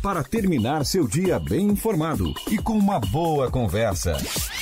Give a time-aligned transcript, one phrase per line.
[0.00, 4.16] para terminar seu dia bem informado e com uma boa conversa.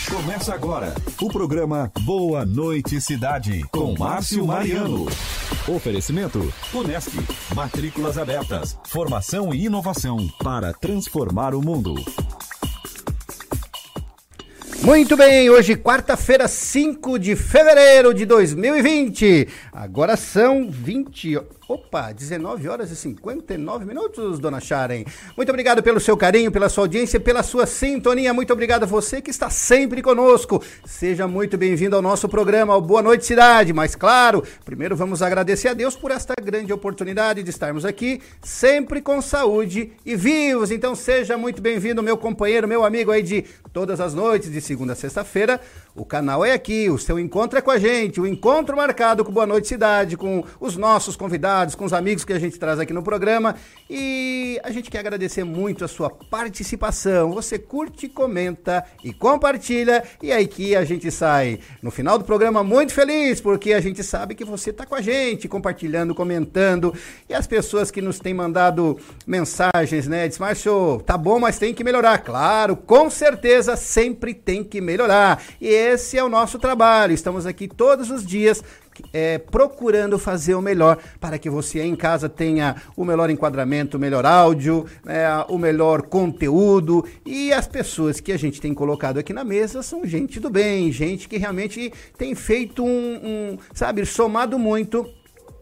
[0.08, 5.06] Começa agora o programa Boa Noite Cidade com Márcio Mariano.
[5.68, 7.12] Oferecimento Unesc,
[7.54, 11.94] matrículas abertas, formação e inovação para transformar o mundo.
[14.82, 19.46] Muito bem, hoje quarta-feira, 5 de fevereiro de 2020.
[19.72, 21.38] Agora são 20
[21.68, 25.04] Opa, 19 horas e 59 minutos, dona Sharen.
[25.36, 28.32] Muito obrigado pelo seu carinho, pela sua audiência, pela sua sintonia.
[28.32, 30.64] Muito obrigado a você que está sempre conosco.
[30.86, 33.74] Seja muito bem-vindo ao nosso programa, ao Boa Noite Cidade.
[33.74, 39.02] Mas claro, primeiro vamos agradecer a Deus por esta grande oportunidade de estarmos aqui, sempre
[39.02, 40.70] com saúde e vivos.
[40.70, 44.94] Então seja muito bem-vindo, meu companheiro, meu amigo aí de todas as noites, de segunda
[44.94, 45.60] a sexta-feira.
[45.98, 49.32] O canal é aqui, o seu encontro é com a gente, o encontro marcado com
[49.32, 52.92] Boa Noite Cidade, com os nossos convidados, com os amigos que a gente traz aqui
[52.92, 53.56] no programa.
[53.90, 57.32] E a gente quer agradecer muito a sua participação.
[57.32, 60.04] Você curte, comenta e compartilha.
[60.22, 64.04] E aí que a gente sai no final do programa muito feliz, porque a gente
[64.04, 66.94] sabe que você está com a gente, compartilhando, comentando.
[67.28, 70.28] E as pessoas que nos têm mandado mensagens, né?
[70.28, 72.18] Diz, Márcio, tá bom, mas tem que melhorar.
[72.18, 75.42] Claro, com certeza sempre tem que melhorar.
[75.60, 77.14] E esse é o nosso trabalho.
[77.14, 78.62] Estamos aqui todos os dias
[79.12, 84.00] é, procurando fazer o melhor para que você em casa tenha o melhor enquadramento, o
[84.00, 87.04] melhor áudio, é, o melhor conteúdo.
[87.24, 90.92] E as pessoas que a gente tem colocado aqui na mesa são gente do bem,
[90.92, 95.08] gente que realmente tem feito um, um sabe, somado muito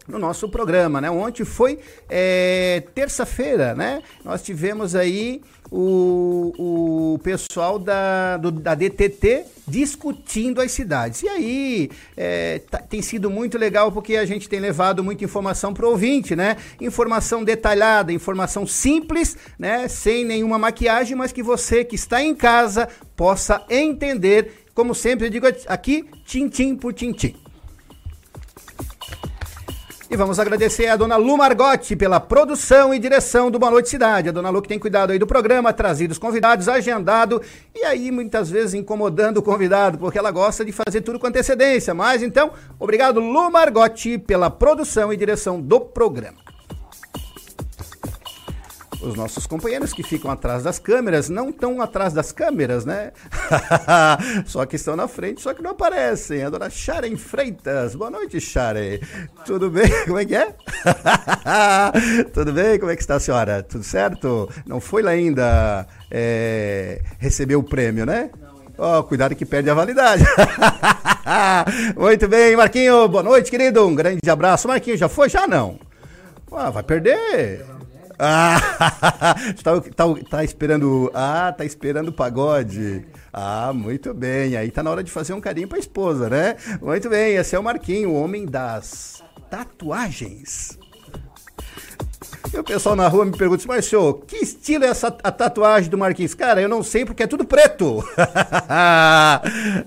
[0.07, 1.11] no nosso programa, né?
[1.11, 4.01] Ontem foi é, terça-feira, né?
[4.23, 11.23] Nós tivemos aí o, o pessoal da, do, da DTT discutindo as cidades.
[11.23, 15.73] E aí é, tá, tem sido muito legal porque a gente tem levado muita informação
[15.73, 16.55] para o ouvinte, né?
[16.79, 19.87] Informação detalhada, informação simples, né?
[19.87, 24.65] Sem nenhuma maquiagem, mas que você que está em casa possa entender.
[24.73, 27.35] Como sempre eu digo aqui, tintim por tintim.
[30.09, 34.29] E vamos agradecer a dona Lu Margotti pela produção e direção do Boa Noite Cidade.
[34.29, 37.41] A dona Lu que tem cuidado aí do programa, trazido os convidados, agendado
[37.75, 41.93] e aí muitas vezes incomodando o convidado, porque ela gosta de fazer tudo com antecedência.
[41.93, 46.46] Mas então, obrigado Lu Margotti pela produção e direção do programa
[49.01, 53.11] os nossos companheiros que ficam atrás das câmeras não estão atrás das câmeras, né?
[54.45, 56.43] só que estão na frente, só que não aparecem.
[56.43, 57.95] A dona Sharen Freitas.
[57.95, 58.99] Boa noite, Sharen.
[59.45, 59.89] Tudo bem?
[60.05, 60.53] Como é que é?
[62.33, 62.79] Tudo bem?
[62.79, 63.63] Como é que está a senhora?
[63.63, 64.49] Tudo certo?
[64.65, 68.29] Não foi lá ainda é, receber o prêmio, né?
[68.77, 70.23] Ó, oh, cuidado que perde a validade.
[71.95, 73.07] Muito bem, Marquinho.
[73.07, 73.85] Boa noite, querido.
[73.85, 74.67] Um grande abraço.
[74.67, 75.29] Marquinho, já foi?
[75.29, 75.79] Já não.
[76.51, 77.76] Ah, vai perder.
[78.19, 78.59] Ah,
[79.63, 81.11] tá, tá, tá, esperando.
[81.13, 83.05] Ah, tá esperando o pagode.
[83.31, 84.57] Ah, muito bem.
[84.57, 86.55] Aí tá na hora de fazer um carinho pra esposa, né?
[86.81, 90.77] Muito bem, esse é o Marquinho, o homem das tatuagens.
[92.53, 95.31] E o pessoal na rua me pergunta assim, mas senhor, que estilo é essa a
[95.31, 96.33] tatuagem do Marquinhos?
[96.33, 98.03] Cara, eu não sei porque é tudo preto.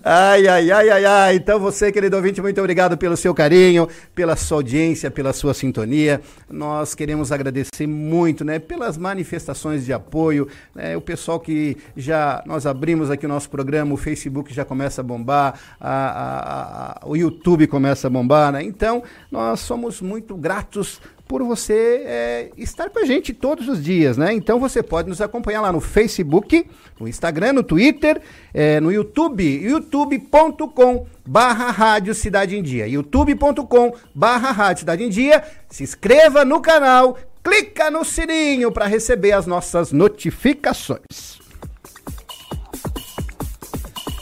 [0.04, 1.36] ai, ai, ai, ai, ai.
[1.36, 6.20] Então você, querido ouvinte, muito obrigado pelo seu carinho, pela sua audiência, pela sua sintonia.
[6.48, 12.66] Nós queremos agradecer muito, né, pelas manifestações de apoio, né, o pessoal que já, nós
[12.66, 17.16] abrimos aqui o nosso programa, o Facebook já começa a bombar, a, a, a, o
[17.16, 18.62] YouTube começa a bombar, né?
[18.62, 24.16] Então, nós somos muito gratos por você é, estar com a gente todos os dias,
[24.16, 24.32] né?
[24.32, 26.66] Então você pode nos acompanhar lá no Facebook,
[26.98, 28.20] no Instagram, no Twitter,
[28.52, 35.44] é, no YouTube, youtube.com barra Rádio Cidade em Dia, youtube.com barra Rádio Cidade em Dia.
[35.68, 41.38] Se inscreva no canal, clica no sininho para receber as nossas notificações.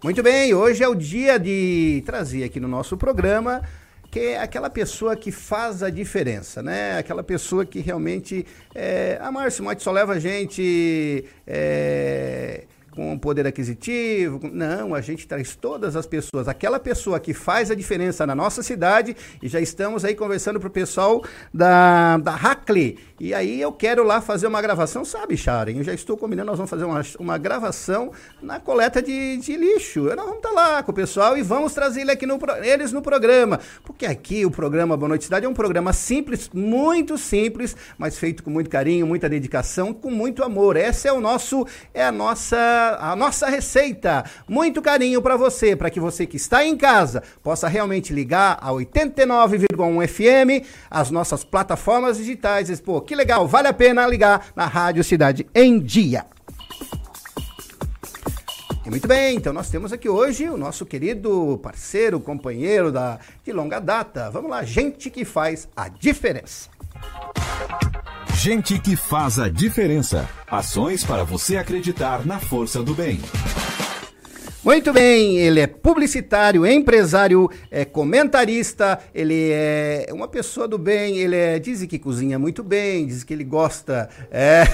[0.03, 3.63] Muito bem, hoje é o dia de trazer aqui no nosso programa
[4.09, 6.97] que é aquela pessoa que faz a diferença, né?
[6.97, 8.45] Aquela pessoa que realmente.
[8.73, 9.17] É...
[9.21, 11.25] A Márcio Mote só leva a gente.
[11.45, 12.63] É
[12.97, 14.39] com poder aquisitivo.
[14.51, 16.47] Não, a gente traz todas as pessoas.
[16.47, 20.67] Aquela pessoa que faz a diferença na nossa cidade, e já estamos aí conversando para
[20.67, 21.23] o pessoal
[21.53, 22.97] da, da Hackley.
[23.19, 25.71] E aí eu quero lá fazer uma gravação, sabe, Sharon?
[25.71, 30.03] Eu já estou combinando, nós vamos fazer uma, uma gravação na coleta de, de lixo.
[30.03, 32.91] Nós vamos estar tá lá com o pessoal e vamos trazer ele aqui no, eles
[32.91, 33.59] no programa.
[33.83, 38.43] Porque aqui o programa Boa Noite Cidade é um programa simples, muito simples, mas feito
[38.43, 40.77] com muito carinho, muita dedicação, com muito amor.
[40.77, 41.65] Essa é o nosso,
[41.95, 44.25] é a nossa, a nossa receita.
[44.47, 48.69] Muito carinho para você, para que você que está em casa possa realmente ligar a
[48.69, 52.79] 89,1 FM, as nossas plataformas digitais.
[52.79, 56.25] Pô, que legal, vale a pena ligar na Rádio Cidade em Dia.
[58.85, 63.51] E muito bem, então nós temos aqui hoje o nosso querido parceiro, companheiro da, de
[63.51, 64.29] longa data.
[64.29, 66.69] Vamos lá, gente que faz a diferença.
[68.35, 70.29] Gente que faz a diferença.
[70.49, 73.19] Ações para você acreditar na força do bem.
[74.67, 81.37] Muito bem, ele é publicitário, empresário, é comentarista, ele é uma pessoa do bem, ele
[81.37, 84.65] é, diz que cozinha muito bem, diz que ele gosta, é,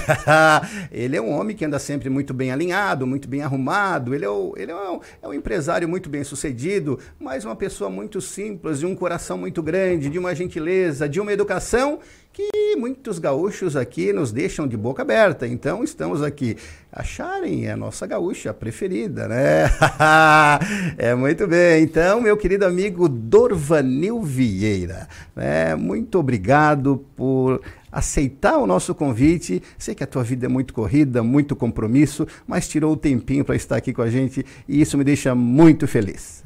[0.90, 4.28] ele é um homem que anda sempre muito bem alinhado, muito bem arrumado, ele, é,
[4.28, 8.80] o, ele é, um, é um empresário muito bem sucedido, mas uma pessoa muito simples,
[8.80, 12.00] de um coração muito grande, de uma gentileza, de uma educação
[12.34, 15.46] que muitos gaúchos aqui nos deixam de boca aberta.
[15.46, 16.56] Então estamos aqui.
[16.92, 19.70] Acharem é a nossa gaúcha preferida, né?
[20.98, 21.84] é muito bem.
[21.84, 25.76] Então, meu querido amigo Dorvanil Vieira, né?
[25.76, 29.62] muito obrigado por aceitar o nosso convite.
[29.78, 33.54] Sei que a tua vida é muito corrida, muito compromisso, mas tirou o tempinho para
[33.54, 36.43] estar aqui com a gente e isso me deixa muito feliz.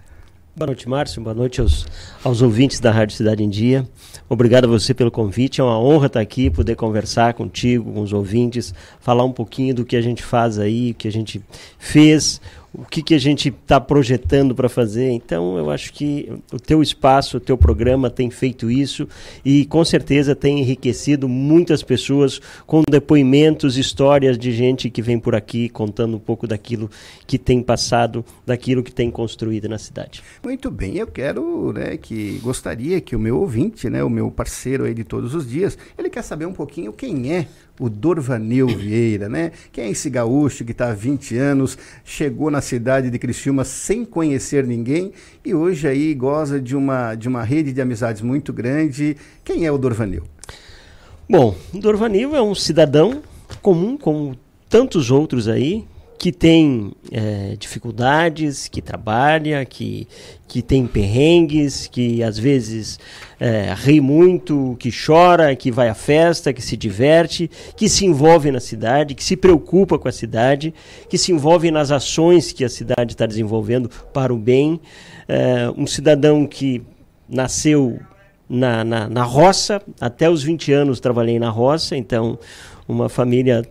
[0.59, 1.23] Boa noite, Márcio.
[1.23, 1.87] Boa noite aos,
[2.25, 3.89] aos ouvintes da Rádio Cidade em Dia.
[4.29, 5.61] Obrigado a você pelo convite.
[5.61, 9.85] É uma honra estar aqui, poder conversar contigo, com os ouvintes, falar um pouquinho do
[9.85, 11.41] que a gente faz aí, o que a gente
[11.79, 12.41] fez,
[12.73, 15.11] o que, que a gente está projetando para fazer.
[15.11, 19.09] Então, eu acho que o teu espaço, o teu programa tem feito isso
[19.45, 25.35] e com certeza tem enriquecido muitas pessoas com depoimentos, histórias de gente que vem por
[25.35, 26.91] aqui contando um pouco daquilo
[27.27, 30.23] que tem passado, daquilo que tem construído na cidade.
[30.43, 34.85] Muito bem, eu quero, né, que gostaria que o meu ouvinte, né, o meu parceiro
[34.85, 37.47] aí de todos os dias, ele quer saber um pouquinho quem é
[37.79, 39.53] o Dorvanil Vieira, né?
[39.73, 44.05] Quem é esse gaúcho que está há 20 anos, chegou na cidade de Criciúma sem
[44.05, 45.13] conhecer ninguém
[45.45, 49.17] e hoje aí goza de uma, de uma rede de amizades muito grande.
[49.45, 50.25] Quem é o Dorvanil?
[51.29, 53.23] Bom, Dorvanil é um cidadão
[53.61, 54.37] comum, como
[54.69, 55.85] tantos outros aí,
[56.19, 60.09] que tem é, dificuldades, que trabalha, que,
[60.49, 62.99] que tem perrengues, que às vezes
[63.39, 68.51] é, ri muito, que chora, que vai à festa, que se diverte, que se envolve
[68.51, 70.75] na cidade, que se preocupa com a cidade,
[71.09, 74.81] que se envolve nas ações que a cidade está desenvolvendo para o bem.
[75.29, 76.83] É, um cidadão que
[77.29, 78.01] nasceu
[78.49, 82.39] na, na, na roça, até os 20 anos trabalhei na roça, então
[82.89, 83.63] uma família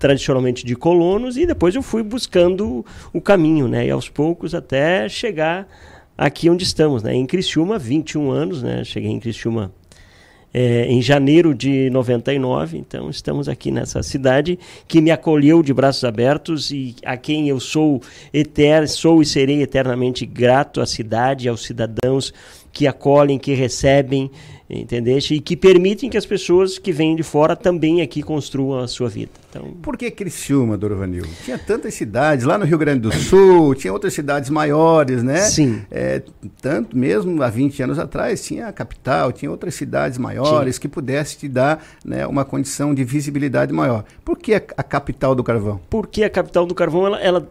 [0.00, 3.86] tradicionalmente de colonos e depois eu fui buscando o caminho, né?
[3.86, 5.68] E aos poucos até chegar
[6.16, 7.14] aqui onde estamos, né?
[7.14, 8.82] Em Criciúma, 21 anos, né?
[8.82, 9.70] Cheguei em Criciúma
[10.52, 14.58] é, em janeiro de 99, então estamos aqui nessa cidade
[14.88, 18.02] que me acolheu de braços abertos e a quem eu sou
[18.32, 22.32] eterno, sou e serei eternamente grato à cidade, aos cidadãos
[22.72, 24.30] que acolhem, que recebem,
[24.68, 25.34] entendeste?
[25.34, 29.08] E que permitem que as pessoas que vêm de fora também aqui construam a sua
[29.08, 29.32] vida.
[29.50, 29.72] Então...
[29.82, 31.24] Por que Criciúma, Dorvanil?
[31.44, 35.38] Tinha tantas cidades, lá no Rio Grande do Sul, tinha outras cidades maiores, né?
[35.38, 35.82] Sim.
[35.90, 36.22] É,
[36.62, 40.80] tanto mesmo há 20 anos atrás, tinha a capital, tinha outras cidades maiores Sim.
[40.82, 44.04] que pudesse te dar né, uma condição de visibilidade maior.
[44.24, 45.80] Por que a, a capital do carvão?
[45.90, 47.48] Porque a capital do carvão, ela, ela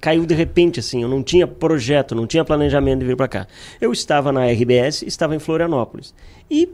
[0.00, 3.46] caiu de repente, assim, eu não tinha projeto, não tinha planejamento de vir para cá.
[3.78, 6.14] Eu estava na RBS, estava em Florianópolis
[6.50, 6.68] e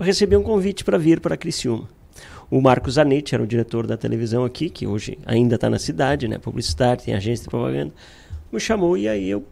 [0.00, 1.88] recebi um convite para vir para Criciúma.
[2.54, 6.28] O Marcos Zanetti era o diretor da televisão aqui, que hoje ainda está na cidade,
[6.28, 7.92] né, publicitário, tem agência de propaganda,
[8.52, 9.44] me chamou e aí eu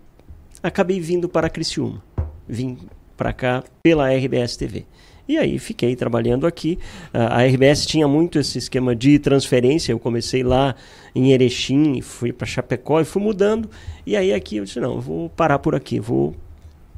[0.62, 2.00] acabei vindo para Criciúma.
[2.46, 2.78] Vim
[3.16, 4.86] para cá pela RBS TV.
[5.26, 6.78] E aí fiquei trabalhando aqui.
[7.12, 9.90] A RBS tinha muito esse esquema de transferência.
[9.90, 10.76] Eu comecei lá
[11.12, 13.68] em Erechim, fui para Chapecó e fui mudando.
[14.06, 16.36] E aí aqui eu disse, não, eu vou parar por aqui, vou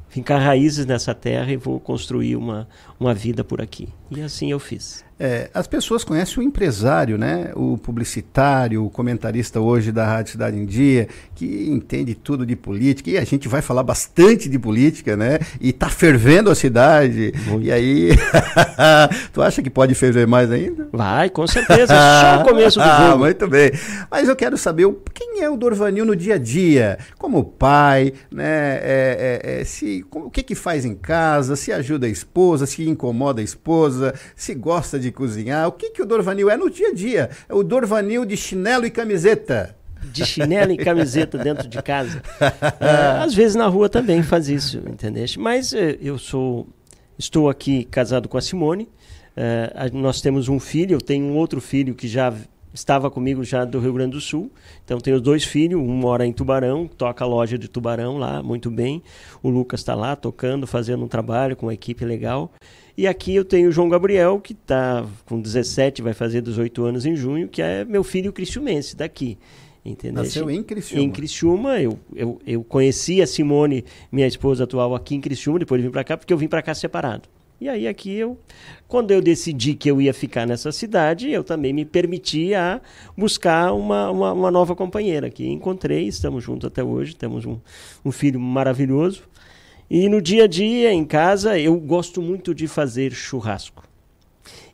[0.07, 2.67] fincar raízes nessa terra e vou construir uma,
[2.99, 3.89] uma vida por aqui.
[4.11, 5.04] E assim eu fiz.
[5.17, 7.51] É, as pessoas conhecem o empresário, né?
[7.55, 13.09] O publicitário, o comentarista hoje da Rádio Cidade em Dia, que entende tudo de política,
[13.09, 15.39] e a gente vai falar bastante de política, né?
[15.61, 17.33] E tá fervendo a cidade.
[17.47, 17.65] Muito.
[17.65, 18.09] E aí,
[19.31, 20.89] tu acha que pode ferver mais ainda?
[20.91, 21.93] Vai, com certeza.
[21.95, 23.13] Só o começo do ah, jogo.
[23.13, 23.71] Ah, muito bem.
[24.11, 28.79] Mas eu quero saber quem é o Dorvanil no dia a dia, como pai, né?
[28.81, 32.83] É, é, é, se, o que que faz em casa, se ajuda a esposa, se
[32.87, 35.67] incomoda a esposa, se gosta de de cozinhar.
[35.67, 37.29] O que, que o Dorvanil é no dia a dia?
[37.47, 39.75] É o Dorvanil de chinelo e camiseta.
[40.03, 42.21] De chinelo e camiseta dentro de casa.
[42.79, 45.25] É, às vezes na rua também faz isso, entendeu?
[45.37, 46.67] Mas é, eu sou,
[47.17, 48.89] estou aqui casado com a Simone.
[49.35, 52.33] É, nós temos um filho, eu tenho um outro filho que já
[52.73, 54.51] estava comigo já do Rio Grande do Sul.
[54.83, 58.69] Então tenho dois filhos, um mora em Tubarão, toca a loja de Tubarão lá, muito
[58.69, 59.01] bem.
[59.41, 62.51] O Lucas está lá tocando, fazendo um trabalho com uma equipe legal.
[62.97, 67.05] E aqui eu tenho o João Gabriel, que está com 17, vai fazer 18 anos
[67.05, 69.37] em junho, que é meu filho cristiumense daqui.
[69.83, 70.23] Entendeu?
[70.23, 71.03] Nasceu em Criciúma.
[71.03, 75.79] Em Criciúma, eu, eu, eu conheci a Simone, minha esposa atual, aqui em Criciúma, depois
[75.79, 77.29] de vir para cá, porque eu vim para cá separado.
[77.59, 78.37] E aí aqui eu,
[78.87, 82.81] quando eu decidi que eu ia ficar nessa cidade, eu também me permiti a
[83.15, 87.57] buscar uma, uma, uma nova companheira que encontrei, estamos juntos até hoje, temos um,
[88.03, 89.23] um filho maravilhoso.
[89.89, 93.83] E no dia a dia, em casa, eu gosto muito de fazer churrasco.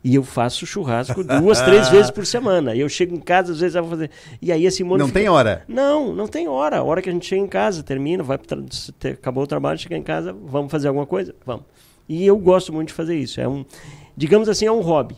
[0.04, 2.74] E eu faço churrasco duas, três vezes por semana.
[2.74, 4.10] Eu chego em casa, às vezes eu vou fazer.
[4.40, 4.98] E aí a Simone.
[4.98, 5.20] Não fica...
[5.20, 5.64] tem hora?
[5.68, 6.78] Não, não tem hora.
[6.78, 8.58] A hora que a gente chega em casa, termina, vai tra...
[9.12, 11.34] acabou o trabalho, chega em casa, vamos fazer alguma coisa?
[11.46, 11.64] Vamos.
[12.08, 13.40] E eu gosto muito de fazer isso.
[13.40, 13.64] É um,
[14.16, 15.16] digamos assim, é um hobby.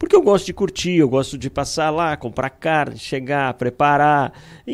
[0.00, 4.32] Porque eu gosto de curtir, eu gosto de passar lá, comprar carne, chegar, preparar
[4.66, 4.72] e,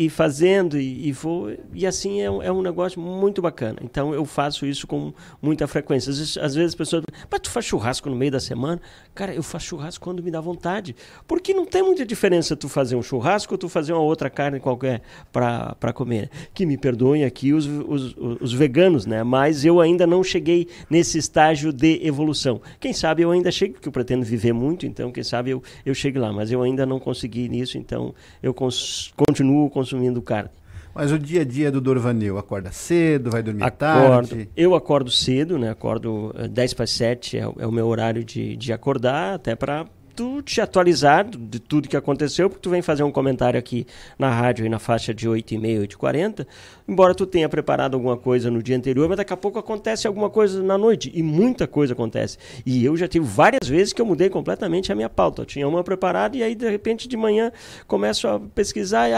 [0.00, 1.52] e, e fazendo e, e, vou.
[1.74, 3.78] E assim é é um negócio muito bacana.
[3.82, 5.12] Então eu faço isso com
[5.42, 6.10] muita frequência.
[6.10, 8.80] Às vezes, às vezes as pessoas mas tu faz churrasco no meio da semana?
[9.14, 10.96] Cara, eu faço churrasco quando me dá vontade.
[11.28, 14.58] Porque não tem muita diferença tu fazer um churrasco ou tu fazer uma outra carne
[14.58, 16.30] qualquer para comer.
[16.54, 19.22] Que me perdoem aqui os, os, os veganos, né?
[19.22, 22.62] Mas eu ainda não cheguei nesse estágio de evolução.
[22.80, 25.94] Quem sabe eu ainda chego, porque eu pretendo viver muito, então quem sabe eu, eu
[25.94, 30.50] chegue lá, mas eu ainda não consegui nisso, então eu cons continuo consumindo carne.
[30.94, 34.28] Mas o dia a dia do Dorvanil, acorda cedo, vai dormir acordo.
[34.28, 34.50] tarde?
[34.54, 35.70] Eu acordo cedo, né?
[35.70, 40.42] Acordo 10 para 7 é, é, o meu horário de, de acordar, até para tu
[40.42, 43.86] te atualizar de tudo que aconteceu, porque tu vem fazer um comentário aqui
[44.18, 46.46] na rádio e na faixa de 8 e meia, 8 e 40,
[46.86, 50.30] embora tu tenha preparado alguma coisa no dia anterior, mas daqui a pouco acontece alguma
[50.30, 52.38] coisa na noite, e muita coisa acontece.
[52.64, 55.42] E eu já tive várias vezes que eu mudei completamente a minha pauta.
[55.42, 57.52] Eu tinha uma preparada e aí de repente de manhã
[57.86, 59.14] começo a pesquisar e,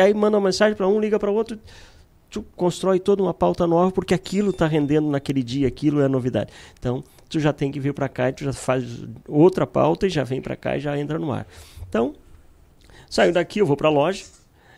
[0.00, 1.58] aí manda uma mensagem para um, liga para outro,
[2.30, 6.50] tu constrói toda uma pauta nova porque aquilo está rendendo naquele dia, aquilo é novidade.
[6.78, 10.10] Então, tu já tem que vir para cá e tu já faz outra pauta e
[10.10, 11.46] já vem para cá e já entra no ar.
[11.88, 12.14] Então,
[13.08, 14.24] saio daqui, eu vou para a loja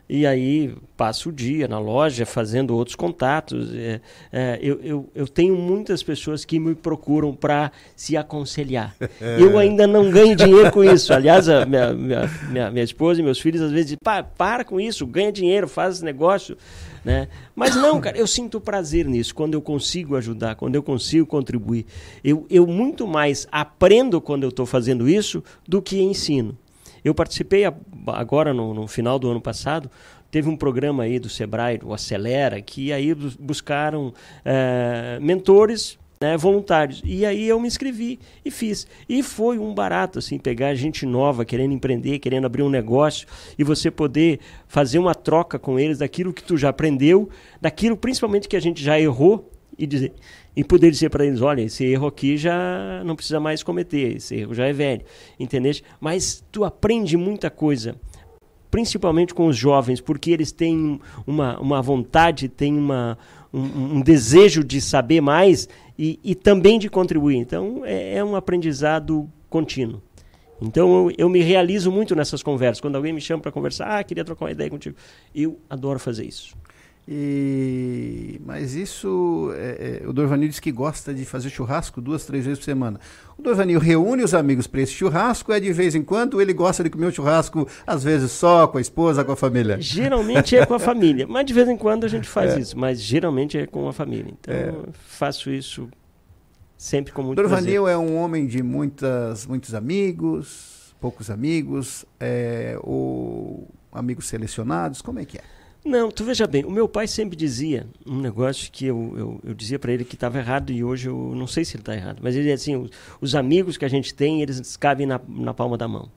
[0.08, 3.72] e aí passo o dia na loja fazendo outros contatos.
[3.74, 8.94] É, é, eu, eu, eu, tenho muitas pessoas que me procuram para se aconselhar.
[9.38, 11.14] Eu ainda não ganho dinheiro com isso.
[11.14, 13.98] Aliás, a minha, minha, minha, minha esposa e meus filhos às vezes dizem,
[14.36, 16.58] para, com isso, ganha dinheiro, faz negócio.
[17.04, 17.28] Né?
[17.54, 21.84] Mas não, cara, eu sinto prazer nisso, quando eu consigo ajudar, quando eu consigo contribuir.
[22.22, 26.56] Eu, eu muito mais aprendo quando eu estou fazendo isso do que ensino.
[27.04, 27.64] Eu participei
[28.06, 29.90] agora, no, no final do ano passado,
[30.30, 37.02] teve um programa aí do Sebrae, o Acelera, que aí buscaram é, mentores né, voluntários.
[37.04, 38.86] E aí eu me inscrevi e fiz.
[39.08, 43.26] E foi um barato, assim, pegar gente nova, querendo empreender, querendo abrir um negócio,
[43.58, 44.38] e você poder
[44.68, 47.28] fazer uma troca com eles daquilo que tu já aprendeu,
[47.60, 50.12] daquilo principalmente que a gente já errou, e dizer
[50.54, 54.34] e poder dizer para eles, olha, esse erro aqui já não precisa mais cometer, esse
[54.36, 55.02] erro já é velho,
[55.40, 55.72] entendeu?
[55.98, 57.96] Mas tu aprende muita coisa,
[58.70, 63.16] principalmente com os jovens, porque eles têm uma, uma vontade, têm uma,
[63.52, 65.68] um, um desejo de saber mais
[66.02, 67.36] e, e também de contribuir.
[67.36, 70.02] Então, é, é um aprendizado contínuo.
[70.60, 72.80] Então, eu, eu, me realizo muito nessas conversas.
[72.80, 74.96] Quando alguém me chama para conversar, ah, queria trocar uma ideia contigo.
[75.32, 76.56] Eu adoro fazer isso.
[77.06, 82.44] E, mas isso, é, é, o Dorvanil diz que gosta de fazer churrasco duas, três
[82.44, 83.00] vezes por semana.
[83.36, 86.84] O Dorvanil reúne os amigos para esse churrasco, é de vez em quando ele gosta
[86.84, 89.80] de comer o churrasco, às vezes só com a esposa, com a família.
[89.80, 92.60] Geralmente é com a família, mas de vez em quando a gente faz é.
[92.60, 94.32] isso, mas geralmente é com a família.
[94.40, 94.72] Então é.
[94.92, 95.88] faço isso
[96.76, 97.94] sempre com muito Dorvanil prazer.
[97.94, 105.24] é um homem de muitas, muitos amigos, poucos amigos, é, ou amigos selecionados, como é
[105.24, 105.42] que é?
[105.84, 109.54] Não, tu veja bem, o meu pai sempre dizia um negócio que eu, eu, eu
[109.54, 112.20] dizia para ele que estava errado e hoje eu não sei se ele está errado,
[112.22, 115.52] mas ele dizia assim, os, os, amigos que a gente tem, eles cabem na, na
[115.52, 116.08] palma da mão.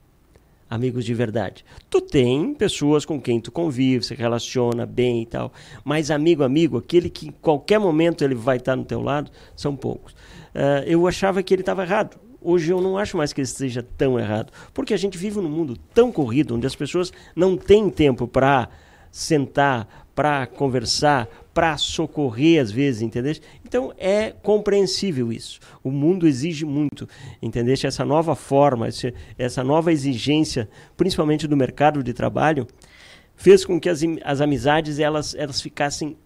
[0.70, 1.64] Amigos de verdade.
[1.90, 5.52] Tu tem pessoas com quem tu convive, se relaciona bem e tal,
[5.84, 9.74] mas amigo, amigo, aquele que em qualquer momento ele vai estar no teu lado, são
[9.74, 10.12] poucos.
[10.12, 12.16] Uh, eu achava que ele estava errado.
[12.40, 15.50] Hoje eu não acho mais que ele esteja tão errado, porque a gente vive num
[15.50, 18.68] mundo tão corrido, onde as pessoas não têm tempo para
[19.16, 23.34] sentar, para conversar, para socorrer às vezes, entendeu?
[23.64, 25.58] Então é compreensível isso.
[25.82, 27.08] O mundo exige muito,
[27.40, 27.74] entendeu?
[27.82, 28.88] Essa nova forma,
[29.38, 30.68] essa nova exigência,
[30.98, 32.66] principalmente do mercado de trabalho,
[33.36, 36.16] fez com que as, as amizades elas, elas ficassem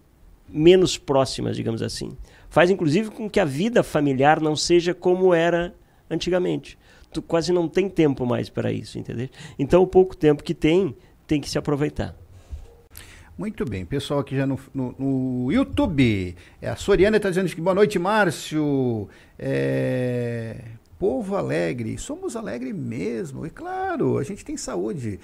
[0.49, 2.17] menos próximas, digamos assim.
[2.49, 5.73] Faz inclusive com que a vida familiar não seja como era
[6.09, 6.77] antigamente.
[7.13, 9.29] Tu quase não tem tempo mais para isso, entendeu?
[9.57, 10.93] Então o pouco tempo que tem,
[11.25, 12.20] tem que se aproveitar.
[13.41, 16.35] Muito bem, pessoal aqui já no, no, no YouTube.
[16.61, 19.09] É, a Soriana está dizendo que boa noite, Márcio.
[19.39, 20.57] É,
[20.99, 23.43] povo alegre, somos alegre mesmo.
[23.43, 25.19] E claro, a gente tem saúde.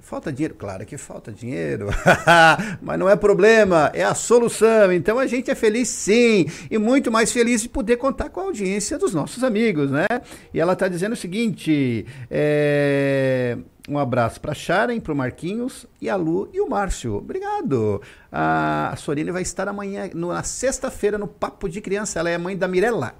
[0.00, 0.54] Falta dinheiro?
[0.54, 1.88] Claro que falta dinheiro,
[2.82, 4.92] mas não é problema, é a solução.
[4.92, 8.44] Então a gente é feliz sim, e muito mais feliz de poder contar com a
[8.44, 10.06] audiência dos nossos amigos, né?
[10.52, 13.56] E ela está dizendo o seguinte: é...
[13.88, 17.16] um abraço para Sharon, para o Marquinhos e a Lu e o Márcio.
[17.16, 18.02] Obrigado.
[18.30, 22.18] A Sorine vai estar amanhã, na sexta-feira, no Papo de Criança.
[22.18, 23.14] Ela é mãe da Mirella.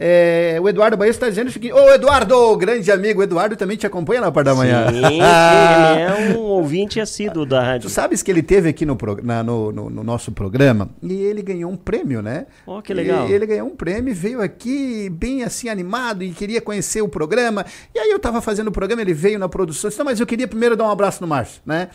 [0.00, 3.76] É, o Eduardo Baez está dizendo o seguinte: Ô Eduardo, grande amigo, o Eduardo também
[3.76, 4.86] te acompanha na parte da manhã.
[4.88, 7.88] Sim, ele é um ouvinte assíduo da rádio.
[7.88, 11.42] Tu sabes que ele teve aqui no, na, no, no, no, nosso programa e ele
[11.42, 12.46] ganhou um prêmio, né?
[12.64, 13.28] Oh, que legal.
[13.28, 17.66] E, ele ganhou um prêmio, veio aqui bem assim animado e queria conhecer o programa.
[17.92, 20.46] E aí eu estava fazendo o programa, ele veio na produção, disse, mas eu queria
[20.46, 21.88] primeiro dar um abraço no Márcio, né?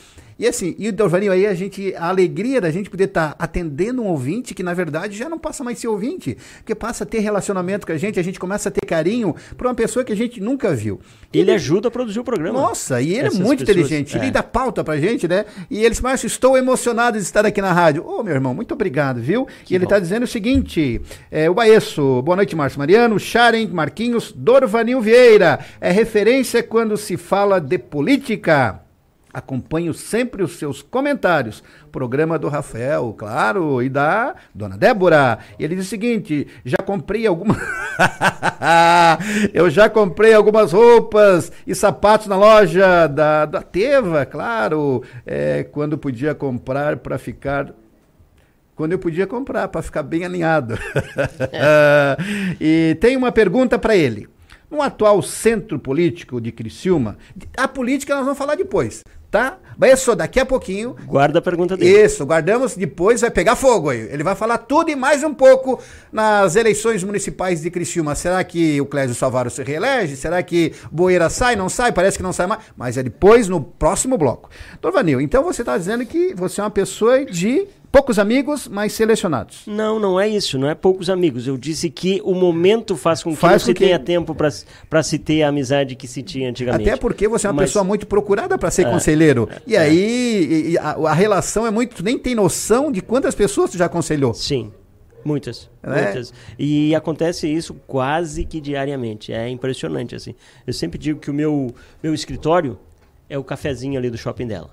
[0.43, 3.35] E assim, e o Dorvaninho, aí a gente, a alegria da gente poder estar tá
[3.41, 7.07] atendendo um ouvinte que na verdade já não passa mais ser ouvinte, porque passa a
[7.07, 10.12] ter relacionamento com a gente, a gente começa a ter carinho por uma pessoa que
[10.12, 11.00] a gente nunca viu.
[11.31, 12.59] Ele, ele ajuda a produzir o programa.
[12.59, 14.19] Nossa, e ele é muito pessoas, inteligente, é.
[14.19, 15.45] ele dá pauta pra gente, né?
[15.71, 18.05] E ele disse, Márcio, estou emocionado de estar aqui na rádio.
[18.05, 19.47] Ô, oh, meu irmão, muito obrigado, viu?
[19.63, 21.00] Que e ele está dizendo o seguinte:
[21.31, 25.59] é, o Baeço, boa noite, Márcio Mariano, Sharen, Marquinhos, Dorvanil Vieira.
[25.79, 28.82] É referência quando se fala de política.
[29.33, 31.63] Acompanho sempre os seus comentários.
[31.91, 35.39] Programa do Rafael, claro, e da Dona Débora.
[35.57, 37.57] Ele diz o seguinte: já comprei algumas.
[39.51, 45.01] Eu já comprei algumas roupas e sapatos na loja da, da Teva, claro.
[45.25, 47.73] É, quando podia comprar para ficar
[48.75, 50.77] quando eu podia comprar para ficar bem alinhado.
[52.61, 54.27] e tem uma pergunta para ele.
[54.69, 57.17] No atual centro político de Criciúma,
[57.55, 59.57] a política nós vamos falar depois tá?
[59.75, 60.95] Mas só daqui a pouquinho.
[61.07, 62.03] Guarda a pergunta dele.
[62.03, 64.07] Isso, guardamos, depois vai pegar fogo aí.
[64.11, 68.13] Ele vai falar tudo e mais um pouco nas eleições municipais de Criciúma.
[68.13, 70.15] Será que o Clésio Salvaro se reelege?
[70.15, 71.91] Será que Boeira sai, não sai?
[71.91, 72.61] Parece que não sai mais.
[72.77, 74.51] Mas é depois, no próximo bloco.
[74.79, 79.62] Dorvanil, então você está dizendo que você é uma pessoa de Poucos amigos, mas selecionados.
[79.68, 81.46] Não, não é isso, não é poucos amigos.
[81.46, 83.84] Eu disse que o momento faz com que faz você que...
[83.84, 86.90] tenha tempo para se ter a amizade que se tinha antigamente.
[86.90, 87.70] Até porque você é uma mas...
[87.70, 89.48] pessoa muito procurada para ser é, conselheiro.
[89.48, 91.98] É, e aí a, a, relação é muito.
[91.98, 94.34] Tu nem tem noção de quantas pessoas tu já aconselhou.
[94.34, 94.72] Sim.
[95.24, 96.06] Muitas, é?
[96.06, 96.34] muitas.
[96.58, 99.32] E acontece isso quase que diariamente.
[99.32, 100.34] É impressionante, assim.
[100.66, 102.75] Eu sempre digo que o meu, meu escritório
[103.29, 104.72] é o cafezinho ali do shopping dela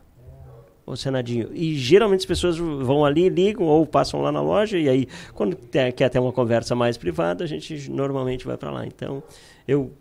[0.90, 1.50] o Senadinho.
[1.53, 5.57] E geralmente as pessoas vão ali, ligam ou passam lá na loja e aí quando
[5.57, 8.87] quer ter uma conversa mais privada, a gente normalmente vai para lá.
[8.87, 9.22] Então,
[9.66, 9.92] eu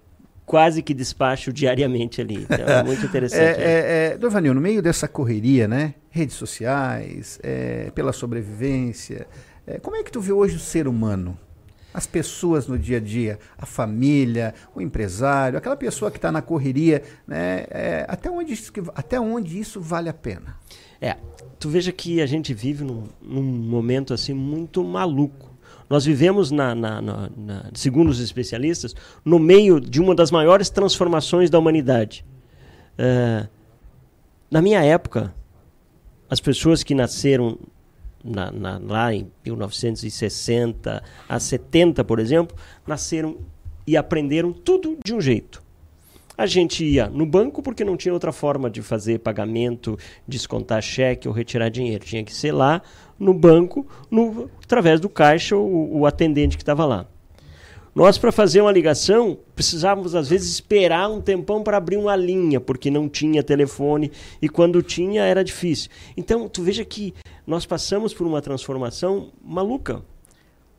[0.46, 2.42] quase que despacho diariamente ali.
[2.42, 3.40] Então, é muito interessante.
[3.62, 5.94] é, é, é, Dovanil, no meio dessa correria, né?
[6.10, 9.28] Redes sociais, é, pela sobrevivência,
[9.68, 11.38] é, como é que tu vê hoje o ser humano?
[12.00, 16.42] As pessoas no dia a dia, a família, o empresário, aquela pessoa que está na
[16.42, 17.66] correria, né?
[17.70, 20.56] É, até, onde isso, até onde isso vale a pena?
[21.02, 21.18] É,
[21.60, 25.54] tu veja que a gente vive num, num momento assim muito maluco.
[25.90, 30.70] Nós vivemos, na, na, na, na, segundo os especialistas, no meio de uma das maiores
[30.70, 32.24] transformações da humanidade.
[32.98, 33.46] É,
[34.50, 35.36] na minha época,
[36.30, 37.60] as pessoas que nasceram
[38.24, 42.56] lá em 1960 a 70, por exemplo,
[42.86, 43.38] nasceram
[43.88, 45.64] e aprenderam tudo de um jeito.
[46.38, 51.28] A gente ia no banco porque não tinha outra forma de fazer pagamento, descontar cheque
[51.28, 52.06] ou retirar dinheiro.
[52.06, 52.82] Tinha que ser lá
[53.20, 57.06] no banco, no, através do caixa, o, o atendente que estava lá.
[57.94, 62.60] Nós, para fazer uma ligação, precisávamos, às vezes, esperar um tempão para abrir uma linha,
[62.60, 65.90] porque não tinha telefone e quando tinha era difícil.
[66.16, 67.14] Então, tu veja que
[67.48, 70.04] nós passamos por uma transformação maluca.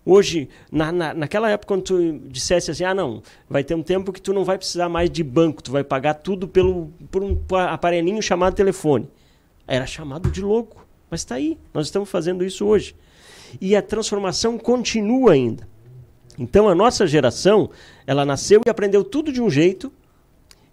[0.04, 4.12] Hoje, na, na, naquela época, quando tu dissesse assim, ah, não, vai ter um tempo
[4.12, 7.38] que tu não vai precisar mais de banco, tu vai pagar tudo pelo, por um
[7.68, 9.08] aparelhinho chamado telefone.
[9.66, 12.94] Era chamado de louco, mas está aí, nós estamos fazendo isso hoje.
[13.60, 15.68] E a transformação continua ainda.
[16.40, 17.68] Então a nossa geração,
[18.06, 19.92] ela nasceu e aprendeu tudo de um jeito,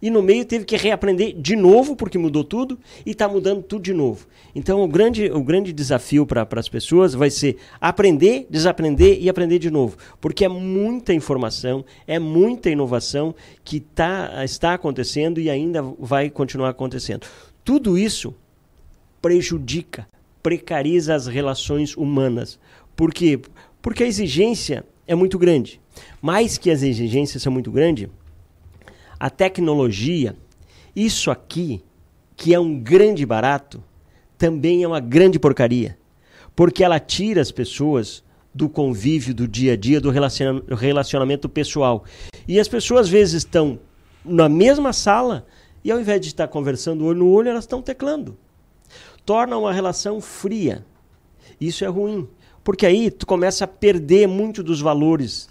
[0.01, 3.81] e no meio teve que reaprender de novo, porque mudou tudo, e está mudando tudo
[3.81, 4.27] de novo.
[4.55, 9.59] Então o grande, o grande desafio para as pessoas vai ser aprender, desaprender e aprender
[9.59, 9.97] de novo.
[10.21, 16.69] Porque é muita informação, é muita inovação que tá, está acontecendo e ainda vai continuar
[16.69, 17.27] acontecendo.
[17.65, 18.33] Tudo isso
[19.21, 20.07] prejudica,
[20.41, 22.57] precariza as relações humanas.
[22.95, 23.37] Por quê?
[23.81, 25.81] Porque a exigência é muito grande.
[26.21, 28.09] Mais que as exigências são muito grandes,
[29.19, 30.35] a tecnologia,
[30.95, 31.81] isso aqui,
[32.35, 33.83] que é um grande barato,
[34.37, 35.97] também é uma grande porcaria.
[36.55, 42.03] Porque ela tira as pessoas do convívio do dia a dia, do relacionamento pessoal.
[42.47, 43.79] E as pessoas às vezes estão
[44.25, 45.45] na mesma sala
[45.83, 48.37] e ao invés de estar conversando olho no olho, elas estão teclando.
[49.25, 50.85] Torna uma relação fria.
[51.61, 52.27] Isso é ruim.
[52.67, 55.47] Porque aí tu começa a perder muito dos valores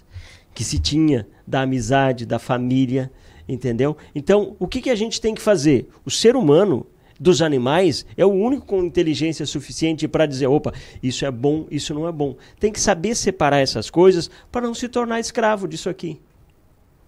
[0.53, 3.11] que se tinha da amizade, da família,
[3.49, 3.97] entendeu?
[4.13, 5.89] Então, o que, que a gente tem que fazer?
[6.05, 6.85] O ser humano
[7.19, 11.91] dos animais é o único com inteligência suficiente para dizer, opa, isso é bom, isso
[11.91, 12.35] não é bom.
[12.59, 16.19] Tem que saber separar essas coisas para não se tornar escravo disso aqui.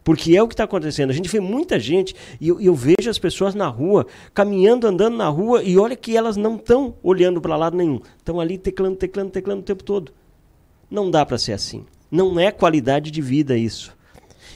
[0.03, 1.09] Porque é o que está acontecendo.
[1.09, 5.17] A gente vê muita gente e eu, eu, vejo as pessoas na rua, caminhando, andando
[5.17, 7.99] na rua, e olha que elas não estão olhando para lado nenhum.
[8.17, 10.11] Estão ali teclando, teclando, teclando o tempo todo.
[10.89, 11.85] Não dá para ser assim.
[12.09, 13.95] Não é qualidade de vida isso.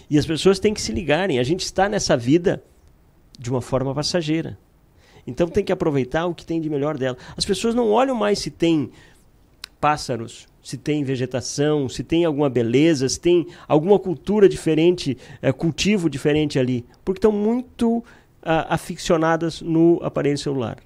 [0.09, 1.39] E as pessoas têm que se ligarem.
[1.39, 2.63] A gente está nessa vida
[3.37, 4.57] de uma forma passageira.
[5.25, 7.17] Então tem que aproveitar o que tem de melhor dela.
[7.37, 8.91] As pessoas não olham mais se tem
[9.79, 16.09] pássaros, se tem vegetação, se tem alguma beleza, se tem alguma cultura diferente, é, cultivo
[16.09, 18.03] diferente ali, porque estão muito
[18.41, 20.77] ah, aficionadas no aparelho celular.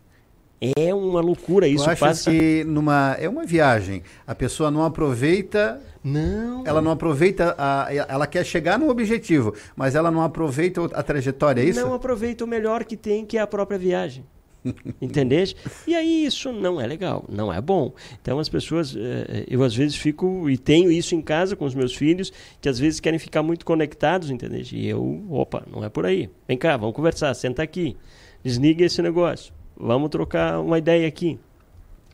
[0.60, 1.86] É uma loucura isso.
[1.86, 2.32] Eu acho passa...
[2.32, 4.02] que numa é uma viagem.
[4.26, 5.80] A pessoa não aproveita.
[6.04, 6.64] Não.
[6.66, 7.54] Ela não aproveita.
[7.58, 11.80] A, ela quer chegar no objetivo, mas ela não aproveita a trajetória, é isso?
[11.80, 14.26] Não aproveita o melhor que tem, que é a própria viagem.
[15.02, 15.56] Entendeste?
[15.86, 17.94] E aí isso não é legal, não é bom.
[18.22, 21.76] Então as pessoas, eh, eu às vezes fico e tenho isso em casa com os
[21.76, 24.76] meus filhos, que às vezes querem ficar muito conectados, entendeste?
[24.76, 26.30] E eu, opa, não é por aí.
[26.48, 27.96] Vem cá, vamos conversar, senta aqui.
[28.44, 29.54] Desliga esse negócio.
[29.76, 31.40] Vamos trocar uma ideia aqui.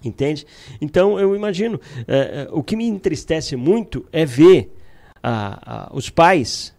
[0.03, 0.45] Entende?
[0.81, 4.69] Então eu imagino, eh, eh, o que me entristece muito é ver
[5.23, 6.72] ah, ah, os pais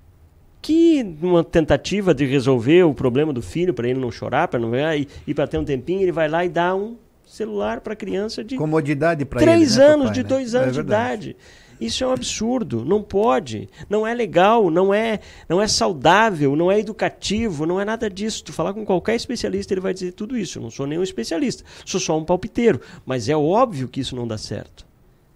[0.65, 4.71] que numa tentativa de resolver o problema do filho para ele não chorar, para não
[4.71, 6.97] ver e, e para ter um tempinho, ele vai lá e dá um
[7.27, 10.29] celular para criança de comodidade para três né, anos, pai, de né?
[10.31, 11.37] dois anos é de idade.
[11.79, 16.73] Isso é um absurdo, não pode, não é legal, não é, não é saudável, não
[16.73, 18.43] é educativo, não é nada disso.
[18.43, 20.59] Tu falar com qualquer especialista, ele vai dizer tudo isso.
[20.59, 24.27] Eu não sou nenhum especialista, sou só um palpiteiro, mas é óbvio que isso não
[24.27, 24.87] dá certo.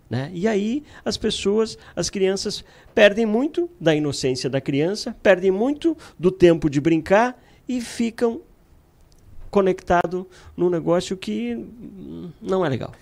[0.08, 0.30] Né?
[0.32, 6.30] E aí as pessoas, as crianças, perdem muito da inocência da criança, perdem muito do
[6.30, 8.40] tempo de brincar e ficam
[9.50, 10.24] conectados
[10.56, 11.66] num negócio que
[12.40, 12.92] não é legal.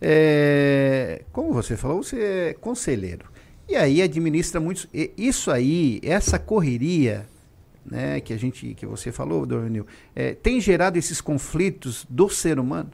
[0.00, 3.26] É, como você falou, você é conselheiro.
[3.68, 4.88] E aí administra muito.
[5.16, 7.26] Isso aí, essa correria
[7.84, 12.58] né, que a gente, que você falou, Dornil, é, tem gerado esses conflitos do ser
[12.58, 12.90] humano?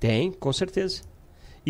[0.00, 1.02] Tem, com certeza.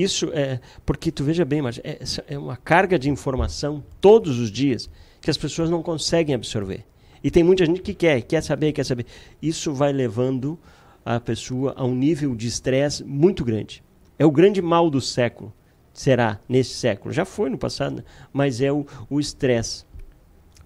[0.02, 0.61] Isso é.
[0.87, 4.88] Porque tu veja bem, mas é, é uma carga de informação todos os dias
[5.20, 6.84] que as pessoas não conseguem absorver.
[7.22, 9.06] E tem muita gente que quer, quer saber, quer saber.
[9.42, 10.56] Isso vai levando
[11.04, 13.82] a pessoa a um nível de estresse muito grande.
[14.16, 15.52] É o grande mal do século.
[15.92, 17.12] Será nesse século.
[17.12, 18.04] Já foi no passado, né?
[18.32, 18.87] mas é o
[19.18, 19.84] estresse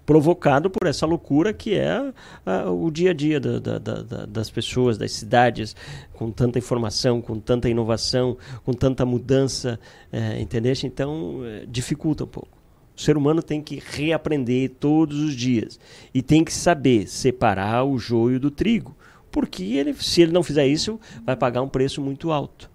[0.05, 2.12] provocado por essa loucura que é
[2.69, 5.77] o dia a dia da, da, da, das pessoas, das cidades,
[6.12, 9.79] com tanta informação, com tanta inovação, com tanta mudança,
[10.12, 10.87] é, entendeste?
[10.87, 12.62] Então, é, dificulta um pouco.
[12.97, 15.81] O ser humano tem que reaprender todos os dias
[16.12, 18.95] e tem que saber separar o joio do trigo,
[19.31, 22.71] porque ele, se ele não fizer isso, vai pagar um preço muito alto.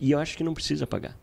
[0.00, 1.16] E eu acho que não precisa pagar.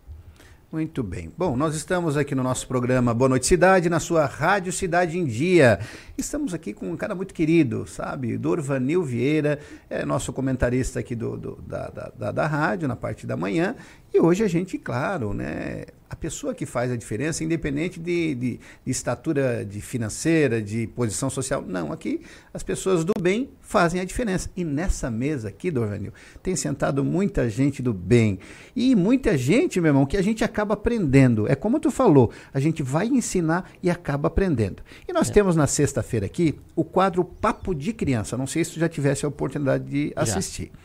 [0.74, 1.32] Muito bem.
[1.38, 5.24] Bom, nós estamos aqui no nosso programa Boa Noite Cidade, na sua Rádio Cidade em
[5.24, 5.80] Dia.
[6.18, 8.36] Estamos aqui com um cara muito querido, sabe?
[8.40, 13.28] Dorvanil Vieira, é nosso comentarista aqui do, do da, da, da, da rádio, na parte
[13.28, 13.76] da manhã.
[14.12, 18.60] E hoje a gente, claro, né, a pessoa que faz a diferença, independente de, de,
[18.86, 21.64] de, estatura de financeira, de posição social.
[21.68, 22.22] Não, aqui
[22.54, 24.48] as pessoas do bem fazem a diferença.
[24.56, 28.38] E nessa mesa aqui, Dorvanil, tem sentado muita gente do bem.
[28.76, 31.50] E muita gente, meu irmão, que a gente acaba aprendendo.
[31.50, 34.84] É como tu falou, a gente vai ensinar e acaba aprendendo.
[35.08, 35.34] E nós é.
[35.34, 38.38] temos na sexta-feira aqui o quadro Papo de Criança.
[38.38, 40.72] Não sei se tu já tivesse a oportunidade de assistir.
[40.72, 40.83] Já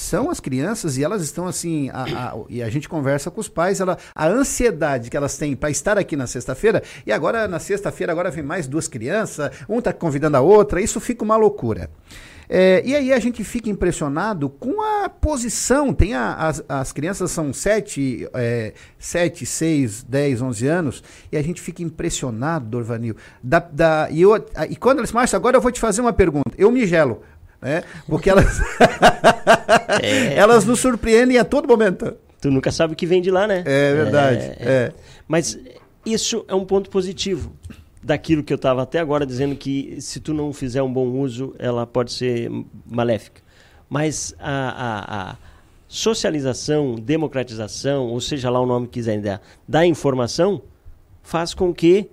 [0.00, 3.48] são as crianças e elas estão assim, a, a, e a gente conversa com os
[3.48, 7.58] pais, ela, a ansiedade que elas têm para estar aqui na sexta-feira, e agora na
[7.58, 11.90] sexta-feira agora vem mais duas crianças, um está convidando a outra, isso fica uma loucura.
[12.52, 15.94] É, e aí a gente fica impressionado com a posição.
[15.94, 21.42] Tem a, as, as crianças são 7, é, 7, 6, 10, 11 anos, e a
[21.42, 23.14] gente fica impressionado, Dorvanil.
[23.40, 24.34] Da, da, e, eu,
[24.68, 26.50] e quando eles marcham, agora eu vou te fazer uma pergunta.
[26.58, 27.22] Eu me gelo
[27.60, 27.82] né?
[28.06, 28.60] Porque elas,
[30.02, 30.34] é.
[30.38, 32.14] elas nos surpreendem a todo momento.
[32.40, 33.62] Tu nunca sabe o que vem de lá, né?
[33.66, 34.40] É verdade.
[34.40, 34.72] É, é.
[34.72, 34.92] é.
[35.28, 35.58] Mas
[36.04, 37.52] isso é um ponto positivo
[38.02, 41.54] daquilo que eu estava até agora dizendo que se tu não fizer um bom uso,
[41.58, 42.50] ela pode ser
[42.86, 43.42] maléfica.
[43.88, 45.36] Mas a, a, a
[45.86, 50.62] socialização, democratização, ou seja lá o nome que quiserem dar, da informação,
[51.22, 52.08] faz com que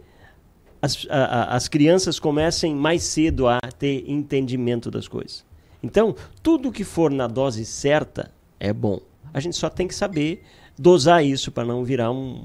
[0.81, 5.45] as, a, as crianças comecem mais cedo a ter entendimento das coisas.
[5.81, 8.99] Então, tudo que for na dose certa é bom.
[9.33, 10.43] A gente só tem que saber
[10.77, 12.41] dosar isso para não virar um,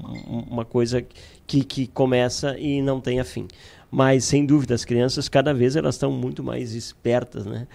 [0.49, 1.05] uma coisa
[1.45, 3.47] que, que começa e não tenha fim.
[3.89, 7.67] Mas, sem dúvida, as crianças, cada vez elas estão muito mais espertas, né?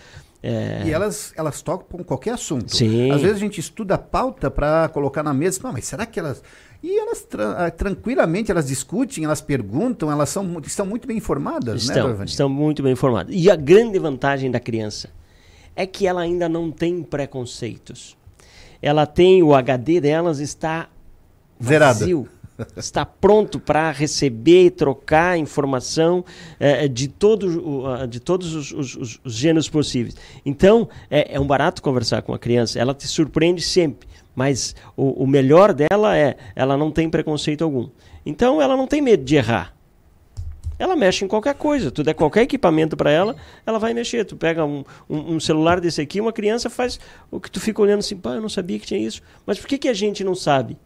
[0.42, 0.84] É...
[0.86, 2.74] E elas, elas tocam qualquer assunto.
[2.74, 3.10] Sim.
[3.10, 5.60] Às vezes a gente estuda a pauta para colocar na mesa.
[5.62, 6.42] Não, mas será que elas
[6.82, 11.86] e elas tra ah, tranquilamente elas discutem, elas perguntam, elas são, estão muito bem informadas,
[11.86, 13.34] né, estão, né, Estão muito bem informadas.
[13.34, 15.10] E a grande vantagem da criança
[15.74, 18.16] é que ela ainda não tem preconceitos.
[18.80, 20.88] Ela tem o HD delas está
[21.58, 22.28] vazio.
[22.76, 26.24] está pronto para receber e trocar informação
[26.58, 30.16] é, de, todo, uh, de todos os, os, os, gêneros possíveis.
[30.44, 32.78] Então, é, é um barato conversar com a criança.
[32.78, 34.08] Ela te surpreende sempre.
[34.38, 37.88] Mas o, o melhor dela é, ela não tem preconceito algum.
[38.24, 39.74] Então ela não tem medo de errar.
[40.78, 41.90] Ela mexe em qualquer coisa.
[41.90, 43.34] Tu der qualquer equipamento para ela,
[43.66, 44.24] ela vai mexer.
[44.24, 47.00] Tu pega um, um, um, celular desse aqui, uma criança faz
[47.32, 49.20] o que tu fica olhando assim, pá, eu não sabia que tinha isso.
[49.44, 50.78] Mas por que, que a gente não sabe?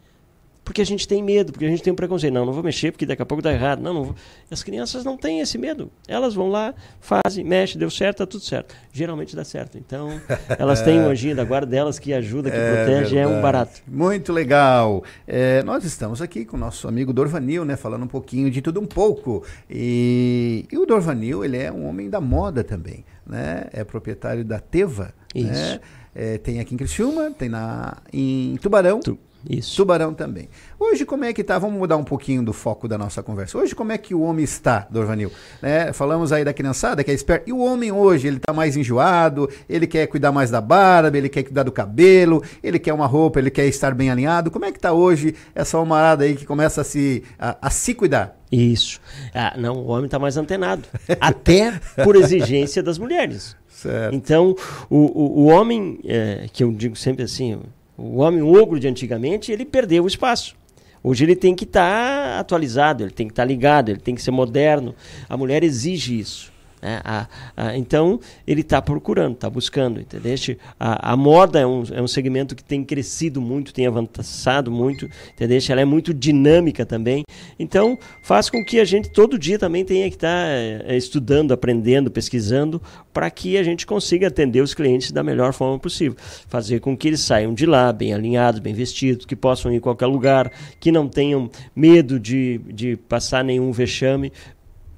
[0.64, 2.32] Porque a gente tem medo, porque a gente tem um preconceito.
[2.32, 3.82] Não, não vou mexer porque daqui a pouco dá errado.
[3.82, 4.14] Não, não vou.
[4.50, 5.90] As crianças não têm esse medo.
[6.06, 8.74] Elas vão lá, fazem, mexem, deu certo, tá tudo certo.
[8.92, 9.76] Geralmente dá certo.
[9.76, 10.20] Então,
[10.58, 13.18] elas têm um anjinho da guarda delas que ajuda, que é protege, verdade.
[13.18, 13.82] é um barato.
[13.88, 15.02] Muito legal.
[15.26, 18.80] É, nós estamos aqui com o nosso amigo Dorvanil, né, falando um pouquinho de tudo
[18.80, 19.44] um pouco.
[19.68, 23.66] E, e o Dorvanil, ele é um homem da moda também, né?
[23.72, 25.48] É proprietário da Teva, Isso.
[25.50, 25.80] né?
[26.14, 29.00] É, tem aqui em Criciúma, tem na, em Tubarão.
[29.00, 29.18] Tu.
[29.48, 29.76] Isso.
[29.76, 30.48] Tubarão também.
[30.78, 31.58] Hoje, como é que tá?
[31.58, 33.58] Vamos mudar um pouquinho do foco da nossa conversa.
[33.58, 35.30] Hoje, como é que o homem está, Dorvanil?
[35.60, 35.92] Né?
[35.92, 37.48] Falamos aí da criançada, que é esperto.
[37.48, 41.28] E o homem hoje, ele tá mais enjoado, ele quer cuidar mais da barba, ele
[41.28, 44.50] quer cuidar do cabelo, ele quer uma roupa, ele quer estar bem alinhado.
[44.50, 47.94] Como é que tá hoje essa homarada aí que começa a se, a, a se
[47.94, 48.38] cuidar?
[48.50, 49.00] Isso.
[49.34, 50.82] Ah, não, o homem está mais antenado.
[51.18, 53.56] Até por exigência das mulheres.
[53.66, 54.14] Certo.
[54.14, 54.54] Então,
[54.88, 57.58] o, o, o homem, é, que eu digo sempre assim,
[57.96, 60.54] o homem ogro de antigamente, ele perdeu o espaço.
[61.02, 64.14] Hoje ele tem que estar tá atualizado, ele tem que estar tá ligado, ele tem
[64.14, 64.94] que ser moderno.
[65.28, 66.51] A mulher exige isso.
[66.82, 67.00] Né?
[67.04, 70.32] A, a, então, ele está procurando, está buscando, entendeu?
[70.78, 75.08] A, a moda é um, é um segmento que tem crescido muito, tem avançado muito,
[75.32, 75.58] entendeu?
[75.68, 77.22] Ela é muito dinâmica também.
[77.58, 81.52] Então, faz com que a gente todo dia também tenha que estar tá, é, estudando,
[81.52, 86.16] aprendendo, pesquisando, para que a gente consiga atender os clientes da melhor forma possível.
[86.48, 89.80] Fazer com que eles saiam de lá bem alinhados, bem vestidos, que possam ir em
[89.80, 94.32] qualquer lugar, que não tenham medo de, de passar nenhum vexame,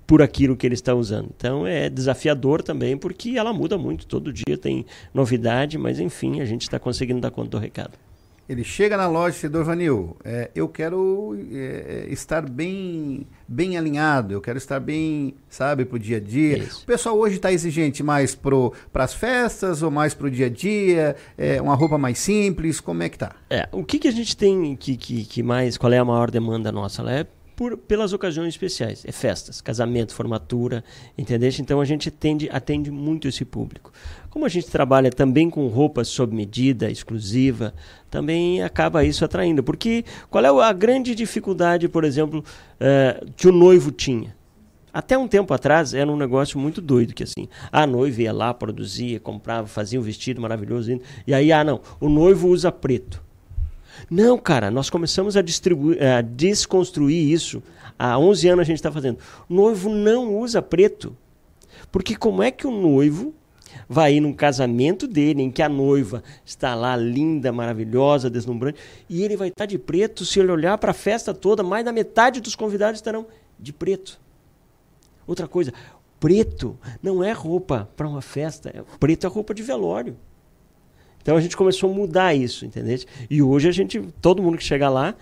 [0.06, 1.30] por aquilo que ele está usando.
[1.36, 6.44] Então é desafiador também, porque ela muda muito, todo dia tem novidade, mas enfim, a
[6.44, 7.98] gente está conseguindo dar conta do recado.
[8.46, 14.34] Ele chega na loja e diz, Dorvanil, é, eu quero é, estar bem, bem alinhado,
[14.34, 16.58] eu quero estar bem, sabe, para o dia a dia.
[16.58, 16.82] Isso.
[16.82, 20.50] O pessoal hoje está exigente mais para as festas ou mais para o dia a
[20.50, 23.34] dia, é, uma roupa mais simples, como é que tá?
[23.48, 26.30] É, o que, que a gente tem que, que, que mais, qual é a maior
[26.30, 27.00] demanda nossa?
[27.00, 29.04] Ela é por, pelas ocasiões especiais.
[29.04, 30.84] É festas, casamento, formatura,
[31.16, 31.50] entendeu?
[31.58, 33.92] Então a gente atende, atende muito esse público.
[34.30, 37.72] Como a gente trabalha também com roupas sob medida, exclusiva,
[38.10, 39.62] também acaba isso atraindo.
[39.62, 44.34] Porque qual é a grande dificuldade, por exemplo, uh, que o noivo tinha?
[44.92, 48.54] Até um tempo atrás era um negócio muito doido, que assim, a noiva ia lá,
[48.54, 53.23] produzia, comprava, fazia um vestido maravilhoso, e aí, ah não, o noivo usa preto.
[54.10, 57.62] Não, cara, nós começamos a, a desconstruir isso.
[57.98, 59.18] Há 11 anos a gente está fazendo.
[59.48, 61.16] Noivo não usa preto.
[61.90, 63.34] Porque como é que o noivo
[63.88, 69.22] vai ir num casamento dele, em que a noiva está lá linda, maravilhosa, deslumbrante, e
[69.22, 72.40] ele vai estar de preto, se ele olhar para a festa toda, mais da metade
[72.40, 73.26] dos convidados estarão
[73.58, 74.20] de preto.
[75.26, 75.72] Outra coisa,
[76.20, 80.16] preto não é roupa para uma festa, é, preto é roupa de velório.
[81.24, 82.98] Então a gente começou a mudar isso, entendeu?
[83.30, 85.14] E hoje a gente, todo mundo que chega lá,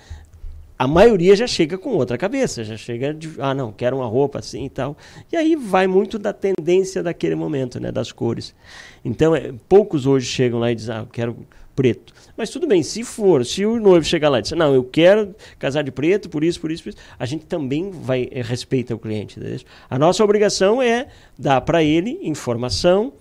[0.76, 4.40] a maioria já chega com outra cabeça, já chega de, ah, não, quero uma roupa
[4.40, 4.96] assim e tal.
[5.30, 8.52] E aí vai muito da tendência daquele momento, né, das cores.
[9.04, 11.36] Então, é, poucos hoje chegam lá e dizem, ah, eu quero
[11.76, 12.12] preto.
[12.36, 15.36] Mas tudo bem, se for, se o noivo chegar lá e disser, não, eu quero
[15.56, 18.92] casar de preto, por isso, por isso, por isso, a gente também vai é, respeita
[18.92, 19.38] o cliente.
[19.38, 19.60] Entendeu?
[19.88, 21.06] A nossa obrigação é
[21.38, 23.12] dar para ele informação,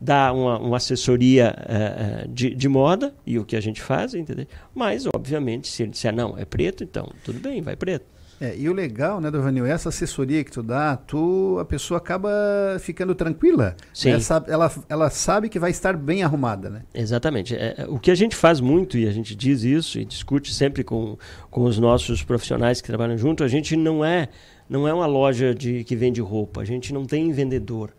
[0.00, 4.46] dar uma, uma assessoria uh, de, de, moda, e o que a gente faz, entendeu?
[4.74, 8.06] Mas, obviamente, se ele disser, não, é preto, então, tudo bem, vai preto.
[8.40, 12.30] É, e o legal, né, Dovanil, essa assessoria que tu dá, tu, a pessoa acaba
[12.78, 13.76] ficando tranquila.
[13.92, 14.10] Sim.
[14.10, 16.82] Ela sabe, ela, ela sabe que vai estar bem arrumada, né?
[16.94, 17.56] Exatamente.
[17.56, 20.54] É, é, o que a gente faz muito, e a gente diz isso e discute
[20.54, 21.18] sempre com,
[21.50, 24.28] com os nossos profissionais que trabalham junto, a gente não é,
[24.68, 27.92] não é uma loja de, que vende roupa, a gente não tem vendedor.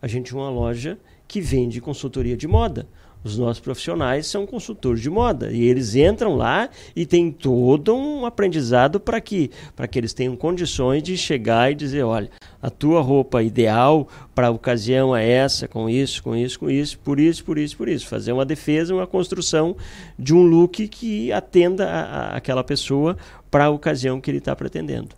[0.00, 0.98] A gente é uma loja
[1.32, 2.86] que vende consultoria de moda.
[3.24, 8.26] Os nossos profissionais são consultores de moda e eles entram lá e tem todo um
[8.26, 9.50] aprendizado para que,
[9.90, 12.28] que eles tenham condições de chegar e dizer: olha,
[12.60, 16.98] a tua roupa ideal para a ocasião é essa, com isso, com isso, com isso,
[16.98, 18.06] por isso, por isso, por isso.
[18.06, 19.74] Fazer uma defesa, uma construção
[20.18, 23.16] de um look que atenda a, a aquela pessoa
[23.50, 25.14] para a ocasião que ele está pretendendo.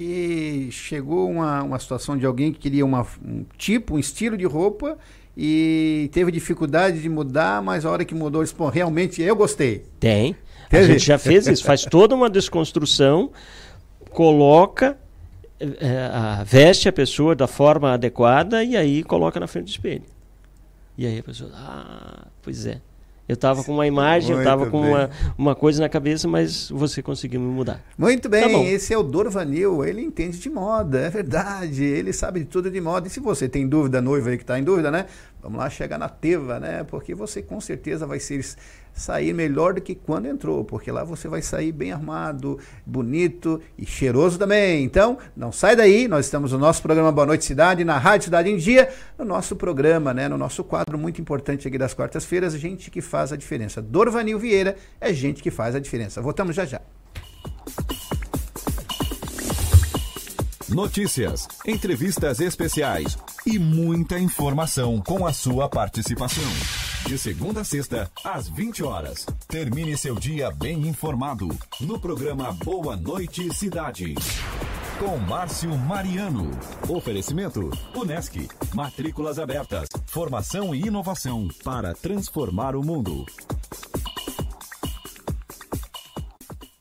[0.00, 4.44] E chegou uma, uma situação de alguém que queria uma, um tipo, um estilo de
[4.44, 4.96] roupa
[5.40, 9.36] e teve dificuldade de mudar, mas a hora que mudou, ele disse, pô, realmente eu
[9.36, 9.84] gostei.
[10.00, 10.34] Tem.
[10.68, 10.84] Teve?
[10.84, 13.30] A gente já fez isso, faz toda uma desconstrução,
[14.10, 14.98] coloca,
[15.60, 20.02] é, veste a pessoa da forma adequada e aí coloca na frente do espelho.
[20.96, 22.80] E aí a pessoa, ah, pois é.
[23.28, 26.70] Eu estava com uma imagem, Muito eu estava com uma, uma coisa na cabeça, mas
[26.70, 27.78] você conseguiu me mudar.
[27.98, 32.40] Muito bem, tá esse é o Dorvanil, ele entende de moda, é verdade, ele sabe
[32.40, 33.06] de tudo de moda.
[33.06, 35.04] E se você tem dúvida, noiva aí que está em dúvida, né?
[35.42, 36.84] Vamos lá, chega na Teva, né?
[36.84, 38.42] Porque você com certeza vai ser
[38.98, 43.86] sair melhor do que quando entrou, porque lá você vai sair bem armado, bonito e
[43.86, 44.84] cheiroso também.
[44.84, 48.50] Então, não sai daí, nós estamos no nosso programa Boa Noite Cidade, na Rádio Cidade
[48.50, 52.90] em Dia, no nosso programa, né, no nosso quadro muito importante aqui das quartas-feiras, gente
[52.90, 53.80] que faz a diferença.
[53.80, 56.20] Dorvanil Vieira é gente que faz a diferença.
[56.20, 56.80] Voltamos já já.
[60.68, 66.87] Notícias, entrevistas especiais e muita informação com a sua participação.
[67.08, 69.24] De segunda a sexta, às 20 horas.
[69.48, 71.48] Termine seu dia bem informado
[71.80, 74.14] no programa Boa Noite Cidade.
[74.98, 76.50] Com Márcio Mariano.
[76.86, 78.46] Oferecimento: Unesc.
[78.74, 79.88] Matrículas abertas.
[80.04, 83.24] Formação e inovação para transformar o mundo.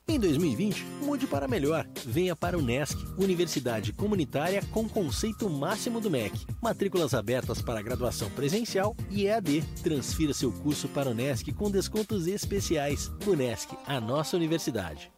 [0.09, 1.85] Em 2020, mude para melhor.
[2.05, 6.47] Venha para o NESC, Universidade Comunitária com conceito máximo do MEC.
[6.61, 9.63] Matrículas abertas para graduação presencial e EAD.
[9.83, 13.11] Transfira seu curso para o NESC com descontos especiais.
[13.27, 15.11] UNESC, a nossa universidade.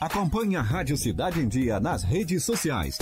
[0.00, 2.98] Acompanhe a Rádio Cidade em Dia nas redes sociais.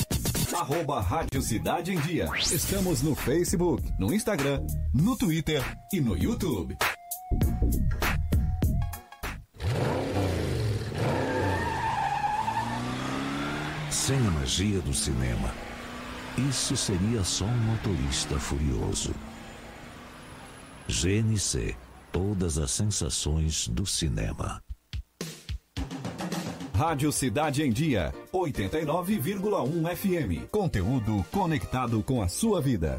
[0.55, 2.29] Arroba Rádio Cidade em Dia.
[2.38, 4.61] Estamos no Facebook, no Instagram,
[4.95, 6.77] no Twitter e no YouTube.
[14.07, 15.53] Sem a magia do cinema,
[16.49, 19.12] isso seria só um motorista furioso.
[20.87, 21.75] GNC
[22.12, 24.62] Todas as sensações do cinema.
[26.73, 30.49] Rádio Cidade em Dia, 89,1 FM.
[30.53, 32.99] Conteúdo conectado com a sua vida.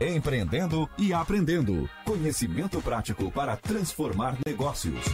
[0.00, 1.86] Empreendendo e aprendendo.
[2.06, 5.04] Conhecimento prático para transformar negócios.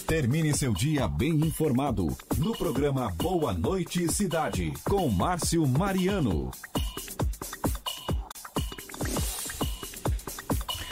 [0.06, 6.52] Termine seu dia bem informado no programa Boa Noite Cidade com Márcio Mariano.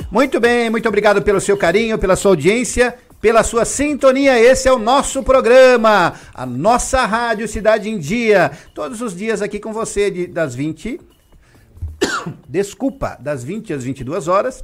[0.09, 4.39] Muito bem, muito obrigado pelo seu carinho, pela sua audiência, pela sua sintonia.
[4.39, 8.51] Esse é o nosso programa, a nossa Rádio Cidade em Dia.
[8.73, 10.99] Todos os dias aqui com você, de, das 20.
[12.47, 14.63] Desculpa, das 20 às 22 horas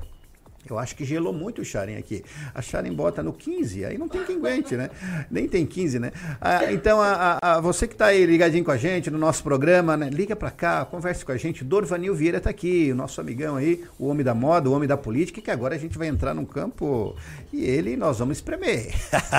[0.70, 2.24] eu acho que gelou muito o Sharon aqui.
[2.56, 4.90] A Sharon bota no 15, aí não tem quem aguente, né?
[5.30, 6.12] Nem tem 15, né?
[6.40, 9.98] Ah, então, a, a, você que está aí ligadinho com a gente no nosso programa,
[9.98, 10.10] né?
[10.10, 11.64] Liga para cá, converse com a gente.
[11.64, 14.96] Dorvanil Vieira está aqui, o nosso amigão aí, o homem da moda, o homem da
[14.96, 17.16] política, que agora a gente vai entrar num campo
[17.52, 18.94] e ele nós vamos espremer.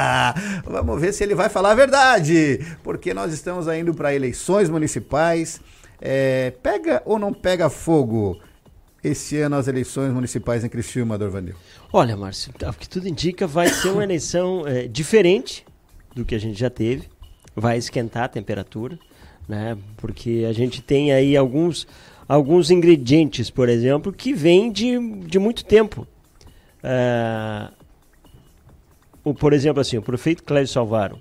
[0.65, 5.61] vamos ver se ele vai falar a verdade, porque nós estamos indo para eleições municipais.
[6.01, 8.39] É, pega ou não pega fogo?
[9.05, 11.55] Esse ano as eleições municipais em Criciúma, Dorvanil?
[11.93, 15.65] Olha, Márcio, o que tudo indica vai ser uma eleição é, diferente
[16.15, 17.09] do que a gente já teve.
[17.55, 18.99] Vai esquentar a temperatura,
[19.47, 19.77] né?
[19.99, 21.87] Porque a gente tem aí alguns,
[22.27, 26.07] alguns ingredientes, por exemplo, que vêm de, de muito tempo.
[26.83, 27.69] É,
[29.23, 31.21] o, por exemplo, assim, o prefeito Clédio Salvaro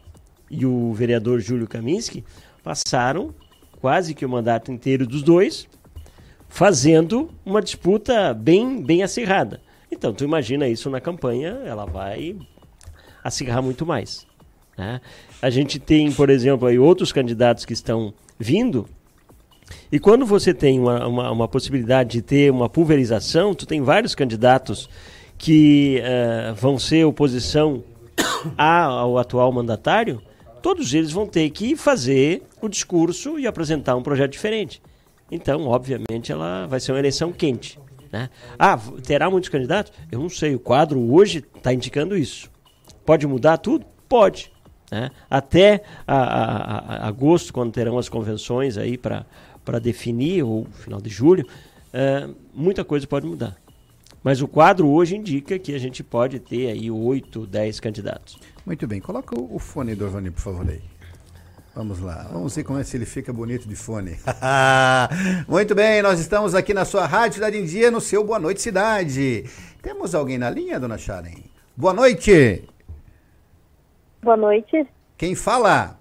[0.49, 2.23] e o vereador Júlio Kaminski
[2.63, 3.33] passaram
[3.81, 5.67] quase que o mandato inteiro dos dois
[6.53, 9.59] fazendo uma disputa bem, bem acirrada.
[9.91, 12.35] Então, tu imagina isso na campanha, ela vai
[13.23, 14.27] acirrar muito mais.
[14.77, 15.01] Né?
[15.41, 18.87] A gente tem, por exemplo, aí outros candidatos que estão vindo,
[19.91, 24.13] e quando você tem uma, uma, uma possibilidade de ter uma pulverização, tu tem vários
[24.13, 24.87] candidatos
[25.39, 27.83] que uh, vão ser oposição
[28.55, 30.21] ao atual mandatário,
[30.61, 34.79] todos eles vão ter que fazer o discurso e apresentar um projeto diferente.
[35.33, 37.79] Então, obviamente, ela vai ser uma eleição quente.
[38.11, 38.29] Né?
[38.59, 39.91] Ah, terá muitos candidatos?
[40.11, 40.53] Eu não sei.
[40.53, 42.51] O quadro hoje está indicando isso.
[43.03, 43.83] Pode mudar tudo?
[44.07, 44.51] Pode.
[44.91, 45.09] Né?
[45.27, 49.25] Até a, a, a, agosto, quando terão as convenções aí para
[49.81, 51.47] definir, ou final de julho,
[51.91, 53.57] é, muita coisa pode mudar.
[54.23, 58.37] Mas o quadro hoje indica que a gente pode ter aí 8, 10 candidatos.
[58.63, 59.01] Muito bem.
[59.01, 60.79] Coloca o, fone do Orvani, por favor, aí.
[61.75, 64.15] Vamos lá, vamos ver como é se ele fica bonito de fone.
[65.49, 68.61] Muito bem, nós estamos aqui na sua Rádio Cidade em Dia, no seu Boa Noite
[68.61, 69.45] Cidade.
[69.81, 71.31] Temos alguém na linha, dona Sharon?
[71.75, 72.63] Boa noite.
[74.21, 74.85] Boa noite.
[75.17, 75.97] Quem fala?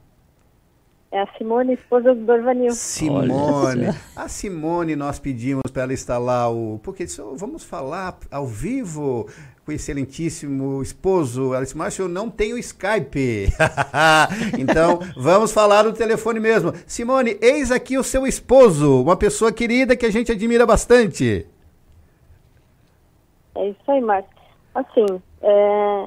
[1.10, 2.72] É a Simone, esposa do Dorvanil.
[2.72, 3.32] Simone.
[4.14, 6.80] A Simone, nós pedimos para ela instalar o.
[6.82, 7.06] Porque
[7.36, 9.26] vamos falar ao vivo
[9.72, 11.54] com o excelentíssimo esposo.
[11.54, 13.48] Ela disse, Márcio, eu não tenho Skype.
[14.58, 16.72] então, vamos falar no telefone mesmo.
[16.86, 21.46] Simone, eis aqui o seu esposo, uma pessoa querida que a gente admira bastante.
[23.54, 24.30] É isso aí, Márcio.
[24.74, 25.06] Assim,
[25.42, 26.06] é,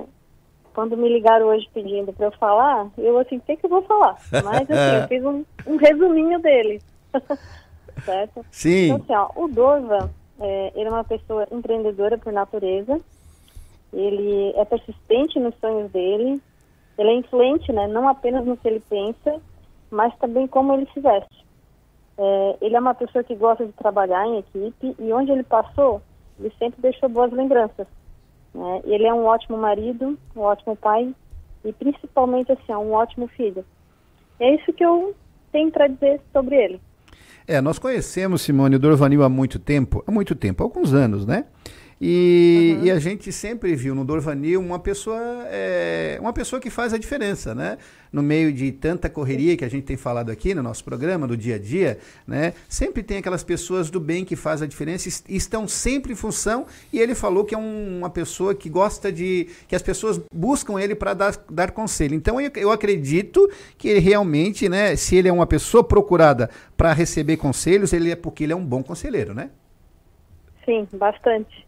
[0.74, 4.16] quando me ligaram hoje pedindo para eu falar, eu assim, sei que eu vou falar.
[4.32, 6.82] Mas assim, eu fiz um, um resuminho dele.
[8.04, 8.46] certo?
[8.52, 8.92] Sim.
[8.92, 13.00] Então, assim, ó, o Dorva, é, ele é uma pessoa empreendedora por natureza
[13.96, 16.42] ele é persistente nos sonhos dele,
[16.98, 19.42] ele é influente, né, não apenas no que ele pensa,
[19.90, 21.46] mas também como ele se veste.
[22.18, 26.02] É, ele é uma pessoa que gosta de trabalhar em equipe e onde ele passou,
[26.40, 27.88] ele sempre deixou boas lembranças.
[28.54, 28.82] Né?
[28.86, 31.14] Ele é um ótimo marido, um ótimo pai
[31.64, 33.66] e principalmente assim, um ótimo filho.
[34.40, 35.16] É isso que eu
[35.52, 36.82] tenho para dizer sobre ele.
[37.48, 41.46] É, nós conhecemos Simone Dorvanil há muito tempo, há muito tempo, há alguns anos, né?
[42.00, 42.86] E, uhum.
[42.86, 46.98] e, a gente sempre viu no Dorvanil uma pessoa, é, uma pessoa que faz a
[46.98, 47.78] diferença, né?
[48.12, 51.38] No meio de tanta correria que a gente tem falado aqui no nosso programa, do
[51.38, 52.54] dia a dia, né?
[52.68, 56.66] Sempre tem aquelas pessoas do bem que faz a diferença e estão sempre em função.
[56.92, 59.48] E ele falou que é um, uma pessoa que gosta de.
[59.66, 62.14] que as pessoas buscam ele para dar, dar conselho.
[62.14, 64.98] Então eu, eu acredito que ele realmente, né?
[64.98, 68.66] Se ele é uma pessoa procurada para receber conselhos, ele é porque ele é um
[68.66, 69.50] bom conselheiro, né?
[70.66, 71.65] Sim, bastante.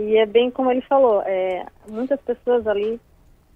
[0.00, 2.98] E é bem como ele falou, é, muitas pessoas ali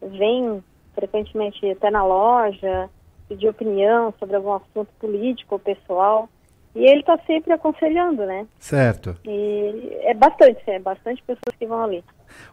[0.03, 0.62] vêm
[0.95, 2.90] frequentemente até na loja,
[3.28, 6.28] pedir opinião sobre algum assunto político ou pessoal.
[6.74, 8.47] E ele está sempre aconselhando, né?
[8.59, 9.16] Certo.
[9.24, 12.05] E é bastante, é bastante pessoas que vão ali.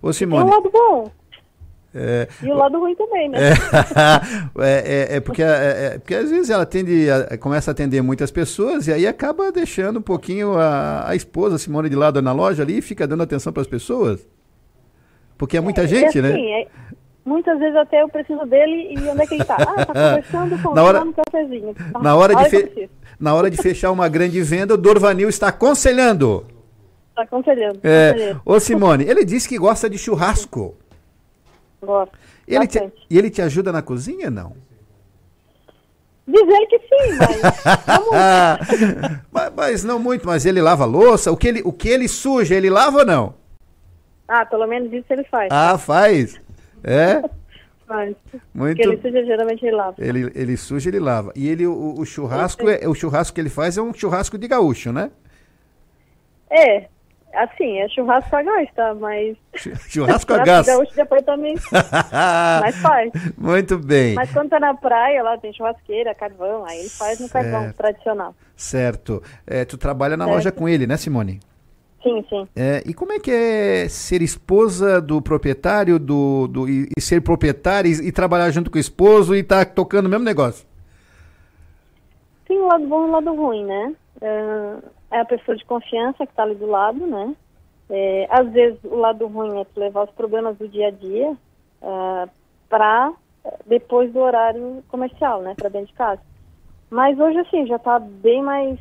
[0.02, 0.46] Ô Simone.
[0.46, 1.12] Tem um lado bom.
[1.94, 3.40] É, e o lado ruim também, né?
[4.60, 7.08] É, é, é porque, é, é, porque às vezes ela atende,
[7.40, 11.90] começa a atender muitas pessoas e aí acaba deixando um pouquinho a, a esposa Simone
[11.90, 14.26] de lado na loja ali e fica dando atenção para as pessoas.
[15.38, 16.30] Porque é muita gente, né?
[16.30, 16.66] assim, né?
[17.26, 19.56] muitas vezes até eu preciso dele e onde é que ele está?
[19.56, 21.76] Ah, tá conversando com na hora, no cafezinho.
[22.02, 22.90] Na hora, de fe...
[23.20, 26.46] na hora de fechar uma grande venda, o Dorvanil está aconselhando.
[27.10, 27.80] Está aconselhando.
[27.84, 28.36] É.
[28.46, 30.76] Ô Simone, ele disse que gosta de churrasco.
[31.82, 32.18] Gosto.
[32.48, 34.56] Ele te, e ele te ajuda na cozinha, não?
[36.28, 37.18] Dizer que sim,
[38.12, 38.60] mas
[39.32, 41.32] mas, mas, não muito, mas ele lava louça.
[41.32, 43.34] O que ele, o que ele suja, ele lava ou não?
[44.28, 45.50] Ah, pelo menos isso ele faz.
[45.52, 46.40] Ah, faz?
[46.84, 47.22] É?
[47.88, 48.16] faz.
[48.54, 48.78] Muito...
[48.78, 49.96] Porque ele suja, geralmente ele lava.
[49.98, 51.34] Ele, ele suja, ele lava.
[51.36, 54.48] E ele, o, o churrasco, é, o churrasco que ele faz é um churrasco de
[54.48, 55.12] gaúcho, né?
[56.50, 56.88] É,
[57.34, 58.94] Assim, é churrasco a gás, tá?
[58.96, 59.38] Mas.
[59.90, 60.68] Churrasco a gás.
[60.68, 61.56] Gaúcho depois também.
[62.62, 63.12] Mas faz.
[63.38, 64.16] Muito bem.
[64.16, 67.52] Mas quando tá na praia, lá tem churrasqueira, carvão, aí ele faz no certo.
[67.52, 68.36] carvão tradicional.
[68.56, 69.24] Certo.
[69.48, 70.36] É, tu trabalha na certo.
[70.36, 71.40] loja com ele, né, Simone?
[72.04, 72.48] Sim, sim.
[72.56, 77.22] É, e como é que é ser esposa do proprietário do, do e, e ser
[77.22, 80.66] proprietária e, e, trabalhar junto com o esposo e estar tá tocando o mesmo negócio?
[82.48, 83.94] Sim, o lado bom e o lado ruim, né?
[84.18, 87.36] Uh, é a pessoa de confiança que está ali do lado, né?
[87.90, 91.32] É, às vezes o lado ruim é levar os problemas do dia a dia
[91.82, 92.30] uh, é,
[92.70, 93.12] para
[93.66, 95.54] depois do horário comercial, né?
[95.56, 96.22] Para dentro de casa.
[96.90, 98.80] Mas hoje, assim, já está bem mais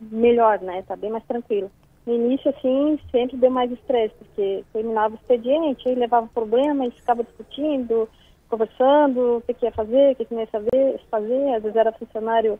[0.00, 0.78] melhor, né?
[0.78, 1.70] Está bem mais tranquilo.
[2.06, 6.90] No início, assim, sempre deu mais estresse, porque terminava o expediente, aí levava problema e
[6.90, 8.08] ficava discutindo,
[8.48, 11.54] conversando, o que, que ia fazer, o que, que não ia saber, fazer.
[11.54, 12.58] Às vezes era funcionário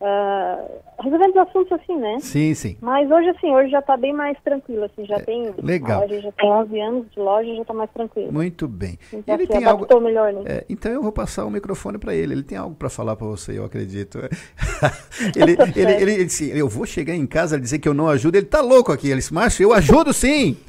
[0.00, 2.16] Uh, resolvendo os assuntos assim, né?
[2.20, 2.76] Sim, sim.
[2.80, 5.54] Mas hoje, assim, hoje já está bem mais tranquilo, assim, já é, tem...
[5.62, 6.00] Legal.
[6.00, 8.32] Loja, já tem 11 anos de loja, já está mais tranquilo.
[8.32, 8.98] Muito bem.
[9.12, 10.00] Então, ele assim, tem algo...
[10.00, 10.42] melhor, né?
[10.46, 13.26] É, então eu vou passar o microfone para ele, ele tem algo para falar para
[13.26, 14.18] você, eu acredito.
[15.36, 18.08] ele, ele, ele, ele, disse, eu vou chegar em casa e dizer que eu não
[18.08, 20.56] ajudo, ele tá louco aqui, ele disse, Márcio, eu ajudo sim!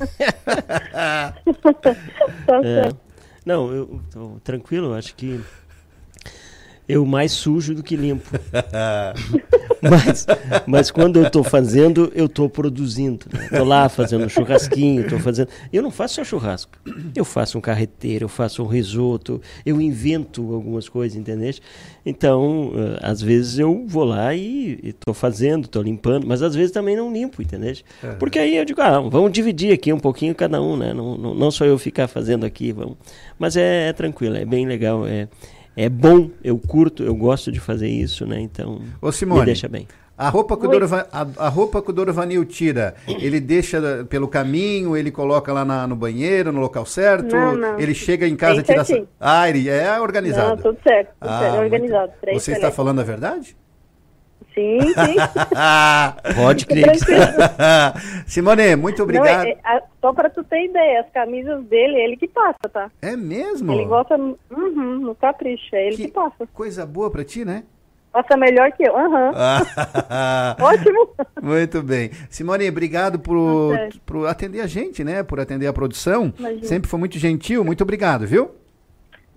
[0.91, 1.33] tá
[2.63, 2.89] é,
[3.45, 5.39] não, eu tô tranquilo, acho que
[6.87, 8.29] eu mais sujo do que limpo.
[9.81, 10.27] mas,
[10.67, 13.25] mas quando eu estou fazendo, eu estou produzindo.
[13.33, 13.65] Estou né?
[13.65, 15.49] lá fazendo um churrasquinho, estou fazendo.
[15.73, 16.71] Eu não faço só churrasco.
[17.15, 21.51] Eu faço um carreteiro, eu faço um risoto, eu invento algumas coisas, entendeu?
[22.05, 26.71] Então, uh, às vezes eu vou lá e estou fazendo, estou limpando, mas às vezes
[26.71, 27.73] também não limpo, entendeu?
[28.03, 28.07] É.
[28.13, 30.93] Porque aí eu digo, ah, vamos dividir aqui um pouquinho cada um, né?
[30.93, 32.97] Não, não, não só eu ficar fazendo aqui, vamos.
[33.39, 35.07] Mas é, é tranquilo, é bem legal.
[35.07, 35.27] É,
[35.75, 38.39] é bom, eu curto, eu gosto de fazer isso, né?
[38.39, 39.87] Então, Ô Simone, me deixa bem.
[40.17, 44.27] A roupa, que o Dorvan, a, a, roupa que o Dorvanil tira, ele deixa pelo
[44.27, 47.35] caminho, ele coloca lá na, no banheiro, no local certo?
[47.35, 47.79] Não, não.
[47.79, 48.83] Ele chega em casa e tira...
[48.83, 49.07] Certinho.
[49.19, 50.49] Ah, ele é organizado.
[50.49, 52.11] Não, tudo certo, tudo ah, certo, é organizado.
[52.33, 53.57] Você está falando a verdade?
[54.53, 55.15] Sim, sim.
[56.35, 56.91] Pode crer.
[58.27, 59.43] Simone, muito obrigado.
[59.43, 62.69] Não, é, é, só para tu ter ideia, as camisas dele, é ele que passa,
[62.71, 62.91] tá?
[63.01, 63.71] É mesmo?
[63.71, 66.47] Ele gosta uhum, no capricho, é ele que, que passa.
[66.53, 67.63] Coisa boa para ti, né?
[68.11, 68.93] Passa melhor que eu.
[68.93, 69.31] Uhum.
[70.59, 71.09] Ótimo.
[71.41, 72.11] Muito bem.
[72.29, 75.23] Simone, obrigado por, por atender a gente, né?
[75.23, 76.33] Por atender a produção.
[76.37, 76.63] Imagina.
[76.63, 77.63] Sempre foi muito gentil.
[77.63, 78.51] Muito obrigado, viu?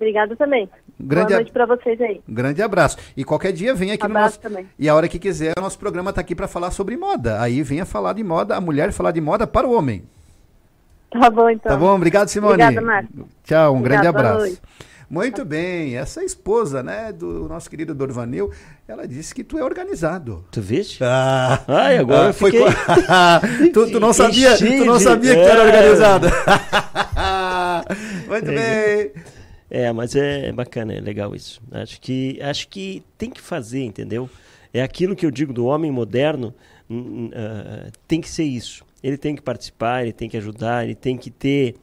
[0.04, 0.68] Obrigado também.
[1.00, 2.20] Grande Boa noite para vocês aí.
[2.28, 2.98] Grande abraço.
[3.16, 4.40] E qualquer dia vem aqui abraço no nosso.
[4.40, 4.68] Também.
[4.78, 7.40] E a hora que quiser, o nosso programa está aqui para falar sobre moda.
[7.40, 10.04] Aí venha falar de moda, a mulher falar de moda para o homem.
[11.10, 11.72] Tá bom, então.
[11.72, 11.94] Tá bom?
[11.94, 12.62] Obrigado, Simone.
[12.62, 13.28] Obrigada, Márcio.
[13.44, 14.60] Tchau, um Obrigado, grande abraço.
[15.08, 18.50] Muito bem, essa esposa, né, do nosso querido Dorvanil,
[18.88, 20.44] ela disse que tu é organizado.
[20.50, 21.04] Tu viste?
[21.04, 22.66] Ah, Ai, agora ah, foi fiquei...
[23.72, 25.66] tu, tu, não sabia, tu não sabia que tu era é.
[25.66, 26.26] organizado.
[28.28, 29.12] Muito bem.
[29.76, 31.60] É, mas é bacana, é legal isso.
[31.72, 34.30] Acho que, acho que tem que fazer, entendeu?
[34.72, 36.54] É aquilo que eu digo do homem moderno,
[36.88, 38.84] uh, tem que ser isso.
[39.02, 41.74] Ele tem que participar, ele tem que ajudar, ele tem que ter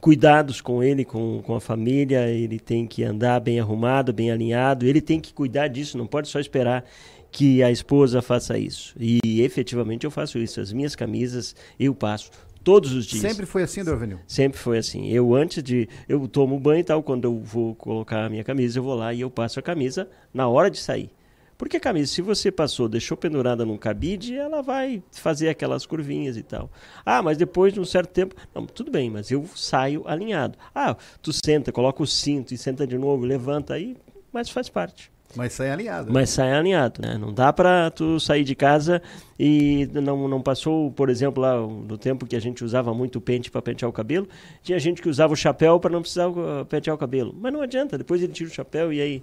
[0.00, 4.84] cuidados com ele, com, com a família, ele tem que andar bem arrumado, bem alinhado,
[4.84, 6.84] ele tem que cuidar disso, não pode só esperar
[7.30, 8.96] que a esposa faça isso.
[8.98, 10.60] E efetivamente eu faço isso.
[10.60, 12.32] As minhas camisas eu passo
[12.64, 13.20] todos os dias.
[13.20, 14.18] Sempre foi assim, Dorvenil?
[14.26, 15.08] Sempre foi assim.
[15.08, 18.78] Eu antes de eu tomo banho e tal, quando eu vou colocar a minha camisa,
[18.78, 21.10] eu vou lá e eu passo a camisa na hora de sair.
[21.56, 26.36] Porque a camisa, se você passou, deixou pendurada num cabide, ela vai fazer aquelas curvinhas
[26.36, 26.68] e tal.
[27.06, 28.34] Ah, mas depois de um certo tempo.
[28.52, 30.58] Não, tudo bem, mas eu saio alinhado.
[30.74, 33.96] Ah, tu senta, coloca o cinto e senta de novo, levanta aí,
[34.32, 35.13] mas faz parte.
[35.36, 36.12] Mas sai alinhado.
[36.12, 37.18] Mas sai alinhado, né?
[37.18, 39.02] Não dá para tu sair de casa
[39.38, 43.50] e não, não passou, por exemplo, lá no tempo que a gente usava muito pente
[43.50, 44.28] para pentear o cabelo,
[44.62, 46.28] tinha gente que usava o chapéu para não precisar
[46.68, 47.34] pentear o cabelo.
[47.38, 49.22] Mas não adianta, depois ele tira o chapéu e aí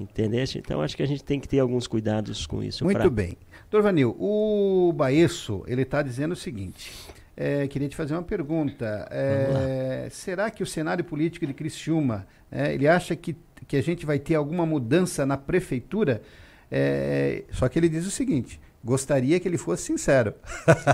[0.00, 0.58] Entendeste?
[0.58, 2.84] Então acho que a gente tem que ter alguns cuidados com isso.
[2.84, 3.10] Muito pra...
[3.10, 3.36] bem.
[3.70, 6.92] Dorvanil, o Baesso, ele está dizendo o seguinte.
[7.36, 9.08] É, queria te fazer uma pergunta.
[9.10, 14.06] É, será que o cenário político de Criciúma, é, ele acha que, que a gente
[14.06, 16.22] vai ter alguma mudança na prefeitura?
[16.70, 20.34] É, só que ele diz o seguinte: gostaria que ele fosse sincero.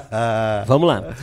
[0.67, 1.17] Vamos lá.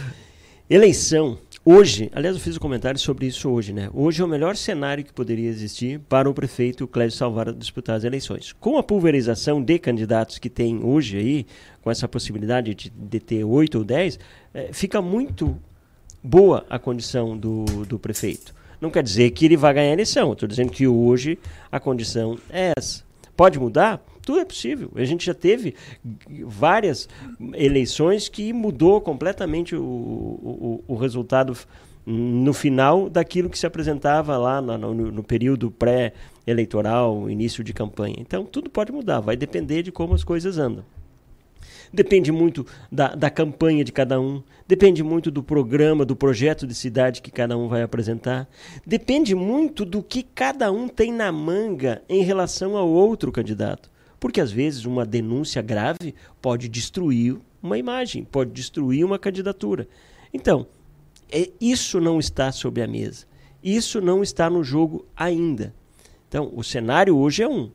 [0.69, 3.87] Eleição Hoje, aliás, eu fiz um comentário sobre isso hoje, né?
[3.93, 8.03] Hoje é o melhor cenário que poderia existir para o prefeito Clédio Salvador disputar as
[8.03, 8.51] eleições.
[8.51, 11.45] Com a pulverização de candidatos que tem hoje aí,
[11.83, 14.17] com essa possibilidade de, de ter oito ou dez,
[14.55, 15.55] é, fica muito
[16.23, 18.55] boa a condição do, do prefeito.
[18.81, 20.33] Não quer dizer que ele vai ganhar a eleição.
[20.33, 21.37] Estou dizendo que hoje
[21.71, 23.03] a condição é essa.
[23.37, 24.03] Pode mudar?
[24.23, 24.91] Tudo é possível.
[24.95, 25.75] A gente já teve
[26.45, 27.07] várias
[27.53, 31.55] eleições que mudou completamente o, o, o resultado
[32.05, 38.15] no final daquilo que se apresentava lá no, no, no período pré-eleitoral, início de campanha.
[38.19, 40.83] Então, tudo pode mudar, vai depender de como as coisas andam.
[41.93, 46.73] Depende muito da, da campanha de cada um, depende muito do programa, do projeto de
[46.73, 48.47] cidade que cada um vai apresentar,
[48.85, 53.91] depende muito do que cada um tem na manga em relação ao outro candidato.
[54.19, 59.87] Porque às vezes uma denúncia grave pode destruir uma imagem, pode destruir uma candidatura.
[60.33, 60.67] Então,
[61.31, 63.25] é, isso não está sobre a mesa.
[63.63, 65.73] Isso não está no jogo ainda.
[66.27, 67.71] Então, o cenário hoje é um.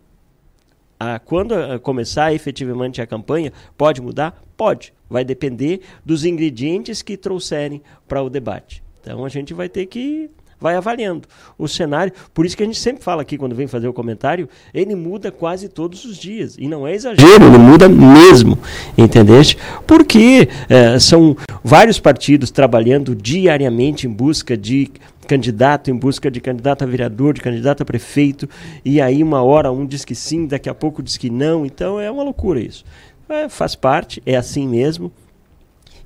[0.99, 4.43] Ah, quando ah, começar efetivamente a campanha, pode mudar?
[4.57, 4.93] Pode.
[5.09, 8.83] Vai depender dos ingredientes que trouxerem para o debate.
[9.01, 10.31] Então a gente vai ter que
[10.61, 11.29] vai avaliando
[11.59, 12.13] o cenário.
[12.33, 15.31] Por isso que a gente sempre fala aqui, quando vem fazer o comentário, ele muda
[15.31, 16.57] quase todos os dias.
[16.59, 18.59] E não é exagero, ele muda mesmo,
[18.97, 19.57] entendeste?
[19.87, 24.91] Porque é, são vários partidos trabalhando diariamente em busca de
[25.27, 28.49] candidato, em busca de candidato a vereador, de candidato a prefeito,
[28.85, 32.01] e aí uma hora um diz que sim, daqui a pouco diz que não, então
[32.01, 32.85] é uma loucura isso.
[33.29, 35.11] É, faz parte, é assim mesmo,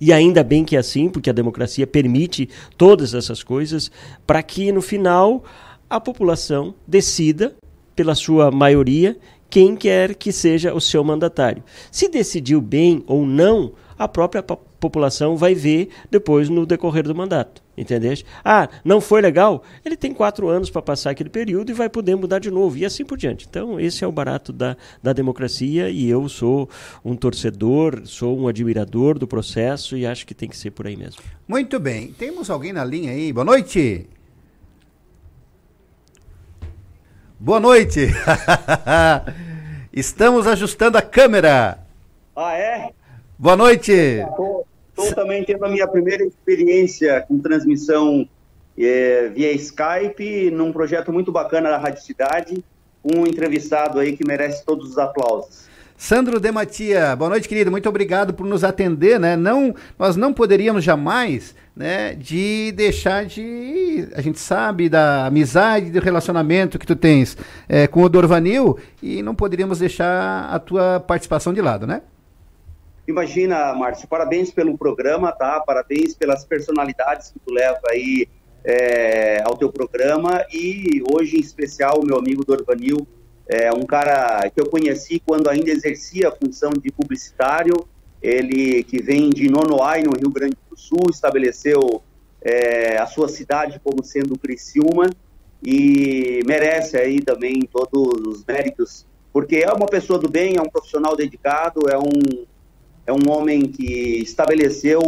[0.00, 3.90] e ainda bem que é assim, porque a democracia permite todas essas coisas,
[4.26, 5.44] para que no final
[5.88, 7.54] a população decida,
[7.94, 9.18] pela sua maioria,
[9.50, 11.62] quem quer que seja o seu mandatário.
[11.90, 17.62] Se decidiu bem ou não, a própria população vai ver depois no decorrer do mandato.
[17.80, 18.26] Entendeste?
[18.44, 19.62] Ah, não foi legal?
[19.82, 22.84] Ele tem quatro anos para passar aquele período e vai poder mudar de novo, e
[22.84, 23.46] assim por diante.
[23.48, 26.68] Então, esse é o barato da, da democracia e eu sou
[27.02, 30.94] um torcedor, sou um admirador do processo e acho que tem que ser por aí
[30.94, 31.22] mesmo.
[31.48, 32.12] Muito bem.
[32.12, 33.32] Temos alguém na linha aí?
[33.32, 34.06] Boa noite.
[37.38, 38.08] Boa noite.
[39.90, 41.78] Estamos ajustando a câmera.
[42.36, 42.90] Ah, é?
[43.38, 44.22] Boa noite.
[45.04, 48.28] Estou também tendo a minha primeira experiência com transmissão
[48.78, 52.64] é, via Skype, num projeto muito bacana da Rádio Cidade,
[53.04, 55.68] um entrevistado aí que merece todos os aplausos.
[55.96, 57.70] Sandro Dematia, boa noite, querido.
[57.70, 59.36] Muito obrigado por nos atender, né?
[59.36, 66.00] Não, nós não poderíamos jamais, né, de deixar de, a gente sabe da amizade, do
[66.00, 67.36] relacionamento que tu tens
[67.68, 72.00] é, com o Dorvanil e não poderíamos deixar a tua participação de lado, né?
[73.10, 75.58] Imagina, Márcio, parabéns pelo programa, tá?
[75.58, 78.28] Parabéns pelas personalidades que tu leva aí
[78.64, 80.46] é, ao teu programa.
[80.52, 83.04] E hoje em especial o meu amigo Dorvanil,
[83.48, 87.74] é um cara que eu conheci quando ainda exercia a função de publicitário,
[88.22, 92.00] ele que vem de Nonoai, no Rio Grande do Sul, estabeleceu
[92.40, 95.10] é, a sua cidade como sendo Criciúma.
[95.66, 100.70] E merece aí também todos os méritos, porque é uma pessoa do bem, é um
[100.70, 102.46] profissional dedicado, é um
[103.10, 105.00] é um homem que estabeleceu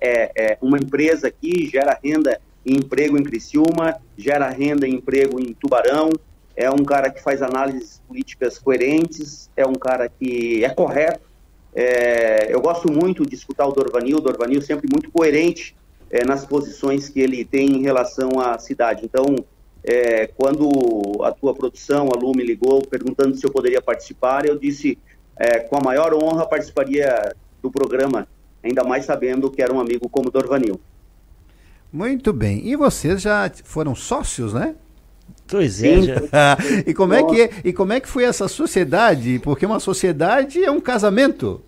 [0.00, 5.40] é, é, uma empresa aqui, gera renda e emprego em Criciúma, gera renda e emprego
[5.40, 6.10] em Tubarão,
[6.56, 11.32] é um cara que faz análises políticas coerentes, é um cara que é correto,
[11.76, 15.74] É, eu gosto muito de escutar o Dorvanil, o Dorvanil sempre muito coerente
[16.08, 19.04] é, nas posições que ele tem em relação à cidade.
[19.04, 19.34] Então,
[19.82, 20.68] é, quando
[21.24, 24.96] a tua produção, a Lu, me ligou perguntando se eu poderia participar, eu disse
[25.36, 27.34] é, com a maior honra participaria
[27.64, 28.28] do programa,
[28.62, 30.78] ainda mais sabendo que era um amigo como Dorvanil.
[31.90, 32.66] Muito bem.
[32.66, 34.74] E vocês já foram sócios, né?
[35.46, 36.02] Pois é.
[36.02, 36.58] Já...
[36.86, 39.38] e, como é que é, e como é que foi essa sociedade?
[39.38, 41.62] Porque uma sociedade é um casamento.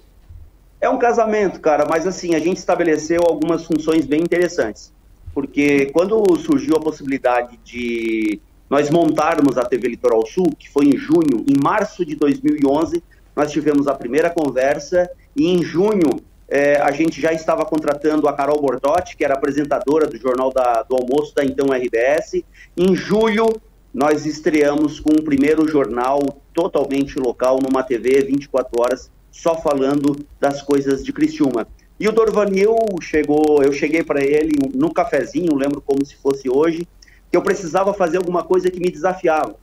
[0.81, 4.93] É um casamento, cara, mas assim, a gente estabeleceu algumas funções bem interessantes.
[5.33, 8.39] Porque quando surgiu a possibilidade de
[8.69, 13.03] nós montarmos a TV Litoral Sul, que foi em junho, em março de 2011,
[13.35, 18.33] nós tivemos a primeira conversa e em junho é, a gente já estava contratando a
[18.33, 22.43] Carol Bortotti, que era apresentadora do Jornal da, do Almoço da então RBS.
[22.77, 23.61] Em julho,
[23.93, 26.21] nós estreamos com o primeiro jornal
[26.55, 31.67] totalmente local, numa TV 24 horas, só falando das coisas de Criciúma.
[31.99, 36.87] E o Dorvanil chegou, eu cheguei para ele no cafezinho, lembro como se fosse hoje,
[37.31, 39.57] que eu precisava fazer alguma coisa que me desafiava.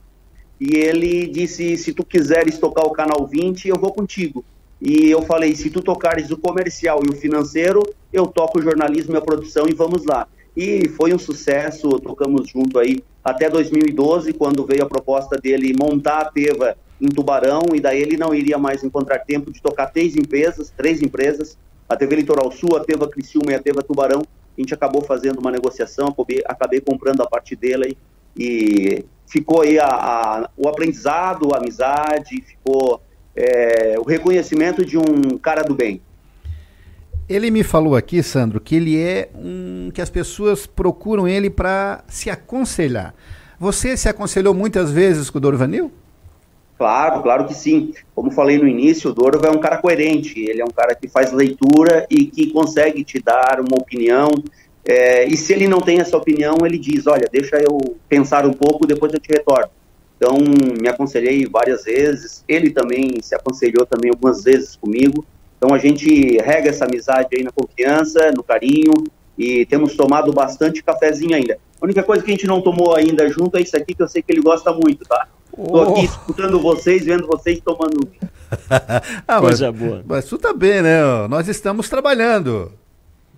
[0.60, 4.44] E ele disse: se tu quiseres tocar o canal 20, eu vou contigo.
[4.80, 9.14] E eu falei: se tu tocares o comercial e o financeiro, eu toco o jornalismo
[9.14, 10.26] e a produção e vamos lá.
[10.56, 16.20] E foi um sucesso, tocamos junto aí até 2012, quando veio a proposta dele montar
[16.20, 20.14] a Teva em Tubarão, e daí ele não iria mais encontrar tempo de tocar três
[20.16, 21.58] empresas, três empresas,
[21.88, 24.22] a TV Litoral Sul, a Teva Criciúma e a Teva Tubarão.
[24.56, 26.14] A gente acabou fazendo uma negociação,
[26.46, 27.96] acabei, comprando a parte dele
[28.36, 33.00] e ficou aí a, a, o aprendizado, a amizade, ficou
[33.36, 36.00] é, o reconhecimento de um cara do bem.
[37.28, 42.04] Ele me falou aqui, Sandro, que ele é um que as pessoas procuram ele para
[42.06, 43.14] se aconselhar.
[43.58, 45.90] Você se aconselhou muitas vezes com o Dorvanil?
[46.76, 47.94] Claro, claro que sim.
[48.14, 50.38] Como falei no início, o Dorva é um cara coerente.
[50.40, 54.28] Ele é um cara que faz leitura e que consegue te dar uma opinião.
[54.84, 58.52] É, e se ele não tem essa opinião, ele diz: Olha, deixa eu pensar um
[58.52, 59.70] pouco, depois eu te retorno.
[60.24, 60.38] Então,
[60.80, 62.42] me aconselhei várias vezes.
[62.48, 65.22] Ele também se aconselhou também algumas vezes comigo.
[65.58, 68.92] Então, a gente rega essa amizade aí na confiança, no carinho
[69.36, 71.58] e temos tomado bastante cafezinho ainda.
[71.78, 74.08] A única coisa que a gente não tomou ainda junto é isso aqui que eu
[74.08, 75.28] sei que ele gosta muito, tá?
[75.52, 76.04] Estou aqui oh.
[76.04, 78.08] escutando vocês, vendo vocês tomando.
[79.28, 80.04] ah, Coisa mas, boa.
[80.06, 81.02] Mas tu tá bem, né?
[81.28, 82.72] Nós estamos trabalhando.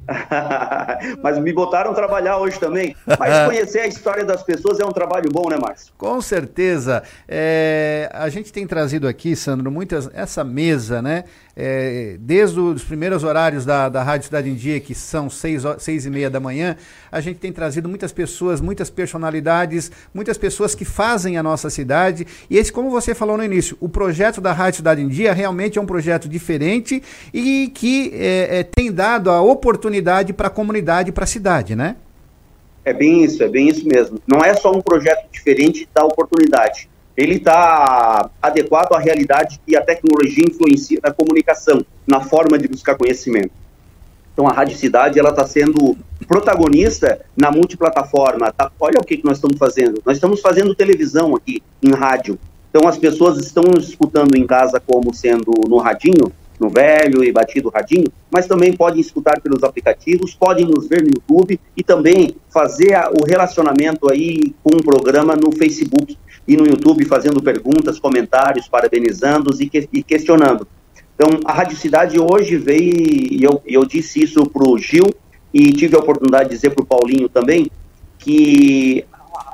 [1.23, 2.95] Mas me botaram trabalhar hoje também.
[3.19, 5.93] Mas conhecer a história das pessoas é um trabalho bom, né, Márcio?
[5.99, 7.03] Com certeza.
[7.29, 11.25] É, a gente tem trazido aqui, Sandro, muitas essa mesa, né?
[11.59, 16.05] É, desde os primeiros horários da, da Rádio Cidade em Dia, que são seis, seis
[16.05, 16.77] e meia da manhã,
[17.11, 22.27] a gente tem trazido muitas pessoas, muitas personalidades, muitas pessoas que fazem a nossa cidade.
[22.51, 25.79] E esse, como você falou no início, o projeto da Rádio Cidade em Dia realmente
[25.79, 27.03] é um projeto diferente
[27.33, 31.97] e que é, é tem dado a oportunidade para a comunidade, para a cidade, né?
[32.85, 34.21] É bem isso, é bem isso mesmo.
[34.27, 39.81] Não é só um projeto diferente da oportunidade ele está adequado à realidade que a
[39.81, 43.53] tecnologia influencia na comunicação, na forma de buscar conhecimento.
[44.33, 45.97] Então a Rádio Cidade ela está sendo
[46.29, 48.53] protagonista na multiplataforma.
[48.53, 48.71] Tá?
[48.79, 50.03] Olha o que, que nós estamos fazendo.
[50.05, 52.39] Nós estamos fazendo televisão aqui em rádio.
[52.69, 57.71] Então as pessoas estão escutando em casa como sendo no radinho, no velho e batido
[57.71, 62.95] radinho, mas também podem escutar pelos aplicativos, podem nos ver no YouTube e também fazer
[62.95, 68.68] a, o relacionamento aí com o programa no Facebook e no YouTube fazendo perguntas, comentários,
[68.68, 70.66] parabenizando e, que, e questionando.
[71.14, 72.92] Então, a Rádio Cidade hoje veio,
[73.32, 75.07] e eu, eu disse isso para o Gil,
[75.53, 77.70] e tive a oportunidade de dizer para o Paulinho também,
[78.18, 79.05] que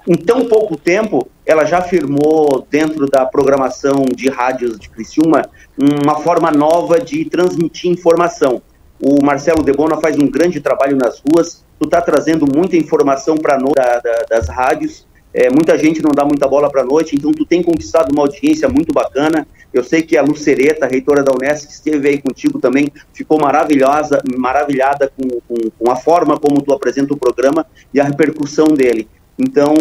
[0.08, 6.18] em tão pouco tempo ela já afirmou dentro da programação de rádios de Criciúma uma
[6.20, 8.62] forma nova de transmitir informação.
[9.00, 13.58] O Marcelo Debona faz um grande trabalho nas ruas, tu está trazendo muita informação para
[13.58, 17.16] nós da, da, das rádios, é, muita gente não dá muita bola para a noite,
[17.16, 19.46] então tu tem conquistado uma audiência muito bacana.
[19.72, 24.22] Eu sei que a Lucereta, reitora da Unesco, que esteve aí contigo também, ficou maravilhosa,
[24.36, 27.64] maravilhada com, com, com, a forma como tu apresenta o programa
[27.94, 29.08] e a repercussão dele.
[29.38, 29.74] Então,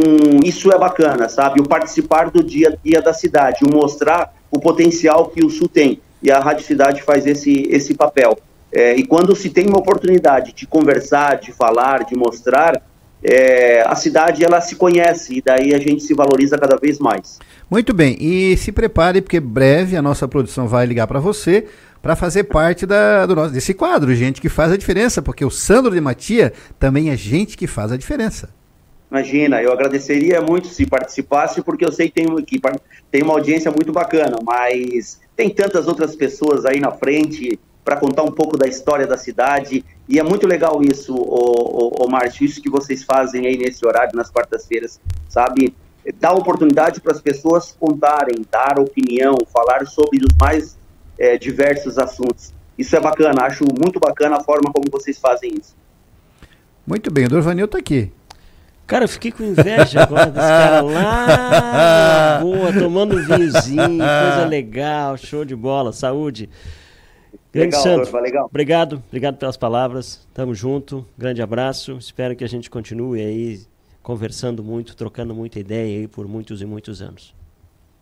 [0.46, 1.60] isso é bacana, sabe?
[1.60, 5.68] O participar do dia a dia da cidade, o mostrar o potencial que o Sul
[5.68, 6.00] tem.
[6.24, 8.38] E a Rádio Cidade faz esse, esse papel.
[8.72, 12.82] É, e quando se tem uma oportunidade de conversar, de falar, de mostrar,
[13.24, 17.40] é, a cidade ela se conhece e daí a gente se valoriza cada vez mais.
[17.70, 21.66] Muito bem, e se prepare porque breve a nossa produção vai ligar para você
[22.02, 25.52] para fazer parte da, do nosso, desse quadro, gente que faz a diferença, porque o
[25.52, 28.50] Sandro de Matia também é gente que faz a diferença.
[29.12, 32.60] Imagina, eu agradeceria muito se participasse, porque eu sei que tem, que
[33.12, 38.24] tem uma audiência muito bacana, mas tem tantas outras pessoas aí na frente para contar
[38.24, 42.46] um pouco da história da cidade, e é muito legal isso, o, o, o Márcio,
[42.46, 45.74] isso que vocês fazem aí nesse horário, nas quartas-feiras, sabe?
[46.20, 50.78] Dar oportunidade para as pessoas contarem, dar opinião, falar sobre os mais
[51.18, 52.54] é, diversos assuntos.
[52.78, 55.76] Isso é bacana, acho muito bacana a forma como vocês fazem isso.
[56.86, 58.12] Muito bem, o Dorvanil está aqui.
[58.88, 65.16] Cara, eu fiquei com inveja agora desse cara lá boa, tomando um vinhozinho, coisa legal,
[65.16, 66.50] show de bola, saúde.
[67.54, 68.46] Grande legal, Santo, legal.
[68.46, 73.62] obrigado, obrigado pelas palavras, tamo junto, grande abraço, espero que a gente continue aí
[74.02, 77.36] conversando muito, trocando muita ideia aí por muitos e muitos anos.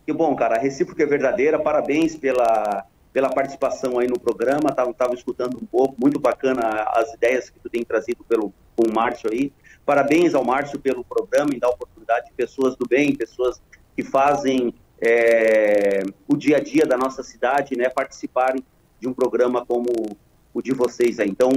[0.06, 4.94] Que bom, cara, a recíproca é verdadeira, parabéns pela, pela participação aí no programa, tava,
[4.94, 8.94] tava escutando um pouco, muito bacana as ideias que tu tem trazido pelo, com o
[8.94, 9.52] Márcio aí,
[9.90, 13.60] Parabéns ao Márcio pelo programa e da oportunidade de pessoas do bem, pessoas
[13.96, 18.62] que fazem é, o dia a dia da nossa cidade, né, participarem
[19.00, 19.88] de um programa como
[20.52, 21.28] o de vocês aí.
[21.28, 21.50] Então,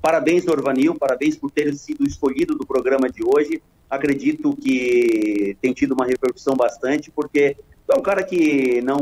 [0.00, 3.62] parabéns, Norvanil, parabéns por ter sido escolhido do programa de hoje.
[3.90, 8.98] Acredito que tem tido uma repercussão bastante, porque tu é um cara que não.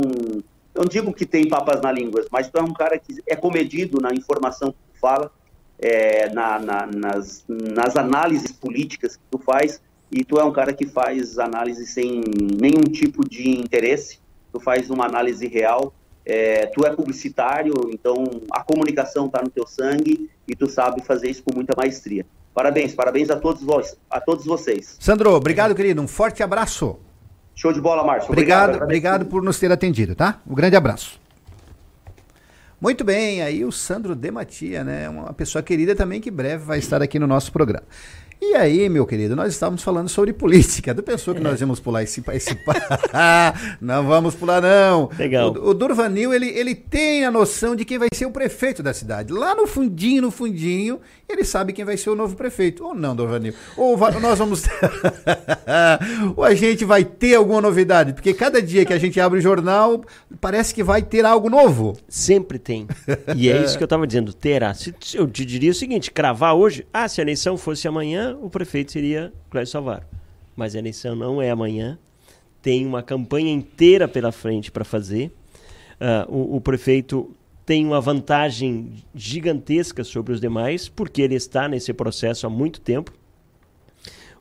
[0.75, 3.35] Eu não digo que tem papas na língua, mas tu é um cara que é
[3.35, 5.33] comedido na informação que tu fala
[5.79, 9.81] é, na, na, nas, nas análises políticas que tu faz,
[10.11, 12.23] e tu é um cara que faz análise sem
[12.61, 14.21] nenhum tipo de interesse,
[14.53, 15.93] tu faz uma análise real,
[16.27, 21.31] é, tu é publicitário, então a comunicação está no teu sangue e tu sabe fazer
[21.31, 22.27] isso com muita maestria.
[22.53, 24.97] Parabéns, parabéns a todos, vós, a todos vocês.
[24.99, 26.03] Sandro, obrigado, querido.
[26.03, 26.99] Um forte abraço.
[27.55, 28.31] Show de bola, Márcio.
[28.31, 30.41] Obrigado, obrigado, obrigado por nos ter atendido, tá?
[30.47, 31.21] Um grande abraço.
[32.81, 35.09] Muito bem, aí o Sandro Dematia, né?
[35.09, 37.85] Uma pessoa querida também que breve vai estar aqui no nosso programa.
[38.49, 40.95] E aí, meu querido, nós estávamos falando sobre política.
[40.95, 41.43] Tu pensou que é.
[41.43, 42.23] nós íamos pular esse...
[42.33, 42.57] esse...
[43.81, 45.11] não vamos pular, não.
[45.19, 45.53] Legal.
[45.53, 48.95] O, o, Durvanil, ele, ele tem a noção de quem vai ser o prefeito da
[48.95, 49.33] cidade.
[49.33, 52.85] Lá no fundinho, no fundinho, ele sabe quem vai ser o novo prefeito.
[52.85, 53.53] Ou não, Durvanil.
[53.77, 54.63] Ou vai, nós vamos...
[56.37, 58.13] Ou a gente vai ter alguma novidade.
[58.13, 60.05] Porque cada dia que a gente abre o jornal,
[60.41, 61.99] parece que vai ter algo novo.
[62.09, 62.87] Sempre tem.
[63.35, 64.73] E é isso que eu estava dizendo, terá.
[65.13, 68.93] Eu te diria o seguinte, cravar hoje, ah, se a eleição fosse amanhã, o prefeito
[68.93, 70.05] seria Clécio Salvaro.
[70.55, 71.99] Mas a eleição não é amanhã.
[72.63, 75.33] Tem uma campanha inteira pela frente para fazer.
[76.01, 77.31] Uh, o, o prefeito
[77.65, 83.13] tem uma vantagem gigantesca sobre os demais, porque ele está nesse processo há muito tempo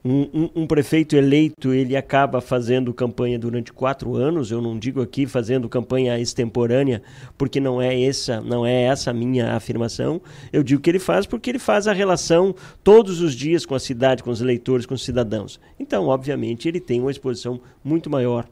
[0.05, 4.51] um, um, um, prefeito eleito ele acaba fazendo campanha durante quatro anos.
[4.51, 7.01] Eu não digo aqui fazendo campanha extemporânea,
[7.35, 10.21] porque não é essa não é essa a minha afirmação.
[10.53, 12.53] Eu digo que ele faz porque ele faz a relação
[12.83, 15.59] todos os dias com a cidade, com os eleitores, com os cidadãos.
[15.79, 18.47] Então, obviamente, ele tem uma exposição muito maior.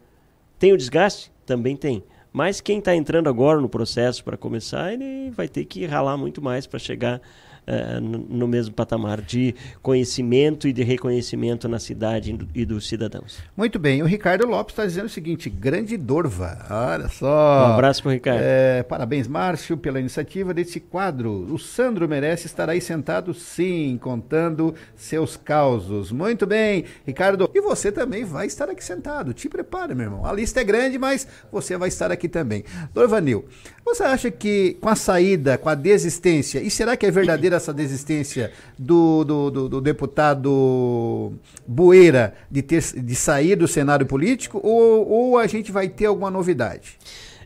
[0.58, 1.32] Tem o desgaste?
[1.46, 2.04] Também tem.
[2.32, 6.42] Mas quem está entrando agora no processo para começar, ele vai ter que ralar muito
[6.42, 7.22] mais para chegar
[7.68, 13.40] uh, no mesmo patamar de conhecimento e de reconhecimento na cidade e dos cidadãos.
[13.56, 17.70] Muito bem, o Ricardo Lopes está dizendo o seguinte: grande Dorva, olha só.
[17.70, 18.42] Um abraço para o Ricardo.
[18.44, 21.54] É, parabéns, Márcio, pela iniciativa desse quadro.
[21.54, 26.12] O Sandro merece estar aí sentado, sim, contando seus causos.
[26.12, 27.50] Muito bem, Ricardo.
[27.54, 29.34] E você também vai estar aqui sentado.
[29.34, 30.26] Te prepara, meu irmão.
[30.26, 32.64] A lista é grande, mas você vai estar aqui também.
[32.94, 33.46] Dorvanil,
[33.86, 37.74] você acha que com a saída, com a desistência, e será que é verdadeira essa
[37.74, 41.34] desistência do, do, do, do deputado
[41.68, 46.30] Bueira de, ter, de sair do cenário político ou, ou a gente vai ter alguma
[46.30, 46.98] novidade?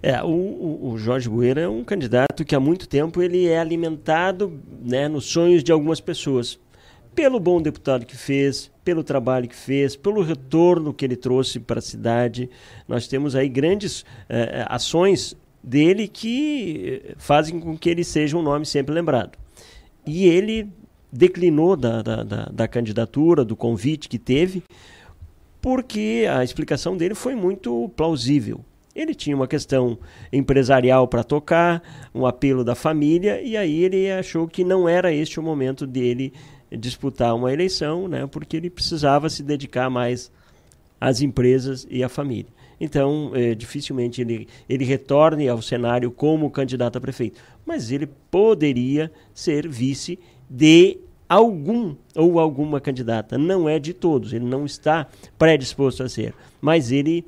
[0.01, 4.59] É, o, o, Jorge Bueira é um candidato que há muito tempo ele é alimentado
[4.81, 6.59] né, nos sonhos de algumas pessoas.
[7.15, 11.79] Pelo bom deputado que fez, pelo trabalho que fez, pelo retorno que ele trouxe para
[11.79, 12.49] a cidade.
[12.87, 18.43] Nós temos aí grandes eh, ações dele que eh, fazem com que ele seja um
[18.43, 19.37] nome sempre lembrado.
[20.07, 20.69] E ele
[21.11, 24.63] declinou da, da, da, da candidatura, do convite que teve,
[25.61, 28.61] porque a explicação dele foi muito plausível.
[28.95, 29.97] Ele tinha uma questão
[30.33, 31.83] empresarial para tocar,
[32.15, 36.33] um apelo da família, e aí ele achou que não era este o momento dele
[36.71, 40.31] disputar uma eleição, né, porque ele precisava se dedicar mais
[40.99, 42.51] às empresas e à família.
[42.79, 47.39] Então, é, dificilmente ele, ele retorne ao cenário como candidato a prefeito.
[47.67, 50.17] Mas ele poderia ser vice
[50.49, 50.97] de
[51.27, 53.37] algum ou alguma candidata.
[53.37, 55.05] Não é de todos, ele não está
[55.37, 56.33] predisposto a ser.
[56.61, 57.25] Mas ele.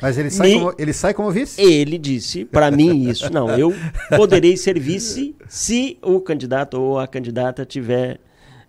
[0.00, 1.60] Mas ele sai, me, como, ele sai como vice?
[1.60, 3.30] Ele disse para mim isso.
[3.30, 3.74] Não, eu
[4.16, 8.18] poderei ser vice se o candidato ou a candidata tiver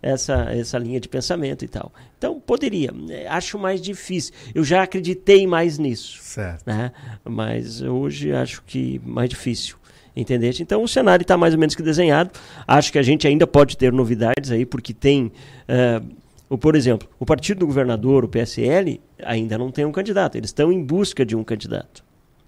[0.02, 1.94] essa, essa linha de pensamento e tal.
[2.18, 2.92] Então, poderia.
[3.30, 4.34] Acho mais difícil.
[4.54, 6.20] Eu já acreditei mais nisso.
[6.22, 6.66] Certo.
[6.66, 6.92] Né?
[7.24, 9.78] Mas hoje acho que mais difícil.
[10.16, 10.62] Entendeste?
[10.62, 12.32] Então o cenário está mais ou menos que desenhado.
[12.68, 15.32] Acho que a gente ainda pode ter novidades aí, porque tem.
[15.68, 20.36] Uh, por exemplo, o partido do governador, o PSL, ainda não tem um candidato.
[20.36, 22.04] Eles estão em busca de um candidato.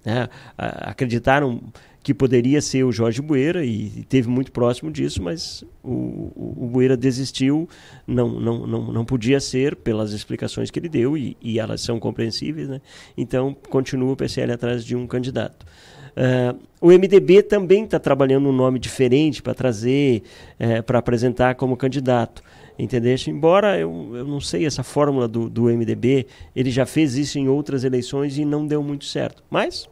[0.05, 0.27] Né?
[0.57, 1.61] acreditaram
[2.03, 6.67] que poderia ser o Jorge Bueira e teve muito próximo disso, mas o, o, o
[6.67, 7.69] Bueira desistiu,
[8.05, 12.01] não, não, não, não podia ser pelas explicações que ele deu e, e elas são
[12.01, 12.81] compreensíveis, né?
[13.17, 15.65] então continua o PSL atrás de um candidato.
[16.15, 20.23] Uh, o MDB também está trabalhando um nome diferente para trazer,
[20.59, 22.43] uh, para apresentar como candidato.
[22.77, 23.29] Entendeste?
[23.29, 27.47] Embora eu, eu não sei essa fórmula do, do MDB, ele já fez isso em
[27.47, 29.43] outras eleições e não deu muito certo.
[29.49, 29.87] Mas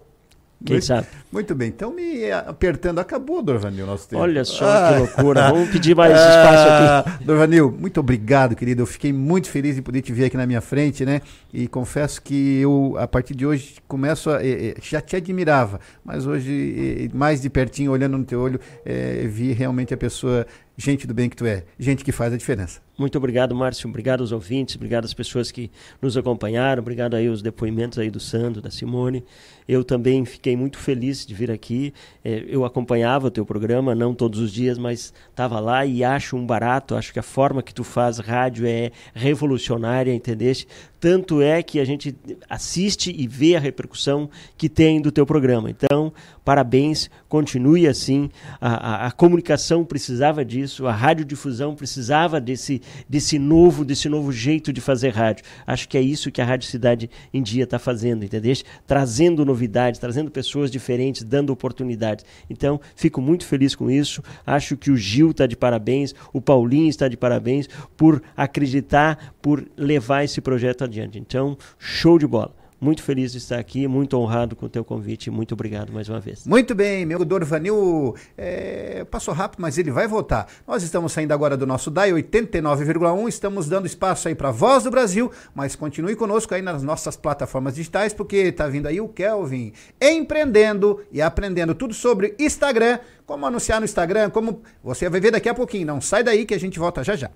[0.64, 1.08] quem muito, sabe?
[1.32, 1.70] Muito bem.
[1.70, 4.22] Então, me apertando, acabou, Dorvanil, nosso tempo.
[4.22, 5.52] Olha só ah, que loucura.
[5.52, 7.10] Vamos pedir mais espaço aqui.
[7.10, 8.84] Ah, Dorvanil, muito obrigado, querido.
[8.84, 11.22] Eu fiquei muito feliz de poder te ver aqui na minha frente, né?
[11.52, 14.44] E confesso que eu, a partir de hoje, começo a.
[14.46, 18.60] Eh, eh, já te admirava, mas hoje, eh, mais de pertinho, olhando no teu olho,
[18.86, 20.46] eh, vi realmente a pessoa,
[20.78, 22.82] gente do bem que tu é, gente que faz a diferença.
[22.98, 23.90] Muito obrigado, Márcio.
[23.90, 28.20] Obrigado aos ouvintes, obrigado às pessoas que nos acompanharam, obrigado aí aos depoimentos aí do
[28.20, 29.24] Sandro, da Simone.
[29.68, 31.94] Eu também fiquei muito feliz de vir aqui.
[32.24, 36.36] É, eu acompanhava o teu programa, não todos os dias, mas estava lá e acho
[36.36, 36.96] um barato.
[36.96, 40.68] Acho que a forma que tu faz rádio é revolucionária, entendeste?
[41.02, 42.16] Tanto é que a gente
[42.48, 45.68] assiste e vê a repercussão que tem do teu programa.
[45.68, 46.14] Então,
[46.46, 48.30] parabéns, continue assim.
[48.62, 52.80] A, a, a comunicação precisava disso, a radiodifusão precisava desse
[53.10, 55.44] desse novo, desse novo jeito de fazer rádio.
[55.66, 58.54] Acho que é isso que a Rádio Cidade em Dia está fazendo, entendeu?
[58.86, 62.24] Trazendo novidades, trazendo pessoas diferentes, dando oportunidades.
[62.48, 64.22] Então, fico muito feliz com isso.
[64.46, 69.66] Acho que o Gil está de parabéns, o Paulinho está de parabéns por acreditar, por
[69.76, 70.91] levar esse projeto adiante.
[71.00, 75.30] Então, show de bola muito feliz de estar aqui, muito honrado com o teu convite.
[75.30, 76.48] Muito obrigado mais uma vez.
[76.48, 80.48] Muito bem, meu Dorvanil é, passou rápido, mas ele vai voltar.
[80.68, 84.90] Nós estamos saindo agora do nosso DAI 89,1, estamos dando espaço aí para Voz do
[84.90, 89.74] Brasil, mas continue conosco aí nas nossas plataformas digitais, porque está vindo aí o Kelvin
[90.02, 95.48] empreendendo e aprendendo tudo sobre Instagram, como anunciar no Instagram, como você vai ver daqui
[95.48, 95.86] a pouquinho.
[95.86, 97.30] Não sai daí que a gente volta já já.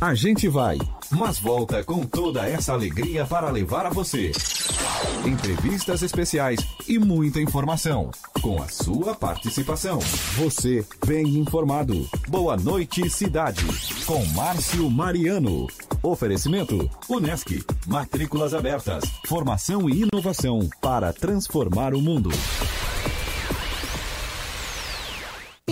[0.00, 0.78] A gente vai,
[1.10, 4.32] mas volta com toda essa alegria para levar a você.
[5.26, 8.10] Entrevistas especiais e muita informação.
[8.40, 9.98] Com a sua participação.
[10.38, 12.08] Você bem informado.
[12.28, 13.62] Boa noite, cidade.
[14.06, 15.66] Com Márcio Mariano.
[16.02, 17.62] Oferecimento: Unesc.
[17.86, 19.04] Matrículas abertas.
[19.26, 22.30] Formação e inovação para transformar o mundo.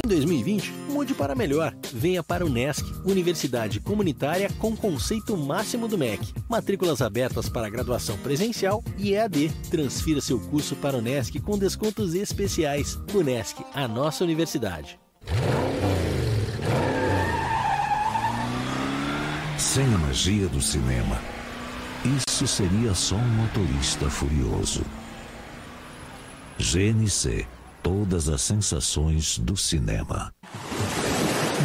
[0.04, 1.72] Em 2020, mude para melhor.
[1.94, 6.34] Venha para o NESC, Universidade Comunitária com conceito máximo do MEC.
[6.48, 9.48] Matrículas abertas para graduação presencial e EAD.
[9.70, 12.98] Transfira seu curso para o NESC com descontos especiais.
[13.14, 14.98] O NESC, a nossa universidade.
[19.56, 21.20] Sem a magia do cinema,
[22.04, 24.82] isso seria só um motorista furioso.
[26.58, 27.46] GNC
[27.84, 30.32] todas as sensações do cinema.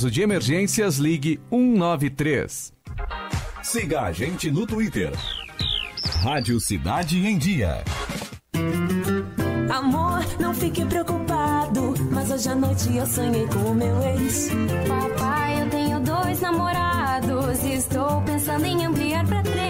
[0.00, 2.72] caso de emergências, ligue 193.
[3.62, 5.12] Siga a gente no Twitter.
[6.22, 7.84] Rádio Cidade em Dia.
[9.70, 14.48] Amor, não fique preocupado, mas hoje à noite eu sonhei com o meu ex.
[14.88, 19.69] Papai, eu tenho dois namorados estou pensando em ampliar para três.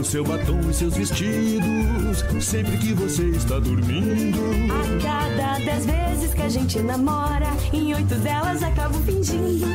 [0.00, 4.38] uso seu batom e seus vestidos sempre que você está dormindo.
[4.70, 9.66] A cada dez vezes que a gente namora, em oito delas acabo fingindo.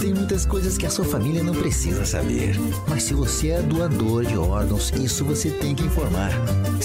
[0.00, 2.54] Tem muitas coisas que a sua família não precisa saber.
[2.88, 6.30] Mas se você é doador de órgãos, isso você tem que informar.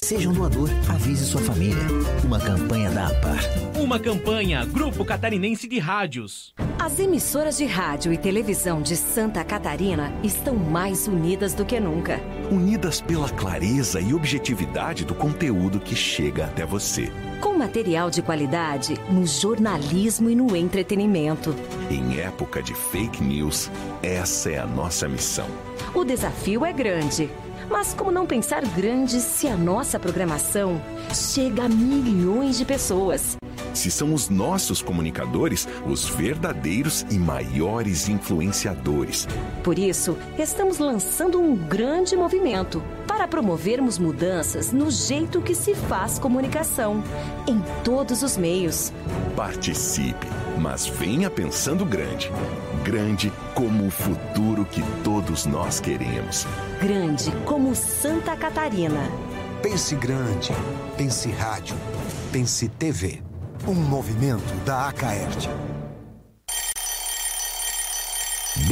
[0.04, 1.84] Seja um doador, avise sua família.
[2.24, 3.40] Uma campanha da APAR.
[3.80, 6.54] Uma campanha Grupo Catarinense de Rádios.
[6.80, 12.20] As emissoras de rádio e televisão de Santa Catarina estão mais unidas do que nunca.
[12.52, 17.12] Unidas pela clareza e objetividade do conteúdo que chega até você.
[17.44, 21.54] Com material de qualidade no jornalismo e no entretenimento.
[21.92, 23.70] Em época de fake news,
[24.02, 25.50] essa é a nossa missão.
[25.94, 27.30] O desafio é grande.
[27.70, 30.82] Mas como não pensar grande se a nossa programação
[31.14, 33.36] chega a milhões de pessoas?
[33.74, 39.28] Se são os nossos comunicadores os verdadeiros e maiores influenciadores.
[39.64, 46.18] Por isso, estamos lançando um grande movimento para promovermos mudanças no jeito que se faz
[46.18, 47.04] comunicação,
[47.48, 48.92] em todos os meios.
[49.36, 50.28] Participe,
[50.60, 52.32] mas venha pensando grande.
[52.84, 56.46] Grande como o futuro que todos nós queremos.
[56.82, 59.10] Grande como Santa Catarina.
[59.62, 60.52] Pense grande.
[60.98, 61.76] Pense rádio.
[62.32, 63.33] Pense TV.
[63.66, 65.50] Um movimento da Acaerte.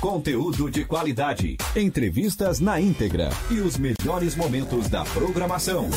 [0.00, 5.90] Conteúdo de qualidade, entrevistas na íntegra e os melhores momentos da programação.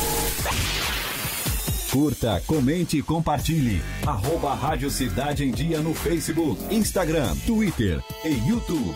[1.90, 3.82] Curta, comente e compartilhe.
[4.06, 8.94] Arroba Rádio Cidade em Dia no Facebook, Instagram, Twitter e YouTube.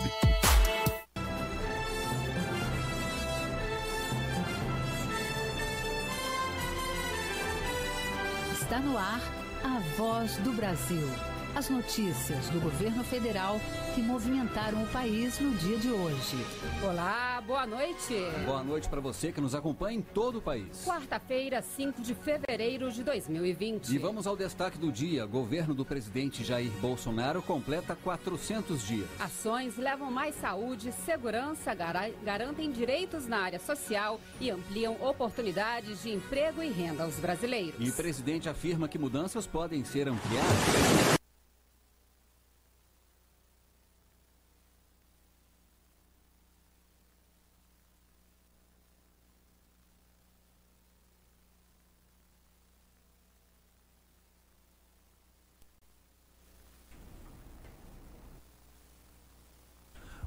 [8.61, 9.21] Está no ar
[9.63, 11.09] a voz do Brasil.
[11.55, 13.59] As notícias do governo federal
[13.93, 16.37] que movimentaram o país no dia de hoje.
[16.83, 18.15] Olá, boa noite.
[18.45, 20.85] Boa noite para você que nos acompanha em todo o país.
[20.85, 23.89] Quarta-feira, 5 de fevereiro de 2020.
[23.89, 25.25] E vamos ao destaque do dia.
[25.25, 29.09] Governo do presidente Jair Bolsonaro completa 400 dias.
[29.19, 31.75] Ações levam mais saúde, segurança,
[32.23, 37.75] garantem direitos na área social e ampliam oportunidades de emprego e renda aos brasileiros.
[37.79, 41.18] E o presidente afirma que mudanças podem ser ampliadas.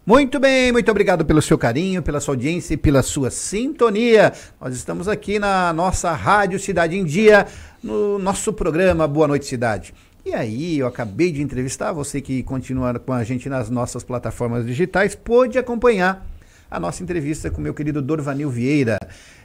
[0.05, 4.33] Muito bem, muito obrigado pelo seu carinho, pela sua audiência e pela sua sintonia.
[4.61, 7.47] Nós estamos aqui na nossa Rádio Cidade em Dia,
[7.81, 9.95] no nosso programa Boa Noite Cidade.
[10.27, 14.67] E aí, eu acabei de entrevistar você que continua com a gente nas nossas plataformas
[14.67, 16.27] digitais, pôde acompanhar
[16.69, 18.99] a nossa entrevista com meu querido Dorvanil Vieira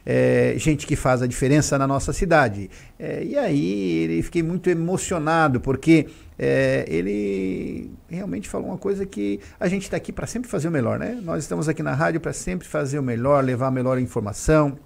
[0.10, 2.70] é, gente que faz a diferença na nossa cidade.
[2.98, 6.08] É, e aí fiquei muito emocionado, porque
[6.38, 10.72] é, ele realmente falou uma coisa que a gente está aqui para sempre fazer o
[10.72, 11.20] melhor, né?
[11.24, 14.78] Nós estamos aqui na rádio para sempre fazer o melhor, levar a melhor informação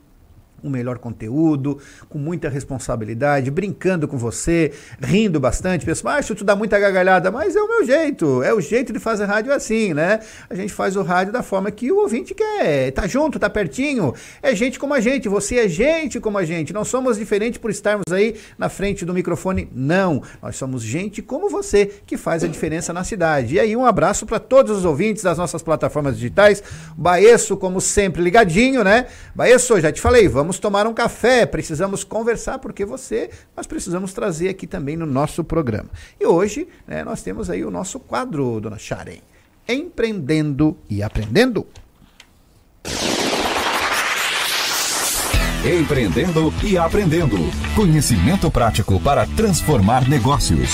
[0.64, 5.86] um melhor conteúdo, com muita responsabilidade, brincando com você, rindo bastante.
[5.86, 9.00] Pessoal, ah, tu dá muita gargalhada, mas é o meu jeito, é o jeito de
[9.00, 10.20] fazer rádio assim, né?
[10.50, 14.14] A gente faz o rádio da forma que o ouvinte quer, tá junto, tá pertinho,
[14.42, 17.72] é gente como a gente, você é gente como a gente, não somos diferentes por
[17.72, 20.22] estarmos aí na frente do microfone, não.
[20.42, 23.56] Nós somos gente como você, que faz a diferença na cidade.
[23.56, 26.64] E aí um abraço para todos os ouvintes das nossas plataformas digitais,
[26.96, 29.08] Baeço, como sempre, ligadinho, né?
[29.36, 34.12] Baeço, já te falei, vamos vamos tomar um café, precisamos conversar, porque você, nós precisamos
[34.12, 35.90] trazer aqui também no nosso programa.
[36.20, 39.22] E hoje né, nós temos aí o nosso quadro, dona Sharen,
[39.66, 41.66] Empreendendo e Aprendendo.
[45.64, 47.38] Empreendendo e Aprendendo.
[47.74, 50.72] Conhecimento prático para transformar negócios.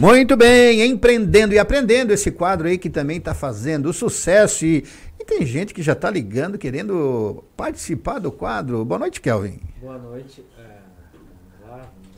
[0.00, 4.82] Muito bem, empreendendo e aprendendo esse quadro aí que também está fazendo sucesso e
[5.30, 8.84] tem gente que já está ligando, querendo participar do quadro.
[8.84, 9.60] Boa noite, Kelvin.
[9.80, 10.44] Boa noite.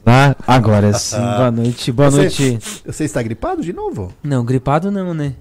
[0.06, 1.20] Ah, agora sim.
[1.36, 1.92] Boa noite.
[1.92, 2.58] Boa você, noite.
[2.86, 4.14] Você está gripado de novo?
[4.22, 5.34] Não, gripado não, né?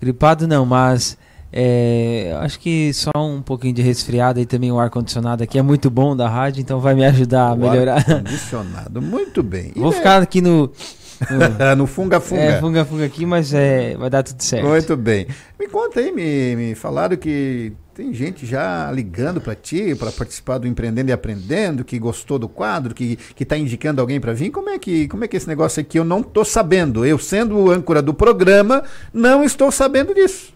[0.00, 1.18] Gripado não, mas
[1.52, 5.90] é, acho que só um pouquinho de resfriado e também o ar-condicionado aqui é muito
[5.90, 7.96] bom da rádio, então vai me ajudar a melhorar.
[7.96, 9.72] Ar-condicionado, muito bem.
[9.76, 9.96] E Vou é...
[9.96, 10.72] ficar aqui no,
[11.76, 12.42] no funga-funga.
[12.42, 14.66] É, funga-funga aqui, mas é, vai dar tudo certo.
[14.66, 15.26] Muito bem.
[15.58, 20.58] Me conta aí, me, me falaram que tem gente já ligando para ti para participar
[20.58, 24.50] do Empreendendo e Aprendendo, que gostou do quadro, que que tá indicando alguém para vir.
[24.50, 27.04] Como é que como é que é esse negócio aqui eu não tô sabendo?
[27.04, 30.54] Eu sendo o âncora do programa, não estou sabendo disso.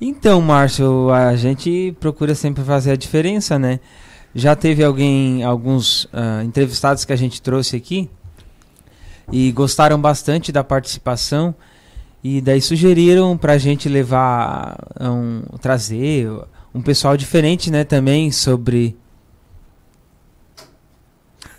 [0.00, 3.80] Então, Márcio, a gente procura sempre fazer a diferença, né?
[4.34, 8.08] Já teve alguém, alguns uh, entrevistados que a gente trouxe aqui
[9.32, 11.54] e gostaram bastante da participação
[12.22, 16.30] e daí sugeriram para a gente levar um trazer
[16.74, 18.96] um pessoal diferente, né, também sobre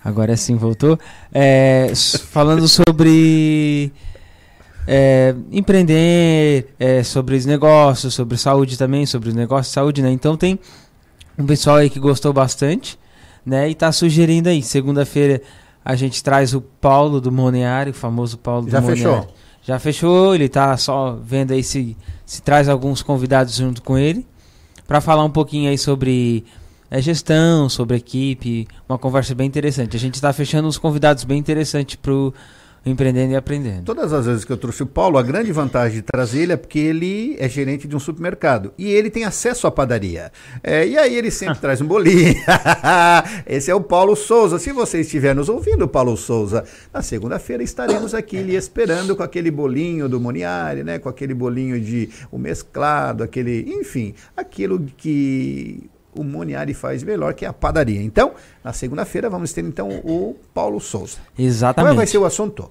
[0.04, 1.00] agora sim voltou
[1.34, 1.92] é,
[2.30, 3.92] falando sobre
[4.88, 10.12] é, empreender, é, sobre os negócios, sobre saúde também, sobre os negócios de saúde, né?
[10.12, 10.60] Então tem
[11.38, 13.00] um pessoal aí que gostou bastante,
[13.46, 13.70] né?
[13.70, 15.42] E tá sugerindo aí, segunda-feira
[15.84, 19.02] a gente traz o Paulo do Moniari, o famoso Paulo Já do Moniari.
[19.02, 19.36] fechou?
[19.64, 21.96] Já fechou, ele tá só vendo aí se,
[22.26, 24.26] se traz alguns convidados junto com ele
[24.88, 26.44] para falar um pouquinho aí sobre
[26.90, 29.96] é, gestão, sobre equipe, uma conversa bem interessante.
[29.96, 32.34] A gente está fechando uns convidados bem interessantes pro
[32.84, 33.84] Empreendendo e Aprendendo.
[33.86, 36.58] Todas as vezes que eu trouxe o Paulo, a grande vantagem de trazer ele é
[36.58, 40.32] porque ele é gerente de um supermercado e ele tem acesso à padaria.
[40.64, 42.34] É, e aí ele sempre traz um bolinho.
[43.46, 44.58] Esse é o Paulo Souza.
[44.58, 49.52] Se você estiver nos ouvindo, Paulo Souza, na segunda-feira estaremos aqui lhe esperando com aquele
[49.52, 50.98] bolinho do Moniari, né?
[50.98, 57.46] Com aquele bolinho de o mesclado, aquele, enfim, aquilo que o Moniari faz melhor, que
[57.46, 58.02] é a padaria.
[58.02, 58.34] Então,
[58.64, 61.18] na segunda-feira vamos ter então o Paulo Souza.
[61.38, 61.90] Exatamente.
[61.90, 62.70] Qual vai ser o assunto?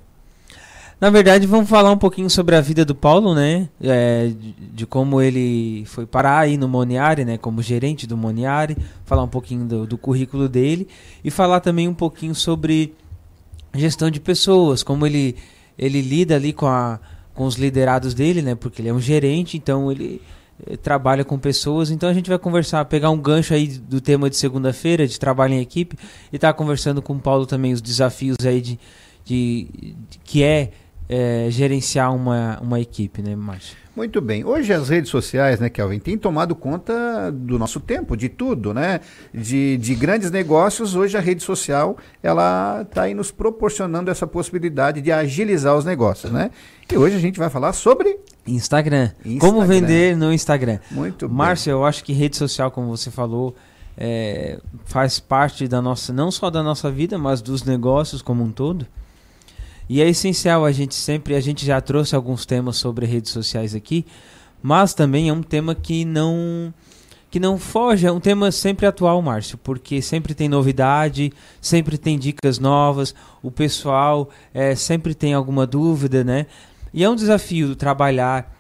[1.01, 3.71] Na verdade, vamos falar um pouquinho sobre a vida do Paulo, né?
[3.81, 7.39] É, de, de como ele foi parar aí no Moniari, né?
[7.39, 8.77] Como gerente do Moniari.
[9.07, 10.87] Falar um pouquinho do, do currículo dele.
[11.25, 12.95] E falar também um pouquinho sobre
[13.75, 14.83] gestão de pessoas.
[14.83, 15.37] Como ele,
[15.79, 17.01] ele lida ali com, a,
[17.33, 18.55] com os liderados dele, né?
[18.55, 20.21] Porque ele é um gerente, então ele
[20.83, 21.91] trabalha com pessoas.
[21.91, 25.55] Então a gente vai conversar, pegar um gancho aí do tema de segunda-feira, de trabalho
[25.55, 25.97] em equipe.
[26.33, 28.79] E estar conversando com o Paulo também os desafios aí de,
[29.25, 30.71] de, de que é
[31.13, 33.77] é, gerenciar uma, uma equipe, né, Márcio?
[33.97, 34.45] Muito bem.
[34.45, 39.01] Hoje as redes sociais, né, Kelvin, têm tomado conta do nosso tempo, de tudo, né?
[39.35, 45.01] De, de grandes negócios, hoje a rede social, ela está aí nos proporcionando essa possibilidade
[45.01, 46.53] de agilizar os negócios, né?
[46.91, 48.21] E hoje a gente vai falar sobre...
[48.47, 49.11] Instagram.
[49.25, 49.39] Instagram.
[49.41, 50.79] Como vender no Instagram.
[50.93, 51.37] Muito bem.
[51.37, 53.57] Márcio, eu acho que rede social, como você falou,
[53.99, 58.53] é, faz parte da nossa, não só da nossa vida, mas dos negócios como um
[58.53, 58.87] todo.
[59.91, 63.75] E é essencial a gente sempre, a gente já trouxe alguns temas sobre redes sociais
[63.75, 64.07] aqui,
[64.63, 66.73] mas também é um tema que não
[67.29, 72.17] que não foge, é um tema sempre atual, Márcio, porque sempre tem novidade, sempre tem
[72.17, 73.13] dicas novas,
[73.43, 76.47] o pessoal é, sempre tem alguma dúvida, né?
[76.95, 78.57] E é um desafio trabalhar,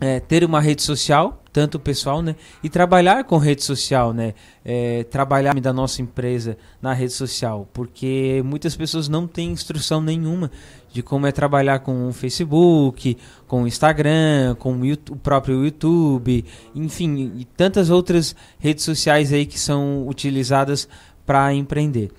[0.00, 2.36] é, ter uma rede social, tanto pessoal, né?
[2.62, 4.34] E trabalhar com rede social, né?
[4.62, 10.50] É, trabalhar da nossa empresa na rede social, porque muitas pessoas não têm instrução nenhuma
[10.92, 13.16] de como é trabalhar com o Facebook,
[13.46, 19.32] com o Instagram, com o, YouTube, o próprio YouTube, enfim, e tantas outras redes sociais
[19.32, 20.86] aí que são utilizadas
[21.24, 22.10] para empreender.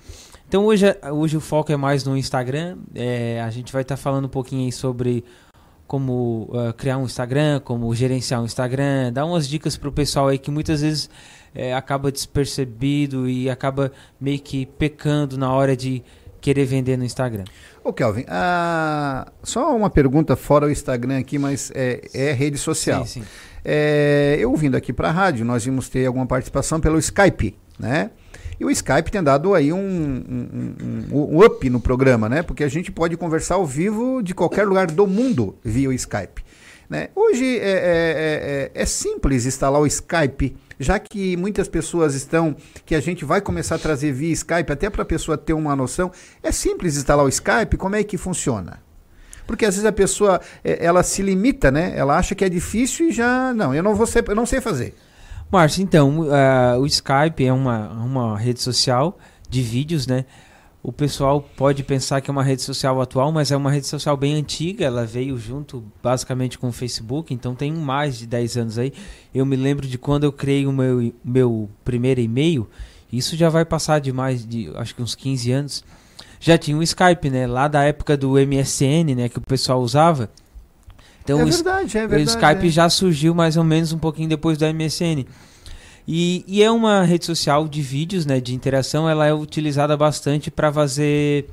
[0.48, 2.76] Então hoje, hoje o foco é mais no Instagram.
[2.92, 5.22] É, a gente vai estar tá falando um pouquinho aí sobre
[5.88, 10.28] como uh, criar um Instagram, como gerenciar um Instagram, dar umas dicas para o pessoal
[10.28, 11.08] aí que muitas vezes
[11.54, 13.90] é, acaba despercebido e acaba
[14.20, 16.04] meio que pecando na hora de
[16.42, 17.44] querer vender no Instagram.
[17.82, 23.06] Ô Kelvin, ah, só uma pergunta fora o Instagram aqui, mas é, é rede social.
[23.06, 23.28] Sim, sim.
[23.64, 28.10] É, eu vindo aqui para a rádio, nós vimos ter alguma participação pelo Skype, né?
[28.58, 30.74] E o Skype tem dado aí um, um,
[31.12, 32.42] um, um, up no programa, né?
[32.42, 36.42] Porque a gente pode conversar ao vivo de qualquer lugar do mundo via o Skype.
[36.90, 37.08] Né?
[37.14, 42.56] Hoje é, é, é, é simples instalar o Skype, já que muitas pessoas estão,
[42.86, 45.76] que a gente vai começar a trazer via Skype, até para a pessoa ter uma
[45.76, 46.10] noção.
[46.42, 48.82] É simples instalar o Skype, como é que funciona?
[49.46, 51.92] Porque às vezes a pessoa é, ela se limita, né?
[51.96, 54.60] Ela acha que é difícil e já não, eu não vou ser, eu não sei
[54.60, 54.94] fazer.
[55.50, 59.18] Márcio, então, uh, o Skype é uma, uma rede social
[59.48, 60.26] de vídeos, né?
[60.82, 64.16] O pessoal pode pensar que é uma rede social atual, mas é uma rede social
[64.16, 64.84] bem antiga.
[64.84, 68.92] Ela veio junto basicamente com o Facebook, então tem mais de 10 anos aí.
[69.34, 72.68] Eu me lembro de quando eu criei o meu, meu primeiro e-mail,
[73.12, 75.84] isso já vai passar de mais de, acho que uns 15 anos.
[76.38, 77.46] Já tinha o Skype, né?
[77.46, 79.28] Lá da época do MSN, né?
[79.28, 80.30] Que o pessoal usava.
[81.34, 82.22] Então, é verdade, é verdade.
[82.22, 82.70] O Skype é.
[82.70, 85.26] já surgiu mais ou menos um pouquinho depois do MSN.
[86.06, 89.08] E, e, é uma rede social de vídeos, né, de interação.
[89.08, 91.46] Ela é utilizada bastante para fazer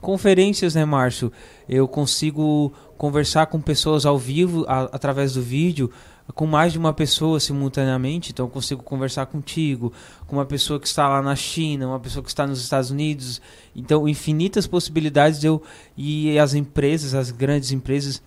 [0.00, 1.30] conferências, né, Márcio?
[1.68, 5.90] Eu consigo conversar com pessoas ao vivo a- através do vídeo
[6.34, 9.92] com mais de uma pessoa simultaneamente, então eu consigo conversar contigo,
[10.26, 13.40] com uma pessoa que está lá na China, uma pessoa que está nos Estados Unidos,
[13.74, 15.62] então infinitas possibilidades de eu
[15.96, 18.22] e as empresas, as grandes empresas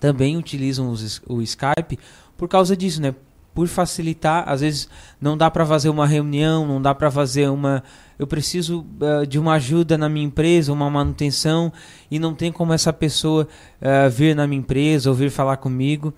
[0.00, 1.98] também utilizam os- o Skype
[2.36, 3.14] por causa disso, né?
[3.54, 4.88] Por facilitar, às vezes
[5.20, 7.82] não dá para fazer uma reunião, não dá para fazer uma.
[8.16, 11.72] Eu preciso eh, de uma ajuda na minha empresa, uma manutenção,
[12.08, 13.48] e não tem como essa pessoa
[13.80, 16.14] eh, vir na minha empresa ou vir falar comigo.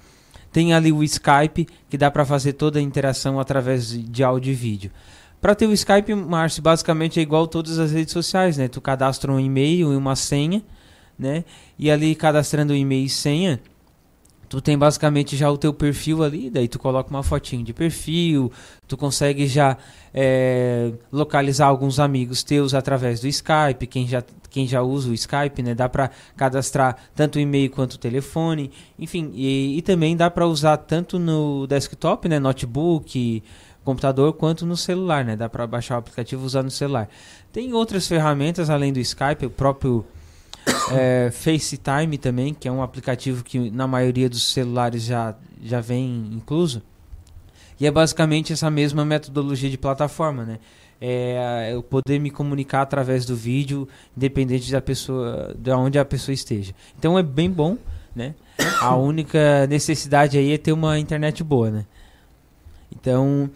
[0.52, 4.50] Tem ali o Skype, que dá para fazer toda a interação através de- de áudio
[4.50, 4.90] e vídeo.
[5.40, 8.68] Para ter o Skype, Márcio, basicamente é igual todas as redes sociais, né?
[8.68, 10.62] Tu cadastra um e-mail e uma senha,
[11.18, 11.44] né?
[11.78, 13.60] E ali cadastrando o e-mail e senha,
[14.50, 18.50] tu tem basicamente já o teu perfil ali, daí tu coloca uma fotinho de perfil,
[18.88, 19.76] tu consegue já
[20.12, 25.62] é, localizar alguns amigos teus através do Skype, quem já, quem já usa o Skype,
[25.62, 25.72] né?
[25.72, 30.44] Dá para cadastrar tanto o e-mail quanto o telefone, enfim, e, e também dá para
[30.48, 32.40] usar tanto no desktop, né?
[32.40, 33.44] Notebook,
[33.84, 35.36] computador, quanto no celular, né?
[35.36, 37.08] Dá para baixar o aplicativo e usar no celular.
[37.52, 40.04] Tem outras ferramentas além do Skype, o próprio
[40.92, 46.30] é, FaceTime também, que é um aplicativo que na maioria dos celulares já, já vem
[46.32, 46.82] incluso.
[47.78, 50.58] E é basicamente essa mesma metodologia de plataforma, né?
[51.00, 56.34] É eu poder me comunicar através do vídeo, independente da pessoa, de onde a pessoa
[56.34, 56.74] esteja.
[56.98, 57.78] Então é bem bom,
[58.14, 58.34] né?
[58.82, 61.86] A única necessidade aí é ter uma internet boa, né?
[62.94, 63.48] Então,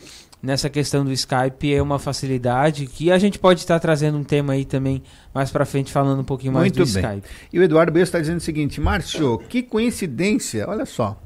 [0.45, 4.53] nessa questão do Skype é uma facilidade que a gente pode estar trazendo um tema
[4.53, 5.03] aí também
[5.33, 7.03] mais pra frente falando um pouquinho mais Muito do bem.
[7.03, 7.29] Skype.
[7.53, 11.21] E o Eduardo Bessa está dizendo o seguinte, Márcio, que coincidência, olha só.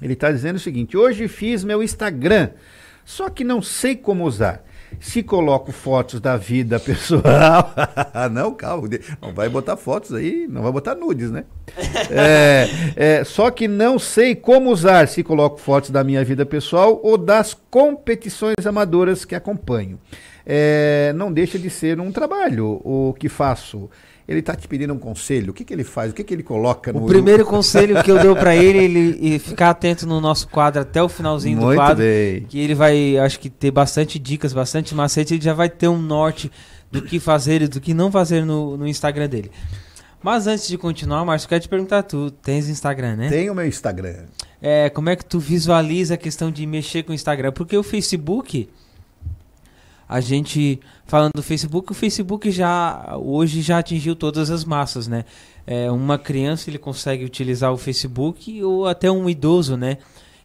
[0.00, 2.50] Ele está dizendo o seguinte, hoje fiz meu Instagram,
[3.04, 4.64] só que não sei como usar.
[5.00, 7.74] Se coloco fotos da vida pessoal.
[8.30, 8.88] não, calma,
[9.20, 11.44] não vai botar fotos aí, não vai botar nudes, né?
[12.14, 17.00] É, é, só que não sei como usar se coloco fotos da minha vida pessoal
[17.02, 19.98] ou das competições amadoras que acompanho.
[20.44, 23.88] É, não deixa de ser um trabalho o que faço.
[24.26, 25.50] Ele está te pedindo um conselho.
[25.50, 26.12] O que, que ele faz?
[26.12, 27.04] O que, que ele coloca no.
[27.04, 31.02] O primeiro conselho que eu dei pra ele, ele ficar atento no nosso quadro até
[31.02, 32.42] o finalzinho do Muito quadro, bem.
[32.48, 36.00] que ele vai, acho que ter bastante dicas, bastante macete, ele já vai ter um
[36.00, 36.50] norte
[36.90, 39.50] do que fazer e do que não fazer no, no Instagram dele.
[40.22, 43.28] Mas antes de continuar, Márcio, quero te perguntar, tu tens Instagram, né?
[43.28, 44.26] Tem o meu Instagram.
[44.60, 47.50] É, como é que tu visualiza a questão de mexer com o Instagram?
[47.50, 48.68] Porque o Facebook,
[50.12, 55.24] a gente falando do Facebook, o Facebook já hoje já atingiu todas as massas, né?
[55.66, 59.96] É, uma criança ele consegue utilizar o Facebook ou até um idoso, né?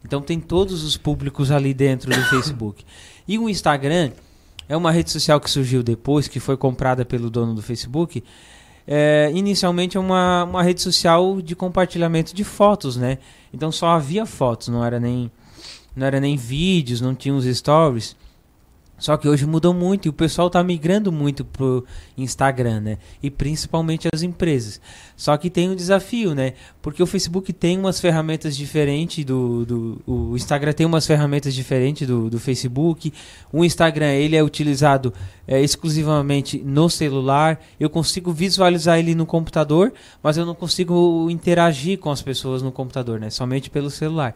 [0.06, 2.86] Então tem todos os públicos ali dentro do Facebook.
[3.28, 4.12] E o Instagram
[4.70, 8.24] é uma rede social que surgiu depois, que foi comprada pelo dono do Facebook.
[8.88, 13.18] É, inicialmente é uma, uma rede social de compartilhamento de fotos, né?
[13.54, 15.30] Então só havia fotos, não era nem
[15.94, 18.16] não era nem vídeos, não tinha os stories.
[18.98, 21.86] Só que hoje mudou muito e o pessoal está migrando muito pro
[22.18, 22.98] Instagram, né?
[23.22, 24.82] E principalmente as empresas.
[25.16, 26.54] Só que tem um desafio, né?
[26.82, 32.08] Porque o Facebook tem umas ferramentas diferentes do, do o Instagram tem umas ferramentas diferentes
[32.08, 33.14] do, do Facebook.
[33.54, 35.14] O Instagram ele é utilizado
[35.48, 37.62] é, exclusivamente no celular.
[37.80, 39.94] Eu consigo visualizar ele no computador,
[40.24, 43.30] mas eu não consigo interagir com as pessoas no computador, né?
[43.30, 44.34] Somente pelo celular.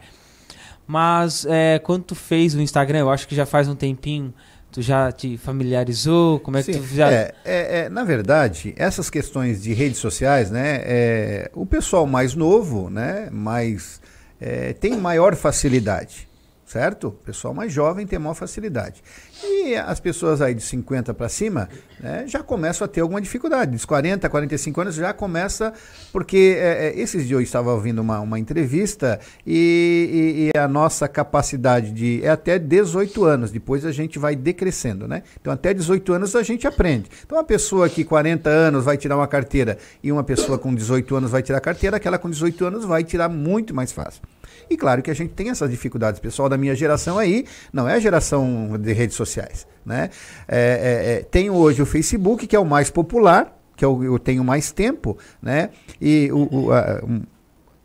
[0.86, 4.34] Mas é, quando tu fez o Instagram, eu acho que já faz um tempinho,
[4.72, 6.40] tu já te familiarizou?
[6.40, 7.12] Como é que Sim, tu já.
[7.12, 12.34] é, é, é, na verdade, essas questões de redes sociais, né, é, o pessoal mais
[12.34, 14.00] novo, né, mais,
[14.40, 16.26] é, tem maior facilidade,
[16.72, 17.08] certo?
[17.08, 19.02] O pessoal mais jovem tem maior facilidade.
[19.44, 21.68] E as pessoas aí de 50 para cima
[22.00, 23.72] né, já começam a ter alguma dificuldade.
[23.72, 25.74] Dos 40, 45 anos já começa,
[26.10, 30.66] porque é, é, esses dias eu estava ouvindo uma, uma entrevista e, e- e a
[30.66, 32.24] nossa capacidade de.
[32.24, 35.22] é até 18 anos, depois a gente vai decrescendo, né?
[35.40, 37.10] Então até 18 anos a gente aprende.
[37.24, 41.14] Então uma pessoa que 40 anos vai tirar uma carteira e uma pessoa com 18
[41.16, 44.22] anos vai tirar a carteira, aquela com 18 anos vai tirar muito mais fácil.
[44.70, 46.20] E claro que a gente tem essas dificuldades.
[46.20, 49.66] Pessoal da minha geração aí não é a geração de redes sociais.
[49.84, 50.10] Né?
[50.48, 54.18] É, é, é, tem hoje o Facebook, que é o mais popular, que eu, eu
[54.18, 55.70] tenho mais tempo, né?
[56.00, 57.22] E o, o, a- um,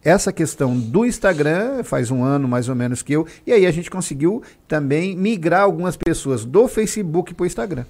[0.04, 3.72] essa questão do Instagram faz um ano mais ou menos que eu, e aí a
[3.72, 7.86] gente conseguiu também migrar algumas pessoas do Facebook para o Instagram.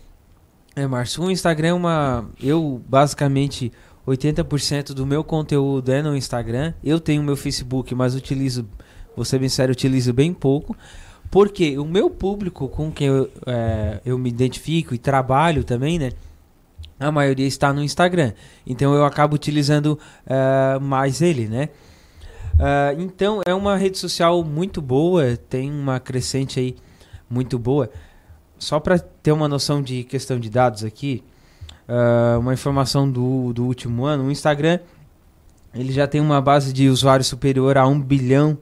[0.76, 2.26] É, Márcio, o Instagram é uma.
[2.42, 3.72] Eu, basicamente,
[4.08, 6.74] 80% do meu conteúdo é no Instagram.
[6.84, 8.66] Eu tenho meu Facebook, mas utilizo,
[9.18, 10.78] vou ser bem sério, utilizo bem pouco.
[11.30, 16.12] Porque o meu público com quem eu, é, eu me identifico e trabalho também, né?
[17.00, 18.34] a maioria está no Instagram.
[18.66, 21.70] Então eu acabo utilizando uh, mais ele, né?
[22.56, 26.76] Uh, então é uma rede social muito boa, tem uma crescente aí
[27.30, 27.90] muito boa.
[28.58, 31.24] Só para ter uma noção de questão de dados aqui,
[31.88, 34.80] uh, uma informação do, do último ano, o Instagram
[35.74, 38.60] ele já tem uma base de usuários superior a um bilhão de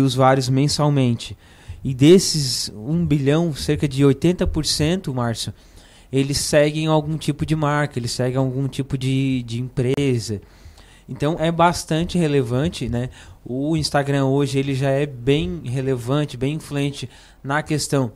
[0.00, 1.36] usuários mensalmente.
[1.82, 5.54] E desses 1 bilhão, cerca de 80%, Márcio,
[6.12, 10.40] eles seguem algum tipo de marca, eles seguem algum tipo de, de empresa.
[11.08, 13.08] Então é bastante relevante, né?
[13.44, 17.08] O Instagram hoje ele já é bem relevante, bem influente
[17.42, 18.12] na questão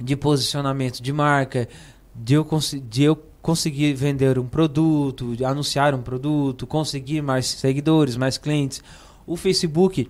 [0.00, 1.68] de posicionamento de marca,
[2.14, 2.46] de eu,
[2.88, 8.82] de eu conseguir vender um produto, anunciar um produto, conseguir mais seguidores, mais clientes.
[9.26, 10.08] O Facebook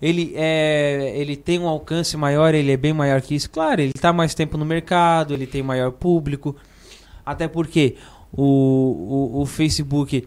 [0.00, 3.50] ele é ele tem um alcance maior, ele é bem maior que isso.
[3.50, 6.56] Claro, ele está mais tempo no mercado, ele tem maior público.
[7.24, 7.96] Até porque
[8.32, 10.26] o, o, o, Facebook,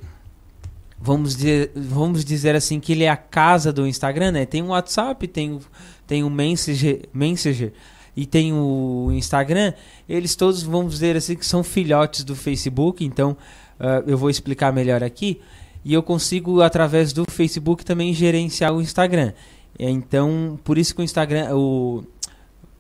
[0.99, 4.45] vamos dizer, vamos dizer assim, que ele é a casa do Instagram, né?
[4.45, 5.61] Tem o WhatsApp, tem o,
[6.05, 7.71] tem o Messenger, Messenger
[8.17, 9.73] e tem o Instagram.
[10.07, 13.05] Eles todos, vamos dizer assim, que são filhotes do Facebook.
[13.05, 13.37] Então,
[13.79, 15.39] uh, eu vou explicar melhor aqui.
[15.85, 19.31] E eu consigo, através do Facebook, também gerenciar o Instagram.
[19.79, 22.03] Então, por isso que o Instagram, o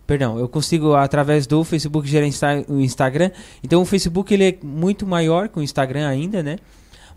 [0.05, 3.31] perdão, eu consigo através do Facebook gerenciar o Instagram.
[3.63, 6.57] Então, o Facebook ele é muito maior que o Instagram ainda, né?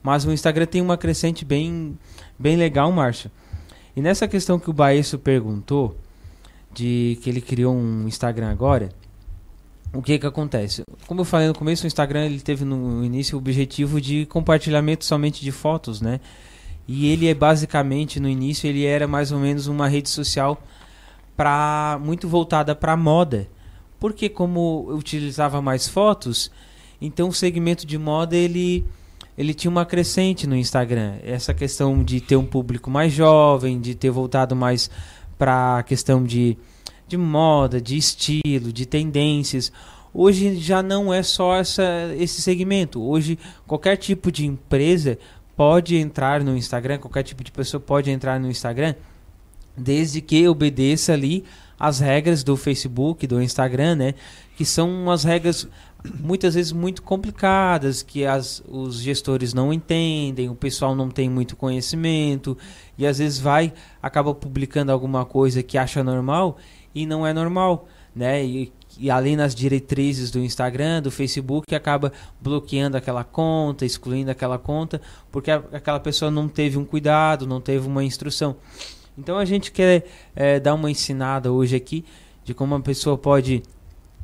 [0.02, 1.98] Mas o Instagram tem uma crescente bem
[2.38, 3.30] bem legal, Márcio.
[3.96, 5.96] E nessa questão que o Baesso perguntou
[6.72, 8.88] de que ele criou um Instagram agora,
[9.92, 10.82] o que que acontece?
[11.06, 15.04] Como eu falei no começo, o Instagram ele teve no início o objetivo de compartilhamento
[15.04, 16.20] somente de fotos, né?
[16.94, 20.62] E ele é basicamente no início ele era mais ou menos uma rede social
[21.34, 23.48] para muito voltada para moda,
[23.98, 26.50] porque como utilizava mais fotos,
[27.00, 28.84] então o segmento de moda ele
[29.38, 31.14] ele tinha uma crescente no Instagram.
[31.24, 34.90] Essa questão de ter um público mais jovem, de ter voltado mais
[35.38, 36.58] para a questão de,
[37.08, 39.72] de moda, de estilo, de tendências.
[40.12, 43.02] Hoje já não é só essa, esse segmento.
[43.02, 45.18] Hoje qualquer tipo de empresa
[45.62, 48.96] pode entrar no Instagram, qualquer tipo de pessoa pode entrar no Instagram,
[49.76, 51.44] desde que obedeça ali
[51.78, 54.14] as regras do Facebook, do Instagram, né?
[54.56, 55.68] Que são umas regras
[56.18, 61.54] muitas vezes muito complicadas, que as, os gestores não entendem, o pessoal não tem muito
[61.54, 62.58] conhecimento
[62.98, 63.72] e às vezes vai
[64.02, 66.58] acaba publicando alguma coisa que acha normal
[66.92, 68.44] e não é normal, né?
[68.44, 74.58] E e além nas diretrizes do Instagram, do Facebook, acaba bloqueando aquela conta, excluindo aquela
[74.58, 75.00] conta,
[75.30, 78.56] porque a, aquela pessoa não teve um cuidado, não teve uma instrução.
[79.16, 80.04] Então a gente quer
[80.34, 82.04] é, dar uma ensinada hoje aqui
[82.44, 83.62] de como uma pessoa pode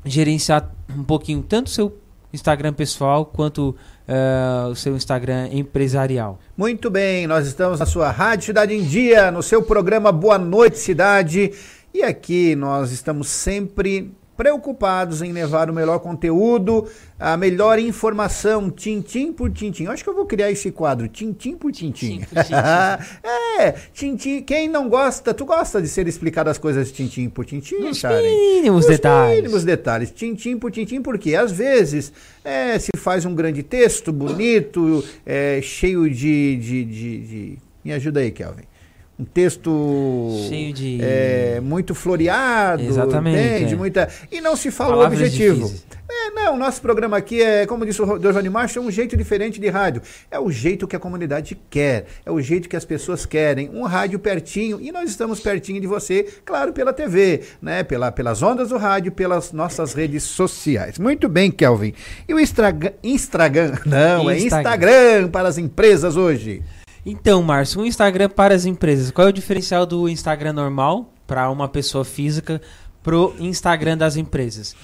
[0.04, 1.98] gerenciar um pouquinho tanto o seu
[2.32, 6.38] Instagram pessoal quanto uh, o seu Instagram empresarial.
[6.56, 10.78] Muito bem, nós estamos na sua Rádio Cidade em Dia, no seu programa Boa Noite
[10.78, 11.52] Cidade.
[11.92, 16.86] E aqui nós estamos sempre preocupados em levar o melhor conteúdo,
[17.18, 19.82] a melhor informação, tintim por tintim.
[19.82, 22.20] Eu acho que eu vou criar esse quadro, tintim por tintim.
[22.20, 22.54] tintim, por tintim.
[23.58, 24.42] é, tintim.
[24.44, 28.86] Quem não gosta, tu gosta de ser explicado as coisas tintim por tintim, Nos mínimos
[28.86, 29.36] Nos detalhes.
[29.36, 32.12] mínimos detalhes, tintim por tintim, porque às vezes
[32.44, 37.58] é, se faz um grande texto, bonito, é, cheio de, de, de, de...
[37.84, 38.77] Me ajuda aí, Kelvin
[39.18, 43.74] um texto cheio de é, muito floreado, Exatamente, entende?
[43.74, 43.76] É.
[43.76, 45.72] Muita e não se fala Palavras o objetivo.
[46.10, 49.60] É, não, nosso programa aqui é, como disse o Giovanni Márcio, é um jeito diferente
[49.60, 50.00] de rádio.
[50.30, 53.68] É o jeito que a comunidade quer, é o jeito que as pessoas querem.
[53.70, 57.82] Um rádio pertinho e nós estamos pertinho de você, claro, pela TV, né?
[57.82, 60.98] Pela, pelas ondas do rádio, pelas nossas redes sociais.
[60.98, 61.92] Muito bem, Kelvin.
[62.26, 64.32] E o Instagram, Instagram, não, Instagram.
[64.32, 66.62] é Instagram para as empresas hoje.
[67.04, 69.10] Então, Márcio, um Instagram para as empresas.
[69.10, 72.60] Qual é o diferencial do Instagram normal para uma pessoa física
[73.02, 74.74] pro Instagram das empresas?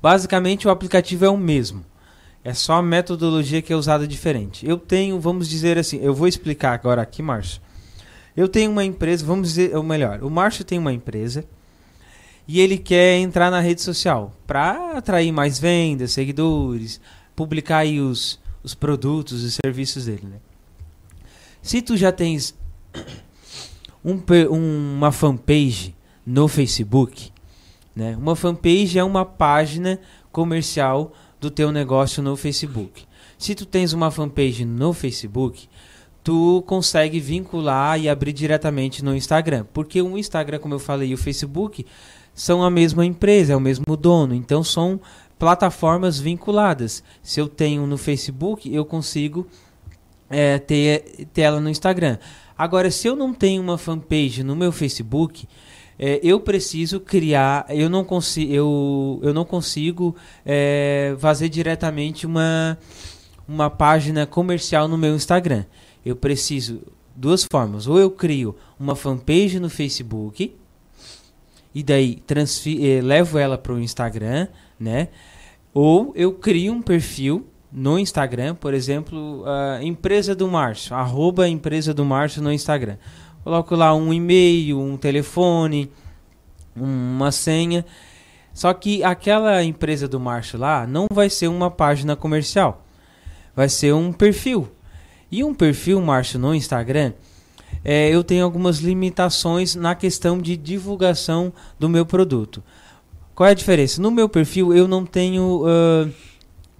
[0.00, 1.84] Basicamente, o aplicativo é o mesmo.
[2.44, 4.66] É só a metodologia que é usada diferente.
[4.66, 7.60] Eu tenho, vamos dizer assim, eu vou explicar agora aqui, Márcio.
[8.36, 11.44] Eu tenho uma empresa, vamos dizer, ou melhor, o Márcio tem uma empresa
[12.46, 17.00] e ele quer entrar na rede social para atrair mais vendas, seguidores,
[17.34, 20.36] publicar aí os, os produtos e serviços dele, né?
[21.68, 22.54] Se tu já tens
[24.02, 24.16] um,
[24.96, 27.30] uma fanpage no Facebook,
[27.94, 28.16] né?
[28.16, 30.00] Uma fanpage é uma página
[30.32, 33.04] comercial do teu negócio no Facebook.
[33.36, 35.68] Se tu tens uma fanpage no Facebook,
[36.24, 41.14] tu consegue vincular e abrir diretamente no Instagram, porque o Instagram, como eu falei, e
[41.14, 41.84] o Facebook
[42.32, 44.98] são a mesma empresa, é o mesmo dono, então são
[45.38, 47.04] plataformas vinculadas.
[47.22, 49.46] Se eu tenho no Facebook, eu consigo
[50.30, 52.18] é, ter, ter ela no Instagram.
[52.56, 55.46] Agora, se eu não tenho uma fanpage no meu Facebook,
[55.98, 60.14] é, eu preciso criar, eu não, consi eu, eu não consigo
[60.44, 62.78] é, fazer diretamente uma,
[63.46, 65.64] uma página comercial no meu Instagram.
[66.04, 66.80] Eu preciso
[67.14, 67.86] duas formas.
[67.86, 70.54] Ou eu crio uma fanpage no Facebook
[71.74, 74.48] e daí eh, levo ela para o Instagram,
[74.78, 75.08] né?
[75.74, 81.92] Ou eu crio um perfil no Instagram, por exemplo, a empresa do Márcio, arroba empresa
[81.92, 82.96] do Márcio no Instagram.
[83.44, 85.90] Coloco lá um e-mail, um telefone,
[86.74, 87.84] uma senha.
[88.52, 92.84] Só que aquela empresa do Márcio lá não vai ser uma página comercial.
[93.54, 94.68] Vai ser um perfil.
[95.30, 97.12] E um perfil, Márcio, no Instagram,
[97.84, 102.62] é, eu tenho algumas limitações na questão de divulgação do meu produto.
[103.34, 104.02] Qual é a diferença?
[104.02, 106.12] No meu perfil eu não tenho uh,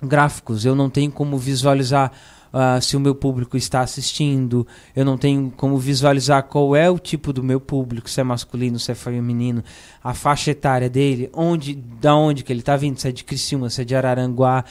[0.03, 2.12] gráficos, eu não tenho como visualizar
[2.53, 6.99] uh, se o meu público está assistindo, eu não tenho como visualizar qual é o
[6.99, 9.62] tipo do meu público, se é masculino, se é feminino,
[10.03, 13.70] a faixa etária dele, onde, da onde que ele está vindo, se é de Criciúma,
[13.70, 14.65] se é de Araranguá,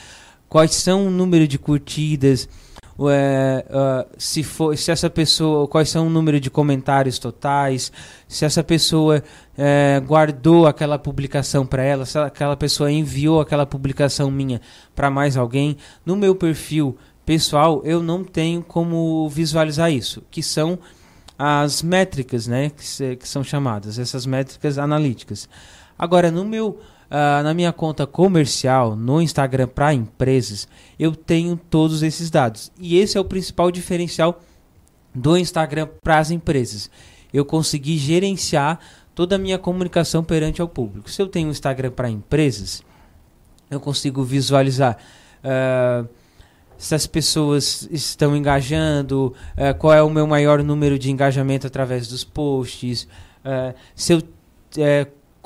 [0.49, 2.47] quais são o número de curtidas,
[3.09, 7.91] é, uh, se, for, se essa pessoa, quais são o número de comentários totais,
[8.27, 9.23] se essa pessoa
[9.55, 14.59] é, guardou aquela publicação para ela, se aquela pessoa enviou aquela publicação minha
[14.95, 15.77] para mais alguém.
[16.03, 20.79] No meu perfil pessoal, eu não tenho como visualizar isso, que são
[21.37, 25.47] as métricas, né, que, se, que são chamadas, essas métricas analíticas.
[25.99, 26.79] Agora, no meu
[27.09, 30.67] Uh, na minha conta comercial no Instagram para empresas,
[30.99, 32.69] eu tenho todos esses dados.
[32.77, 34.41] E esse é o principal diferencial
[35.15, 36.91] do Instagram para as empresas.
[37.33, 38.79] Eu consegui gerenciar
[39.15, 41.09] toda a minha comunicação perante ao público.
[41.09, 42.83] Se eu tenho um Instagram para empresas,
[43.71, 44.97] eu consigo visualizar
[45.43, 46.07] uh,
[46.77, 52.05] se as pessoas estão engajando, uh, qual é o meu maior número de engajamento através
[52.07, 53.07] dos posts,
[53.95, 54.21] se eu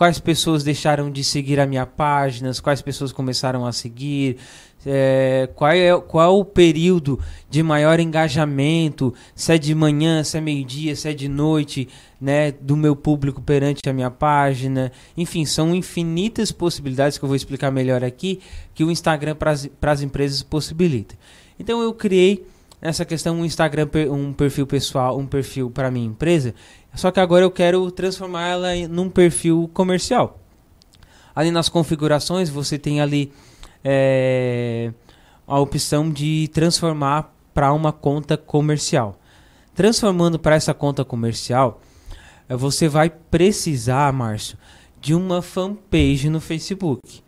[0.02, 4.38] quais pessoas deixaram de seguir a minha página, quais pessoas começaram a seguir,
[4.84, 10.42] é, qual, é, qual o período de maior engajamento, se é de manhã, se é
[10.42, 11.88] meio-dia, se é de noite,
[12.20, 14.92] né, do meu público perante a minha página.
[15.16, 18.40] Enfim, são infinitas possibilidades que eu vou explicar melhor aqui
[18.74, 21.14] que o Instagram para as empresas possibilita.
[21.60, 22.44] Então eu criei
[22.82, 26.56] essa questão um Instagram, um perfil pessoal, um perfil para minha empresa,
[26.94, 30.40] só que agora eu quero transformar ela em, num perfil comercial.
[31.34, 33.32] Ali nas configurações você tem ali
[33.84, 34.92] é,
[35.48, 39.18] a opção de transformar para uma conta comercial.
[39.74, 41.82] Transformando para essa conta comercial,
[42.50, 44.58] é, você vai precisar, Márcio,
[45.00, 47.22] de uma fanpage no Facebook.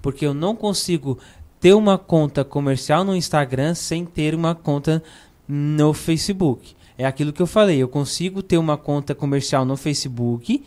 [0.00, 1.18] Porque eu não consigo
[1.60, 5.02] ter uma conta comercial no Instagram sem ter uma conta
[5.46, 6.74] no Facebook.
[7.00, 10.62] É aquilo que eu falei, eu consigo ter uma conta comercial no Facebook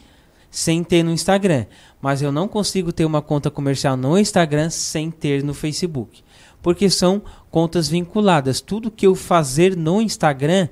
[0.49, 1.67] sem ter no Instagram,
[2.01, 6.23] mas eu não consigo ter uma conta comercial no Instagram sem ter no Facebook,
[6.59, 8.61] porque são contas vinculadas.
[8.61, 10.69] Tudo que eu fazer no Instagram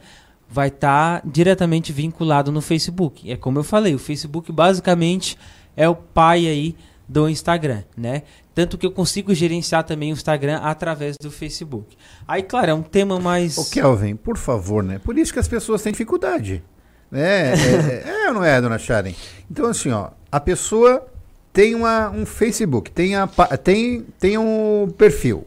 [0.49, 3.31] vai estar tá diretamente vinculado no Facebook.
[3.31, 5.37] É como eu falei, o Facebook basicamente
[5.77, 6.75] é o pai aí
[7.11, 8.23] do Instagram, né?
[8.55, 11.97] Tanto que eu consigo gerenciar também o Instagram através do Facebook.
[12.25, 13.57] Aí, claro, é um tema mais.
[13.57, 14.99] Ô, Kelvin, por favor, né?
[15.03, 16.63] Por isso que as pessoas têm dificuldade.
[17.11, 17.51] Né?
[17.51, 19.11] é, é, é ou não é, dona Sharon?
[19.49, 21.05] Então, assim, ó, a pessoa
[21.51, 23.27] tem uma, um Facebook, tem, a,
[23.61, 25.45] tem, tem um perfil.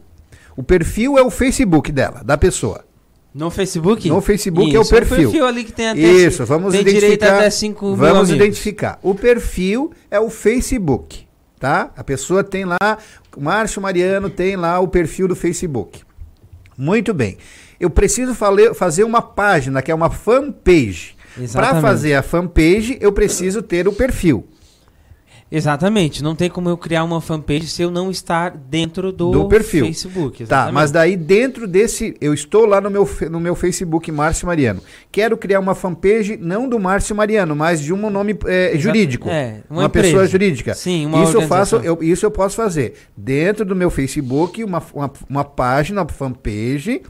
[0.55, 2.85] O perfil é o Facebook dela, da pessoa.
[3.33, 4.07] No Facebook?
[4.07, 5.29] No Facebook Isso, é o perfil.
[5.29, 7.37] O perfil ali que tem até Isso, vamos tem identificar.
[7.37, 8.99] Até 5 vamos identificar.
[9.01, 11.24] O perfil é o Facebook
[11.59, 11.91] tá?
[11.95, 12.97] A pessoa tem lá,
[13.35, 16.03] o Márcio Mariano tem lá o perfil do Facebook.
[16.77, 17.37] Muito bem.
[17.79, 18.33] Eu preciso
[18.73, 21.15] fazer uma página, que é uma fanpage.
[21.51, 24.47] Para fazer a fanpage, eu preciso ter o perfil.
[25.55, 26.21] Exatamente.
[26.21, 29.85] Não tem como eu criar uma fanpage se eu não estar dentro do, do perfil.
[29.85, 30.43] Facebook.
[30.43, 30.67] Exatamente.
[30.67, 32.15] Tá, mas daí dentro desse.
[32.19, 34.81] Eu estou lá no meu, no meu Facebook, Márcio Mariano.
[35.11, 39.29] Quero criar uma fanpage não do Márcio Mariano, mas de um nome é, jurídico.
[39.29, 40.73] É, uma, uma pessoa jurídica.
[40.73, 42.93] Sim, uma isso eu faço, eu, Isso eu posso fazer.
[43.15, 47.01] Dentro do meu Facebook, uma, uma, uma página, uma fanpage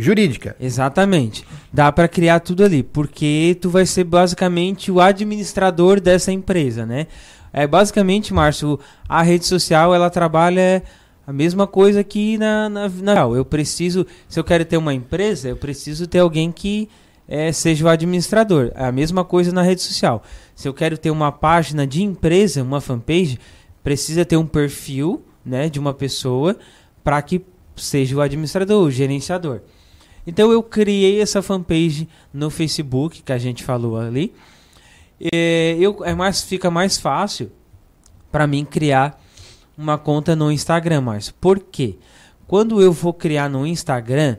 [0.00, 0.56] jurídica.
[0.58, 1.44] Exatamente.
[1.72, 7.06] Dá para criar tudo ali, porque tu vai ser basicamente o administrador dessa empresa, né?
[7.52, 8.78] É basicamente, Márcio,
[9.08, 10.82] a rede social ela trabalha
[11.26, 15.48] a mesma coisa que na, na, na eu preciso, se eu quero ter uma empresa,
[15.48, 16.88] eu preciso ter alguém que
[17.28, 18.72] é, seja o administrador.
[18.74, 20.22] É a mesma coisa na rede social.
[20.54, 23.38] Se eu quero ter uma página de empresa, uma fanpage,
[23.82, 26.56] precisa ter um perfil né, de uma pessoa
[27.04, 27.42] para que
[27.76, 29.60] seja o administrador, o gerenciador.
[30.26, 34.32] Então eu criei essa fanpage no Facebook que a gente falou ali.
[35.32, 37.50] É, eu, é mais, fica mais fácil
[38.30, 39.20] para mim criar
[39.76, 41.96] uma conta no Instagram, mas por quê?
[42.46, 44.36] Quando eu vou criar no Instagram,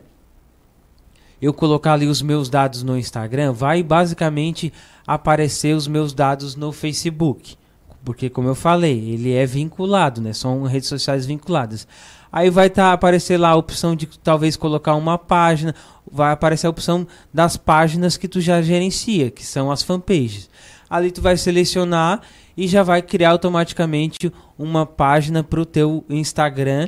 [1.42, 4.72] eu colocar ali os meus dados no Instagram, vai basicamente
[5.08, 7.56] aparecer os meus dados no Facebook.
[8.04, 10.34] Porque, como eu falei, ele é vinculado, né?
[10.34, 11.88] São redes sociais vinculadas.
[12.32, 15.76] Aí vai tá, aparecer lá a opção de talvez colocar uma página,
[16.10, 20.50] vai aparecer a opção das páginas que tu já gerencia, que são as fanpages.
[20.90, 22.22] Ali tu vai selecionar
[22.56, 26.88] e já vai criar automaticamente uma página para o teu Instagram,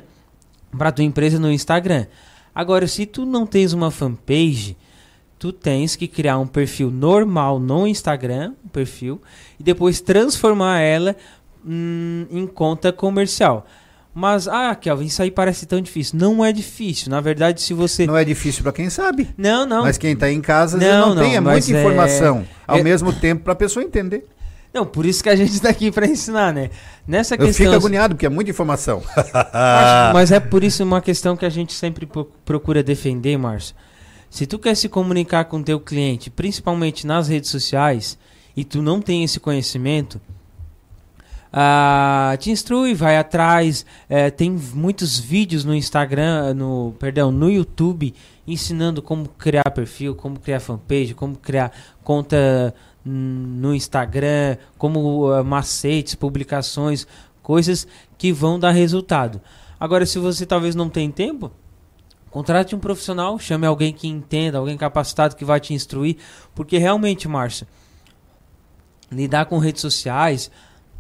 [0.78, 2.06] para tua empresa no Instagram.
[2.56, 4.78] Agora, se tu não tens uma fanpage,
[5.40, 9.22] tu tens que criar um perfil normal no Instagram, um perfil,
[9.60, 11.16] e depois transformar ela
[11.66, 13.66] hum, em conta comercial.
[14.14, 16.20] Mas, ah, Kelvin, isso aí parece tão difícil.
[16.20, 17.10] Não é difícil.
[17.10, 18.06] Na verdade, se você.
[18.06, 19.30] Não é difícil para quem sabe.
[19.36, 19.82] Não, não.
[19.82, 21.36] Mas quem tá em casa não, não, não tem.
[21.36, 22.40] É muita informação.
[22.40, 22.46] É...
[22.68, 22.84] Ao é...
[22.84, 24.28] mesmo tempo, para a pessoa entender.
[24.72, 26.70] Não, por isso que a gente está aqui para ensinar, né?
[27.08, 27.66] Nessa questão.
[27.66, 29.04] Eu fico agoniado, porque é muita informação.
[30.14, 32.08] mas é por isso uma questão que a gente sempre
[32.44, 33.76] procura defender, Márcio.
[34.32, 38.18] Se tu quer se comunicar com teu cliente, principalmente nas redes sociais,
[38.58, 40.20] e tu não tem esse conhecimento,
[41.54, 43.86] Uh, te instrui, vai atrás.
[44.10, 48.14] É, tem muitos vídeos no Instagram, no perdão, no YouTube,
[48.48, 51.72] ensinando como criar perfil, como criar fanpage, como criar
[52.04, 52.74] conta
[53.06, 57.06] no Instagram, como uh, macetes, publicações,
[57.44, 57.86] coisas
[58.18, 59.40] que vão dar resultado.
[59.80, 61.52] Agora, se você talvez não tem tempo,
[62.32, 66.18] contrate um profissional, chame alguém que entenda, alguém capacitado que vai te instruir,
[66.56, 67.68] porque realmente, Márcio,
[69.12, 70.50] lidar com redes sociais,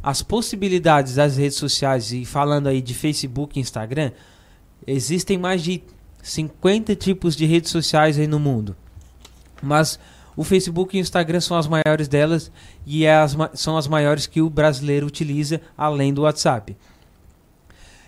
[0.03, 4.11] as possibilidades das redes sociais, e falando aí de Facebook e Instagram,
[4.85, 5.81] existem mais de
[6.21, 8.75] 50 tipos de redes sociais aí no mundo.
[9.61, 9.97] Mas
[10.35, 12.51] o Facebook e o Instagram são as maiores delas
[12.85, 16.75] e é as, são as maiores que o brasileiro utiliza, além do WhatsApp.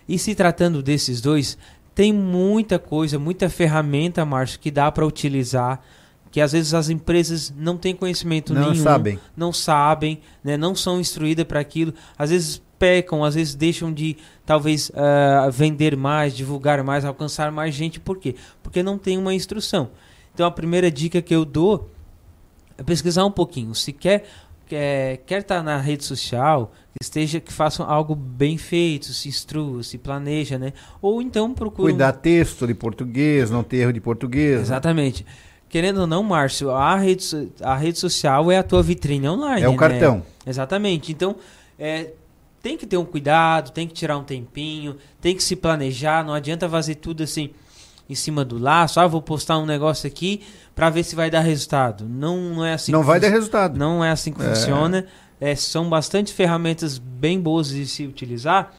[0.08, 1.58] E se tratando desses dois,
[1.94, 5.82] tem muita coisa, muita ferramenta, Márcio, que dá para utilizar
[6.36, 9.18] que às vezes as empresas não têm conhecimento não nenhum, sabem.
[9.38, 14.18] não sabem, né, não são instruídas para aquilo, às vezes pecam, às vezes deixam de
[14.46, 18.36] talvez uh, vender mais, divulgar mais, alcançar mais gente, por quê?
[18.62, 19.92] Porque não tem uma instrução.
[20.34, 21.90] Então a primeira dica que eu dou
[22.78, 23.74] é pesquisar um pouquinho.
[23.74, 24.26] Se quer
[24.68, 29.98] quer estar tá na rede social, esteja que façam algo bem feito, se instrua, se
[29.98, 30.74] planeja, né?
[31.02, 34.56] Ou então procure cuidar texto de português, não ter erro de português.
[34.56, 34.62] Né?
[34.64, 35.24] Exatamente.
[35.24, 35.30] Né?
[35.76, 39.62] Querendo ou não, Márcio, a rede, a rede social é a tua vitrine online.
[39.62, 39.78] É o né?
[39.78, 40.24] cartão.
[40.48, 41.12] Exatamente.
[41.12, 41.36] Então,
[41.78, 42.14] é,
[42.64, 46.24] tem que ter um cuidado, tem que tirar um tempinho, tem que se planejar.
[46.24, 47.50] Não adianta fazer tudo assim
[48.10, 49.02] em cima do laço.
[49.02, 50.44] Ah, vou postar um negócio aqui
[50.74, 52.06] para ver se vai dar resultado.
[52.08, 52.94] Não, não é assim.
[52.94, 53.78] Não vai dar resultado.
[53.78, 54.46] Não é assim que é.
[54.46, 55.06] funciona.
[55.42, 58.72] É, são bastante ferramentas bem boas de se utilizar,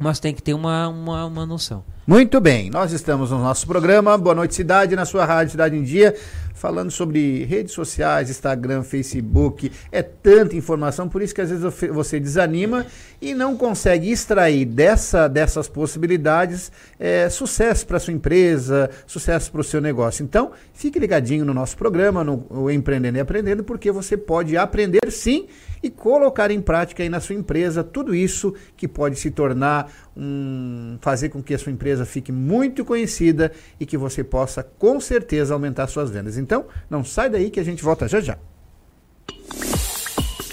[0.00, 1.84] mas tem que ter uma, uma, uma noção.
[2.06, 5.82] Muito bem, nós estamos no nosso programa Boa Noite Cidade, na sua rádio Cidade em
[5.82, 6.16] Dia,
[6.54, 9.70] falando sobre redes sociais, Instagram, Facebook.
[9.92, 12.86] É tanta informação, por isso que às vezes você desanima
[13.20, 19.64] e não consegue extrair dessa, dessas possibilidades é, sucesso para sua empresa, sucesso para o
[19.64, 20.24] seu negócio.
[20.24, 25.46] Então, fique ligadinho no nosso programa, no Empreendendo e Aprendendo, porque você pode aprender sim
[25.82, 30.98] e colocar em prática aí na sua empresa tudo isso que pode se tornar um
[31.00, 35.54] fazer com que a sua empresa fique muito conhecida e que você possa com certeza
[35.54, 36.36] aumentar suas vendas.
[36.36, 38.38] Então, não sai daí que a gente volta já já.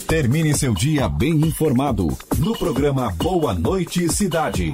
[0.07, 4.73] Termine seu dia bem informado no programa Boa Noite Cidade.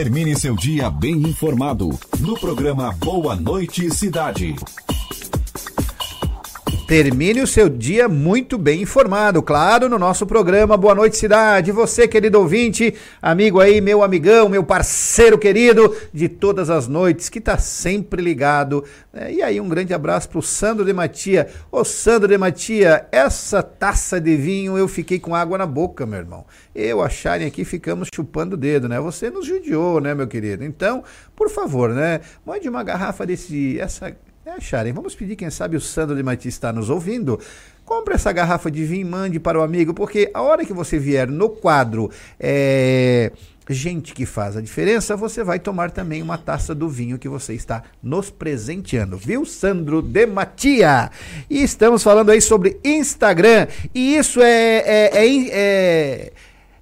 [0.00, 1.90] Termine seu dia bem informado
[2.20, 4.56] no programa Boa Noite Cidade.
[6.90, 11.70] Termine o seu dia muito bem informado, claro, no nosso programa Boa Noite Cidade.
[11.70, 17.40] Você, querido ouvinte, amigo aí, meu amigão, meu parceiro querido de todas as noites, que
[17.40, 18.84] tá sempre ligado.
[19.12, 19.32] né?
[19.32, 21.46] E aí, um grande abraço pro Sandro de Matia.
[21.70, 26.18] Ô, Sandro de Matia, essa taça de vinho eu fiquei com água na boca, meu
[26.18, 26.44] irmão.
[26.74, 27.08] Eu, a
[27.46, 28.98] aqui, ficamos chupando o dedo, né?
[28.98, 30.64] Você nos judiou, né, meu querido?
[30.64, 31.04] Então,
[31.36, 32.20] por favor, né?
[32.44, 33.78] Mande uma garrafa desse.
[33.78, 34.12] Essa
[34.44, 37.38] é, Sharon, vamos pedir, quem sabe o Sandro de Maiti está nos ouvindo.
[37.84, 40.98] Compre essa garrafa de vinho e mande para o amigo, porque a hora que você
[40.98, 43.32] vier no quadro é,
[43.72, 47.54] Gente que faz a diferença, você vai tomar também uma taça do vinho que você
[47.54, 51.08] está nos presenteando, viu, Sandro de Matia?
[51.48, 55.10] E estamos falando aí sobre Instagram, e isso é, é,
[55.52, 56.32] é,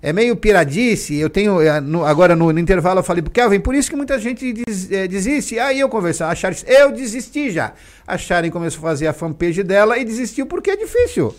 [0.02, 1.14] é é meio piradice.
[1.16, 1.60] Eu tenho.
[1.60, 1.70] eh,
[2.06, 5.08] agora no, no intervalo eu falei pro Kelvin, por isso que muita gente des- eh,
[5.08, 5.58] desiste.
[5.58, 7.72] Aí eu conversar, a Sharon, eu desisti já.
[8.06, 11.34] A Sharon começou a fazer a fanpage dela e desistiu porque é difícil.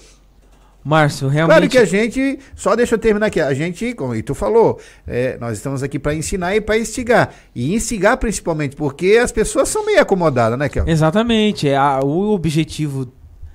[0.84, 1.56] Márcio, realmente.
[1.58, 4.80] Claro que a gente, só deixa eu terminar aqui, a gente, como e tu falou,
[5.06, 7.34] é, nós estamos aqui para ensinar e para instigar.
[7.54, 10.90] E instigar principalmente, porque as pessoas são meio acomodadas, né, Kelvin?
[10.90, 11.68] Exatamente.
[11.68, 13.12] É, a- o objetivo,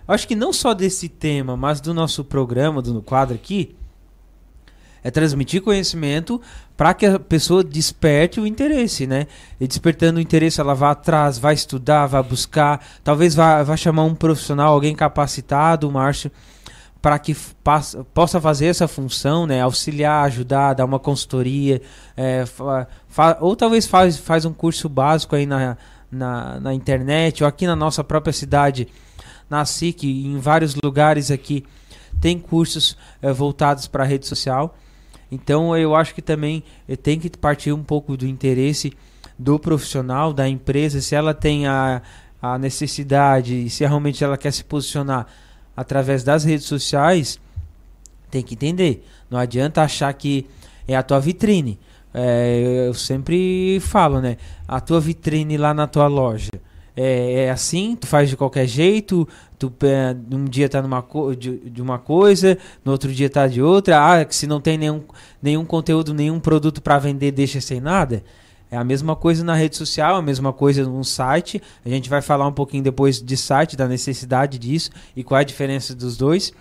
[0.06, 3.74] acho que não só desse tema, mas do nosso programa, do quadro aqui,
[5.04, 6.40] é transmitir conhecimento
[6.76, 9.26] para que a pessoa desperte o interesse, né?
[9.60, 14.04] E despertando o interesse, ela vai atrás, vai estudar, vai buscar, talvez vá, vá chamar
[14.04, 16.32] um profissional, alguém capacitado, Márcio,
[17.02, 17.36] para que
[18.14, 19.60] possa fazer essa função, né?
[19.60, 21.82] Auxiliar, ajudar, dar uma consultoria,
[22.16, 25.76] é, fa- fa- ou talvez faz, faz um curso básico aí na,
[26.10, 28.88] na, na internet, ou aqui na nossa própria cidade,
[29.50, 31.62] na SIC, em vários lugares aqui,
[32.22, 34.74] tem cursos é, voltados para a rede social.
[35.34, 38.92] Então eu acho que também eh, tem que partir um pouco do interesse
[39.38, 42.00] do profissional, da empresa, se ela tem a,
[42.40, 45.26] a necessidade, se realmente ela quer se posicionar
[45.76, 47.40] através das redes sociais,
[48.30, 49.04] tem que entender.
[49.28, 50.46] Não adianta achar que
[50.86, 51.78] é a tua vitrine.
[52.12, 54.36] É, eu sempre falo, né?
[54.68, 56.52] A tua vitrine lá na tua loja.
[56.96, 59.28] É, é assim, tu faz de qualquer jeito,
[59.70, 61.04] tu um dia tá numa
[61.38, 63.98] de, de uma coisa, no outro dia tá de outra.
[63.98, 65.02] Ah, que se não tem nenhum,
[65.42, 68.22] nenhum conteúdo, nenhum produto para vender, deixa sem nada.
[68.70, 71.62] É a mesma coisa na rede social, a mesma coisa no site.
[71.84, 75.42] A gente vai falar um pouquinho depois de site, da necessidade disso e qual é
[75.42, 76.52] a diferença dos dois.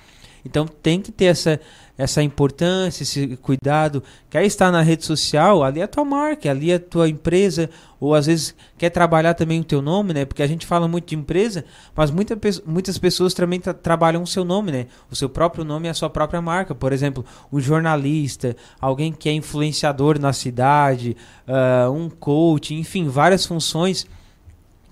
[0.45, 1.59] Então tem que ter essa,
[1.97, 4.03] essa importância, esse cuidado.
[4.29, 7.69] Quer estar na rede social, ali é a tua marca, ali é a tua empresa,
[7.99, 10.25] ou às vezes quer trabalhar também o teu nome, né?
[10.25, 11.63] Porque a gente fala muito de empresa,
[11.95, 14.87] mas muita, muitas pessoas também tra- trabalham o seu nome, né?
[15.09, 16.75] O seu próprio nome e a sua própria marca.
[16.75, 21.15] Por exemplo, um jornalista, alguém que é influenciador na cidade,
[21.47, 24.05] ah, um coach, enfim, várias funções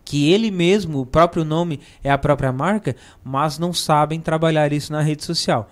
[0.03, 4.91] que ele mesmo, o próprio nome é a própria marca, mas não sabem trabalhar isso
[4.91, 5.69] na rede social.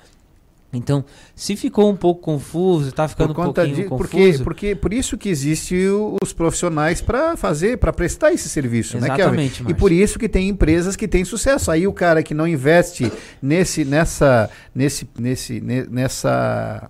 [0.72, 1.04] Então,
[1.36, 4.44] se ficou um pouco confuso, tá ficando Por um pouquinho de, porque, confuso.
[4.44, 9.08] porque por isso que existe o- os profissionais para fazer, para prestar esse serviço, né?
[9.08, 9.76] Exatamente, E Márcio.
[9.80, 11.72] por isso que tem empresas que têm sucesso.
[11.72, 13.12] Aí o cara que não investe
[13.42, 16.88] nesse, nessa, nesse, nesse, ne- nessa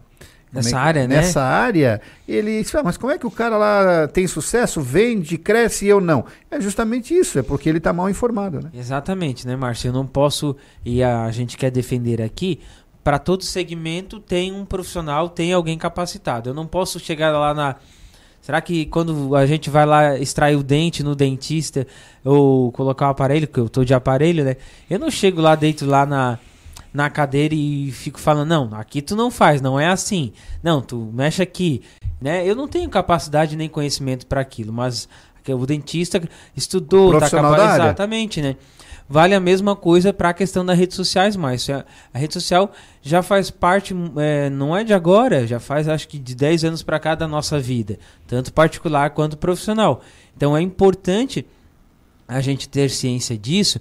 [0.52, 1.16] Nessa é que- área, né?
[1.18, 5.38] Nessa área, ele diz, "Ah, mas como é que o cara lá tem sucesso, vende,
[5.38, 6.26] cresce e eu não?
[6.50, 8.70] É justamente isso, é porque ele está mal informado, né?
[8.74, 9.90] Exatamente, né, Márcio?
[9.90, 12.60] Eu não posso, e a gente quer defender aqui,
[13.04, 16.50] para todo segmento tem um profissional, tem alguém capacitado.
[16.50, 17.76] Eu não posso chegar lá na.
[18.42, 21.86] Será que quando a gente vai lá extrair o dente no dentista
[22.26, 24.56] ou colocar o aparelho, que eu tô de aparelho, né?
[24.90, 26.40] Eu não chego lá dentro lá na,
[26.94, 30.32] na cadeira e fico falando, não, aqui tu não faz, não é assim.
[30.64, 31.82] Não, tu mexe aqui,
[32.22, 32.46] né?
[32.48, 35.08] Eu não tenho capacidade nem conhecimento para aquilo, mas
[35.48, 36.22] o dentista
[36.56, 37.84] estudou, tá Profissional capa- da área.
[37.86, 38.56] Exatamente, né?
[39.12, 41.84] Vale a mesma coisa para a questão das redes sociais, mas a,
[42.14, 42.72] a rede social
[43.02, 46.84] já faz parte, é, não é de agora, já faz acho que de 10 anos
[46.84, 47.98] para cá da nossa vida,
[48.28, 50.02] tanto particular quanto profissional.
[50.38, 51.44] Então é importante
[52.28, 53.80] a gente ter ciência disso,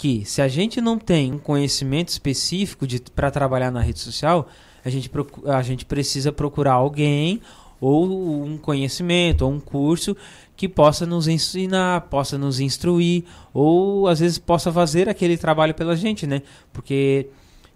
[0.00, 4.48] que se a gente não tem um conhecimento específico para trabalhar na rede social,
[4.82, 5.10] a gente,
[5.44, 7.38] a gente precisa procurar alguém
[7.78, 10.16] ou um conhecimento ou um curso
[10.56, 15.94] que possa nos ensinar, possa nos instruir ou às vezes possa fazer aquele trabalho pela
[15.94, 16.40] gente, né?
[16.72, 17.26] Porque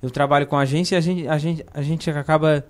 [0.01, 2.65] eu trabalho com agência e a gente, a gente, a gente acaba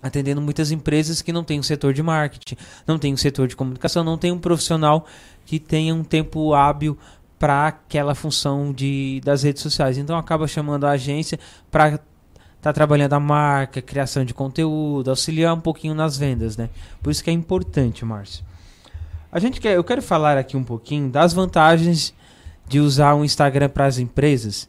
[0.00, 2.54] atendendo muitas empresas que não tem um setor de marketing,
[2.86, 5.04] não tem um setor de comunicação, não tem um profissional
[5.44, 6.96] que tenha um tempo hábil
[7.38, 9.98] para aquela função de, das redes sociais.
[9.98, 11.38] Então acaba chamando a agência
[11.70, 11.98] para
[12.60, 16.70] tá trabalhando a marca, criação de conteúdo, auxiliar um pouquinho nas vendas, né?
[17.02, 18.42] Por isso que é importante, Márcio.
[19.30, 22.14] A gente quer, eu quero falar aqui um pouquinho das vantagens
[22.66, 24.66] de usar o Instagram para as empresas,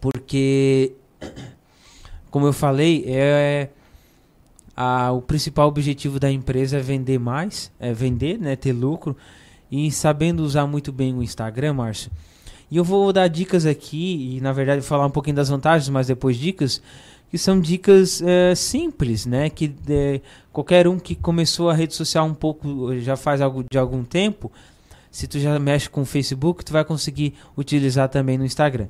[0.00, 0.94] porque,
[2.30, 3.68] como eu falei, é
[4.74, 9.14] a, o principal objetivo da empresa é vender mais, é vender, né, ter lucro
[9.72, 12.12] e sabendo usar muito bem o Instagram, Márcio
[12.72, 16.06] e eu vou dar dicas aqui, e na verdade falar um pouquinho das vantagens, mas
[16.06, 16.80] depois dicas,
[17.30, 19.50] que são dicas é, simples, né?
[19.50, 23.76] Que é, qualquer um que começou a rede social um pouco, já faz algo de
[23.76, 24.50] algum tempo,
[25.10, 28.88] se tu já mexe com o Facebook, tu vai conseguir utilizar também no Instagram.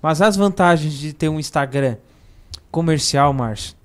[0.00, 1.98] Mas as vantagens de ter um Instagram
[2.70, 3.76] comercial, Márcio,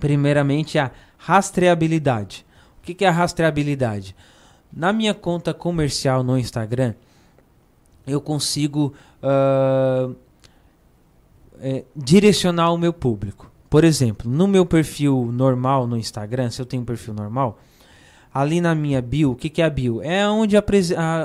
[0.00, 2.44] primeiramente a rastreabilidade.
[2.80, 4.16] O que, que é a rastreabilidade?
[4.72, 6.94] Na minha conta comercial no Instagram,
[8.06, 10.14] eu consigo uh,
[11.60, 13.50] é, direcionar o meu público.
[13.68, 17.58] Por exemplo, no meu perfil normal no Instagram, se eu tenho um perfil normal,
[18.32, 20.02] ali na minha bio, o que, que é a bio?
[20.02, 20.62] É onde a,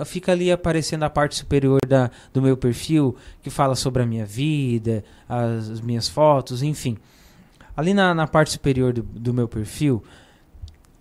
[0.06, 4.26] fica ali aparecendo a parte superior da, do meu perfil, que fala sobre a minha
[4.26, 6.98] vida, as, as minhas fotos, enfim.
[7.76, 10.03] Ali na, na parte superior do, do meu perfil,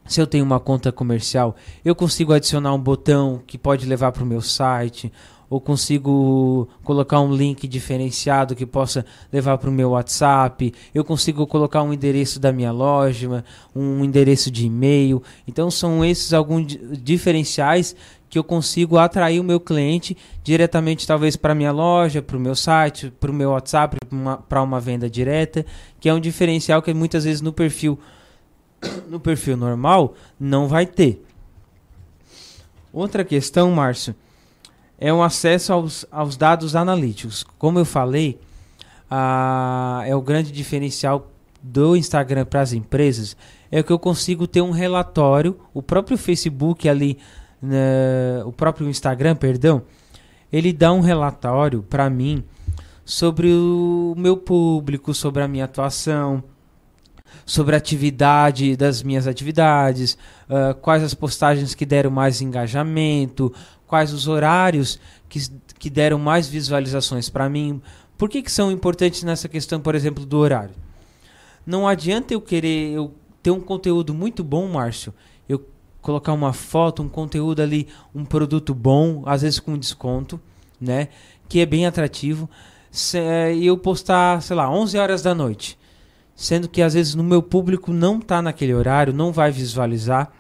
[0.07, 4.23] se eu tenho uma conta comercial, eu consigo adicionar um botão que pode levar para
[4.23, 5.13] o meu site,
[5.49, 11.47] ou consigo colocar um link diferenciado que possa levar para o meu WhatsApp, eu consigo
[11.47, 15.23] colocar um endereço da minha loja, um endereço de e-mail.
[15.47, 16.67] Então são esses alguns
[17.01, 17.95] diferenciais
[18.29, 22.57] que eu consigo atrair o meu cliente diretamente talvez para minha loja, para o meu
[22.57, 25.65] site, para o meu WhatsApp, para uma, uma venda direta,
[26.01, 27.99] que é um diferencial que muitas vezes no perfil
[29.09, 31.25] no perfil normal não vai ter.
[32.93, 34.15] Outra questão, Márcio,
[34.99, 37.45] é um acesso aos, aos dados analíticos.
[37.59, 38.41] Como eu falei,
[39.11, 41.31] a, é o grande diferencial
[41.63, 43.37] do Instagram para as empresas
[43.71, 47.19] é que eu consigo ter um relatório, o próprio Facebook ali,
[47.61, 49.83] né, o próprio Instagram, perdão,
[50.53, 52.45] ele dá um relatório para mim
[53.05, 56.43] sobre o meu público, sobre a minha atuação,
[57.47, 60.19] sobre a atividade das minhas atividades,
[60.51, 63.55] uh, quais as postagens que deram mais engajamento,
[63.87, 64.99] quais os horários
[65.29, 65.41] que,
[65.79, 67.81] que deram mais visualizações para mim.
[68.19, 70.75] Por que, que são importantes nessa questão, por exemplo, do horário?
[71.65, 75.15] Não adianta eu querer eu ter um conteúdo muito bom, Márcio,
[75.49, 75.65] eu
[76.03, 80.41] colocar uma foto, um conteúdo ali, um produto bom, às vezes com desconto,
[80.81, 81.09] né,
[81.49, 82.51] que é bem atrativo,
[83.55, 85.79] e eu postar, sei lá, 11 horas da noite,
[86.37, 90.31] sendo que às vezes no meu público não está naquele horário, não vai visualizar,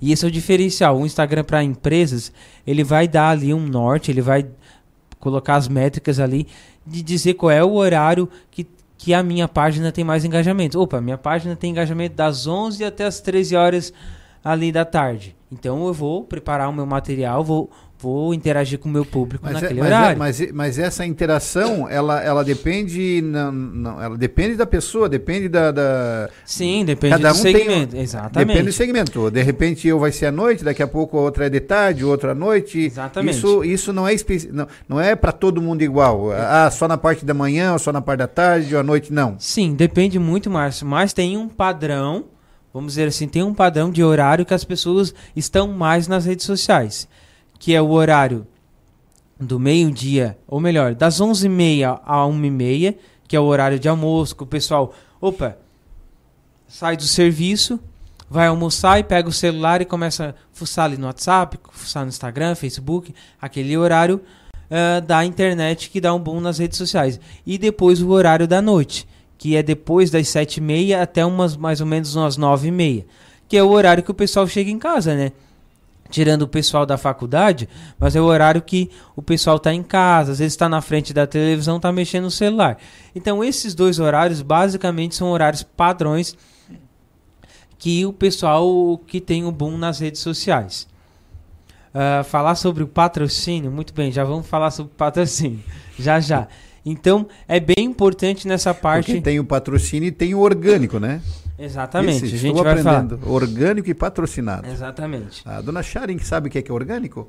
[0.00, 0.98] e esse é o diferencial.
[0.98, 2.32] O Instagram para empresas,
[2.66, 4.46] ele vai dar ali um norte, ele vai
[5.18, 6.46] colocar as métricas ali
[6.86, 8.66] de dizer qual é o horário que,
[8.96, 10.80] que a minha página tem mais engajamento.
[10.80, 13.92] Opa, minha página tem engajamento das 11 até as 13 horas
[14.42, 15.36] ali da tarde.
[15.50, 19.56] Então eu vou preparar o meu material, vou vou interagir com o meu público mas
[19.56, 20.14] é- naquele é, mas horário.
[20.14, 25.48] É, mas, mas essa interação, ela, ela depende não, não, ela depende da pessoa, depende
[25.48, 26.30] da, da...
[26.44, 28.48] Sim, depende Cada do um segmento, tem, exatamente.
[28.48, 29.30] Depende do segmento.
[29.30, 32.32] De repente eu vai ser à noite, daqui a pouco outra é de tarde, outra
[32.32, 32.78] à noite.
[32.78, 33.36] Exatamente.
[33.36, 34.14] Isso, isso não é
[34.52, 36.30] não, não é para todo mundo igual.
[36.32, 39.12] Ah, só na parte da manhã, ou só na parte da tarde, ou à noite,
[39.12, 39.34] não.
[39.38, 42.26] Sim, depende muito, Márcio, mas tem um padrão,
[42.72, 46.46] vamos dizer assim, tem um padrão de horário que as pessoas estão mais nas redes
[46.46, 47.08] sociais
[47.58, 48.46] que é o horário
[49.38, 54.42] do meio-dia, ou melhor, das 11h30 a 1h30, que é o horário de almoço, que
[54.42, 55.56] o pessoal, opa,
[56.66, 57.78] sai do serviço,
[58.28, 62.08] vai almoçar e pega o celular e começa a fuçar ali no WhatsApp, fuçar no
[62.08, 64.20] Instagram, Facebook, aquele horário
[64.68, 67.20] uh, da internet que dá um boom nas redes sociais.
[67.46, 69.06] E depois o horário da noite,
[69.36, 73.04] que é depois das 7h30 até umas mais ou menos umas 9h30,
[73.48, 75.32] que é o horário que o pessoal chega em casa, né?
[76.10, 77.68] Tirando o pessoal da faculdade,
[77.98, 81.12] mas é o horário que o pessoal está em casa, às vezes está na frente
[81.12, 82.78] da televisão, está mexendo no celular.
[83.14, 86.36] Então esses dois horários basicamente são horários padrões
[87.78, 90.88] que o pessoal que tem o boom nas redes sociais.
[91.88, 95.60] Uh, falar sobre o patrocínio, muito bem, já vamos falar sobre o patrocínio,
[95.98, 96.46] já já.
[96.84, 99.06] Então é bem importante nessa parte.
[99.06, 101.20] Porque tem o patrocínio e tem o orgânico, né?
[101.58, 102.24] Exatamente.
[102.24, 103.18] Esse, a gente vai aprendendo.
[103.18, 103.32] Falar.
[103.32, 104.68] Orgânico e patrocinado.
[104.68, 105.42] Exatamente.
[105.44, 107.28] A dona Sharon sabe o que é, que é orgânico?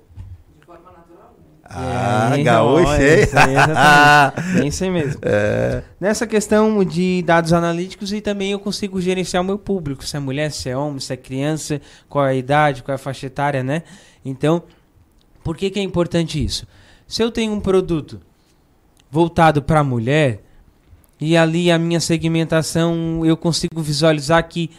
[0.60, 1.36] De forma natural.
[1.64, 4.54] Ah, é, gaúcho, é, exatamente.
[4.54, 5.20] Bem isso aí mesmo.
[5.26, 5.82] É.
[6.00, 10.20] Nessa questão de dados analíticos e também eu consigo gerenciar o meu público, se é
[10.20, 13.26] mulher, se é homem, se é criança, qual é a idade, qual é a faixa
[13.26, 13.82] etária, né?
[14.24, 14.64] Então,
[15.44, 16.68] por que, que é importante isso?
[17.08, 18.22] Se eu tenho um produto
[19.10, 20.44] voltado para a mulher,
[21.20, 24.70] e ali a minha segmentação eu consigo visualizar que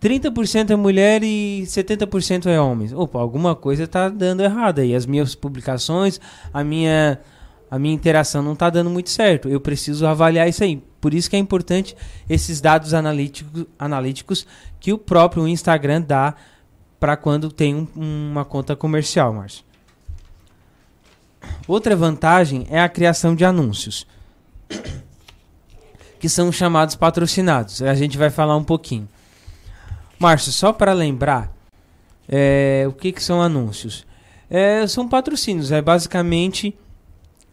[0.00, 2.92] 30% é mulher e 70% é homens.
[2.92, 4.94] Opa, alguma coisa está dando errado aí.
[4.94, 6.18] As minhas publicações,
[6.54, 7.20] a minha,
[7.70, 9.48] a minha interação não está dando muito certo.
[9.48, 10.82] Eu preciso avaliar isso aí.
[11.00, 11.94] Por isso que é importante
[12.28, 14.46] esses dados analíticos, analíticos
[14.78, 16.34] que o próprio Instagram dá
[16.98, 17.86] para quando tem um,
[18.30, 19.64] uma conta comercial, Márcio.
[21.66, 24.06] Outra vantagem é a criação de anúncios,
[26.20, 27.80] que são chamados patrocinados.
[27.80, 29.08] A gente vai falar um pouquinho.
[30.18, 31.50] Márcio, só para lembrar,
[32.28, 34.06] é, o que, que são anúncios?
[34.50, 35.72] É, são patrocínios.
[35.72, 36.76] É basicamente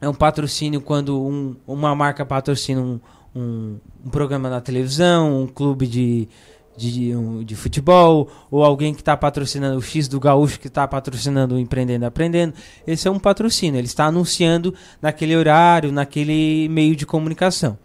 [0.01, 2.99] é um patrocínio quando um, uma marca patrocina um,
[3.33, 6.27] um, um, programa na televisão, um clube de,
[6.75, 10.85] de, um, de futebol, ou alguém que está patrocinando o X do Gaúcho que está
[10.85, 12.53] patrocinando o Empreendendo Aprendendo.
[12.85, 13.79] Esse é um patrocínio.
[13.79, 17.77] Ele está anunciando naquele horário, naquele meio de comunicação.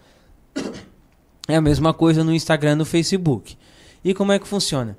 [1.48, 3.56] É a mesma coisa no Instagram, no Facebook.
[4.04, 4.96] E como é que funciona?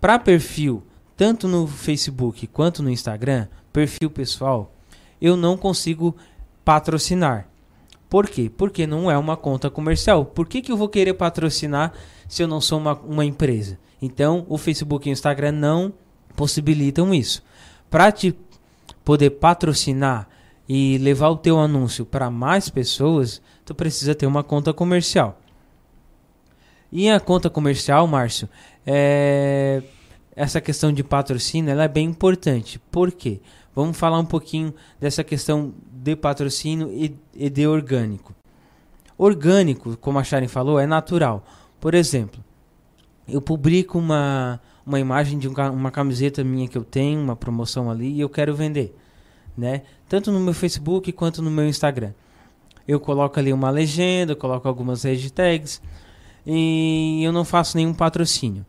[0.00, 0.82] Para perfil,
[1.16, 4.72] tanto no Facebook quanto no Instagram, perfil pessoal,
[5.20, 6.16] eu não consigo
[6.64, 7.48] patrocinar.
[8.08, 8.50] Por quê?
[8.54, 10.24] Porque não é uma conta comercial.
[10.24, 11.92] Por que, que eu vou querer patrocinar
[12.28, 13.78] se eu não sou uma, uma empresa?
[14.00, 15.92] Então, o Facebook e o Instagram não
[16.36, 17.42] possibilitam isso.
[17.88, 18.36] Para te
[19.04, 20.28] poder patrocinar
[20.68, 23.40] e levar o teu anúncio para mais pessoas,
[23.72, 25.40] tu precisa ter uma conta comercial.
[26.92, 28.46] E a conta comercial, Márcio,
[28.86, 29.82] é...
[30.36, 32.78] essa questão de patrocínio ela é bem importante.
[32.90, 33.40] Por quê?
[33.74, 38.34] Vamos falar um pouquinho dessa questão de patrocínio e, e de orgânico.
[39.16, 41.42] Orgânico, como a Sharon falou, é natural.
[41.80, 42.44] Por exemplo,
[43.26, 47.90] eu publico uma, uma imagem de um, uma camiseta minha que eu tenho, uma promoção
[47.90, 48.94] ali, e eu quero vender.
[49.56, 49.82] Né?
[50.06, 52.12] Tanto no meu Facebook quanto no meu Instagram.
[52.86, 55.80] Eu coloco ali uma legenda, coloco algumas hashtags
[56.46, 58.66] e eu não faço nenhum patrocínio.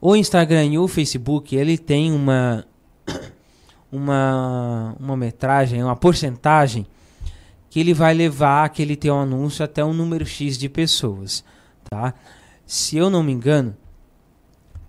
[0.00, 2.64] O Instagram e o Facebook, ele tem uma
[3.90, 6.86] uma uma metragem, uma porcentagem
[7.70, 11.44] que ele vai levar aquele teu anúncio até um número X de pessoas,
[11.88, 12.14] tá?
[12.64, 13.76] Se eu não me engano,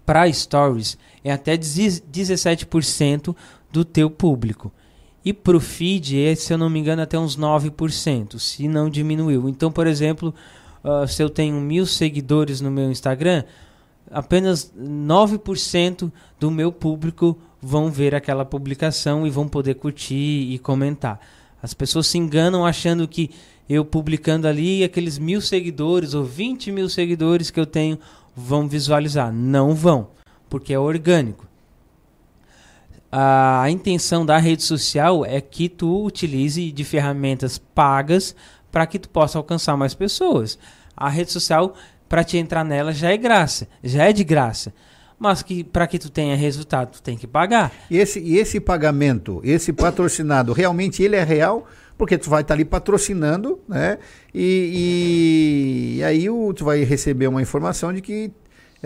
[0.06, 3.36] para stories é até 17%
[3.70, 4.72] do teu público.
[5.24, 8.90] E para o feed é, se eu não me engano, até uns 9%, se não
[8.90, 9.50] diminuiu.
[9.50, 10.34] Então, por exemplo,
[10.84, 13.44] uh, se eu tenho mil seguidores no meu Instagram,
[14.10, 21.20] apenas 9% do meu público vão ver aquela publicação e vão poder curtir e comentar.
[21.62, 23.32] As pessoas se enganam achando que
[23.70, 28.00] eu publicando ali, aqueles mil seguidores ou 20 mil seguidores que eu tenho
[28.36, 29.34] vão visualizar.
[29.34, 30.10] Não vão,
[30.48, 31.47] porque é orgânico.
[33.20, 38.36] A, a intenção da rede social é que tu utilize de ferramentas pagas
[38.72, 40.60] para que tu possa alcançar mais pessoas.
[40.96, 41.74] A rede social,
[42.08, 44.72] para te entrar nela, já é graça, já é de graça.
[45.18, 47.74] Mas que para que tu tenha resultado, tu tem que pagar.
[47.90, 51.66] E esse, e esse pagamento, esse patrocinado, realmente ele é real?
[51.98, 53.98] Porque tu vai estar tá ali patrocinando, né?
[54.32, 58.32] E, e, e aí o, tu vai receber uma informação de que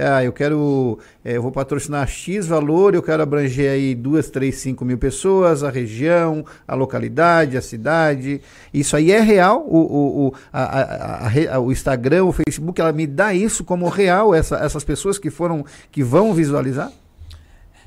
[0.01, 4.55] ah, eu quero, é, eu vou patrocinar X valor, eu quero abranger aí duas, três,
[4.55, 8.41] cinco mil pessoas, a região, a localidade, a cidade.
[8.73, 9.65] Isso aí é real.
[9.67, 13.87] O, o, o, a, a, a, o Instagram, o Facebook, ela me dá isso como
[13.87, 16.91] real, essa, essas pessoas que foram, que vão visualizar?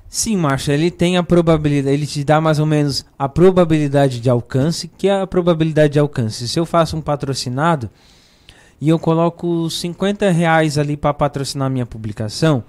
[0.08, 4.30] Sim, Márcio, ele tem a probabilidade, ele te dá mais ou menos a probabilidade de
[4.30, 6.46] alcance, que é a probabilidade de alcance.
[6.46, 7.90] Se eu faço um patrocinado,
[8.80, 12.64] e eu coloco 50 reais ali para patrocinar minha publicação,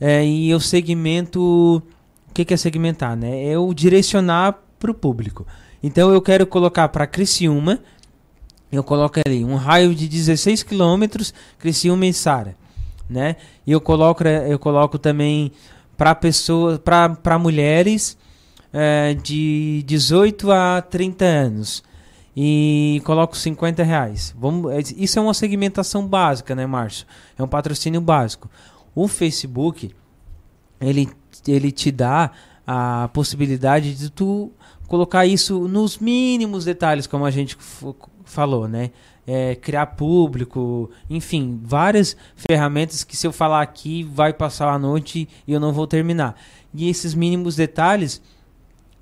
[0.00, 1.82] é, e eu segmento.
[2.28, 3.16] O que, que é segmentar?
[3.16, 3.44] Né?
[3.44, 5.46] É eu direcionar para o público.
[5.82, 7.80] Então eu quero colocar para Criciúma,
[8.70, 12.56] eu coloco ali um raio de 16 quilômetros, Criciúma e Sara.
[13.08, 13.36] Né?
[13.66, 15.50] E eu coloco, eu coloco também
[15.96, 18.16] para pessoas, para mulheres
[18.72, 21.82] é, de 18 a 30 anos
[22.36, 24.34] e coloco 50 reais.
[24.38, 27.06] Vamos, é, isso é uma segmentação básica, né, Márcio?
[27.38, 28.48] É um patrocínio básico.
[28.94, 29.90] O Facebook,
[30.80, 31.08] ele,
[31.46, 32.30] ele te dá
[32.66, 34.52] a possibilidade de tu
[34.86, 37.56] colocar isso nos mínimos detalhes, como a gente
[38.24, 38.90] falou, né?
[39.26, 45.28] É, criar público, enfim, várias ferramentas que se eu falar aqui vai passar a noite
[45.46, 46.34] e eu não vou terminar.
[46.74, 48.20] E esses mínimos detalhes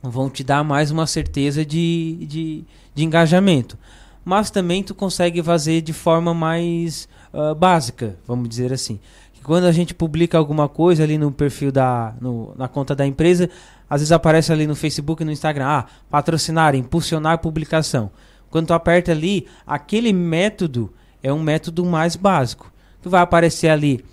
[0.03, 2.65] vão te dar mais uma certeza de, de,
[2.95, 3.79] de engajamento.
[4.25, 9.01] Mas também tu consegue fazer de forma mais uh, básica, vamos dizer assim.
[9.43, 13.49] Quando a gente publica alguma coisa ali no perfil da no, na conta da empresa,
[13.89, 18.11] às vezes aparece ali no Facebook e no Instagram, ah, patrocinar, impulsionar publicação.
[18.51, 20.93] Quando tu aperta ali, aquele método
[21.23, 22.71] é um método mais básico.
[23.01, 24.05] Tu vai aparecer ali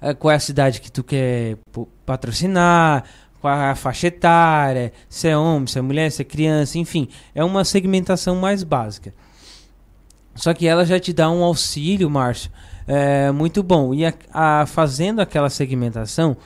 [0.00, 1.56] é, qual é a cidade que tu quer
[2.04, 3.04] patrocinar,
[3.48, 7.42] é a faixa etária, se é homem, se é mulher, se é criança, enfim, é
[7.44, 9.12] uma segmentação mais básica.
[10.34, 12.50] Só que ela já te dá um auxílio, Márcio,
[12.86, 13.94] é, muito bom.
[13.94, 16.36] E a, a- fazendo aquela segmentação,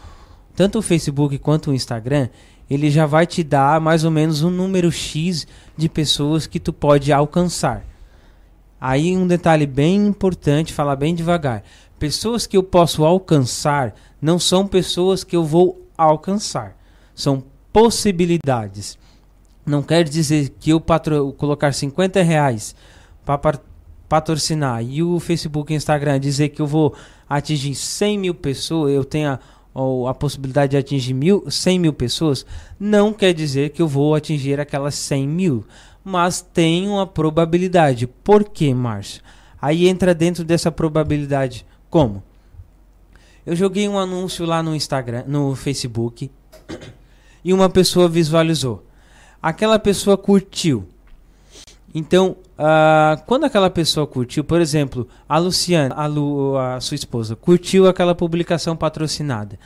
[0.55, 2.29] tanto o Facebook quanto o Instagram,
[2.69, 5.47] ele já vai te dar mais ou menos um número X
[5.77, 7.83] de pessoas que tu pode alcançar.
[8.81, 11.65] Aí um detalhe bem importante, falar bem devagar.
[11.99, 16.77] Pessoas que eu posso alcançar não são pessoas que eu vou alcançar.
[17.19, 17.43] São
[17.73, 18.97] possibilidades.
[19.67, 22.77] Não quer dizer que eu patro colocar 50 reais
[23.27, 23.61] para
[24.09, 26.95] patrocinar e o Facebook e Instagram dizer que eu vou
[27.29, 29.41] atingir 100 mil pessoas, eu tenho a,
[29.75, 32.47] ou a possibilidade de atingir mil, 100 mil pessoas,
[32.79, 35.65] não quer dizer que eu vou atingir aquelas 100 mil,
[36.05, 38.07] mas tem uma probabilidade.
[38.07, 39.23] Por quê, Márcio?
[39.61, 42.23] Aí entra dentro dessa probabilidade como?
[43.45, 46.31] Eu joguei um anúncio lá no Instagram, no Facebook,
[47.49, 48.85] e uma pessoa visualizou.
[49.41, 50.87] Aquela pessoa curtiu.
[51.95, 57.35] Então, ah, quando aquela pessoa curtiu, por exemplo, a Luciana, a, Lu, a sua esposa,
[57.35, 59.59] curtiu aquela publicação patrocinada,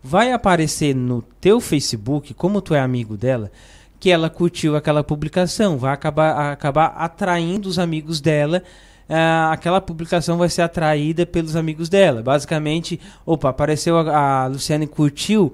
[0.00, 3.50] vai aparecer no teu Facebook, como tu é amigo dela,
[3.98, 8.62] que ela curtiu aquela publicação, vai acabar, acabar atraindo os amigos dela.
[9.08, 12.22] ah, aquela publicação vai ser atraída pelos amigos dela.
[12.22, 15.52] Basicamente, opa, apareceu a, a Luciane curtiu,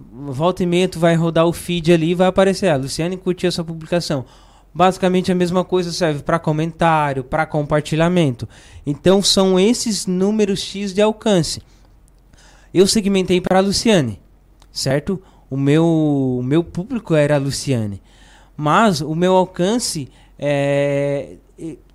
[0.00, 2.68] volta e meia tu vai rodar o feed ali e vai aparecer.
[2.68, 4.24] A Luciane curtiu essa publicação.
[4.72, 8.48] Basicamente a mesma coisa serve para comentário, para compartilhamento.
[8.86, 11.62] Então são esses números X de alcance.
[12.72, 14.20] Eu segmentei para a Luciane,
[14.70, 15.20] certo?
[15.50, 18.00] O meu, o meu público era a Luciane.
[18.56, 20.08] Mas o meu alcance
[20.38, 21.36] é,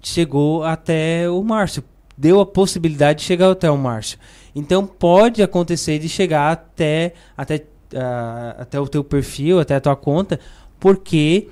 [0.02, 1.84] chegou até o Márcio.
[2.18, 4.18] Deu a possibilidade de chegar até o Márcio.
[4.56, 7.66] Então pode acontecer de chegar até, até,
[8.58, 10.40] até o teu perfil, até a tua conta,
[10.80, 11.48] porque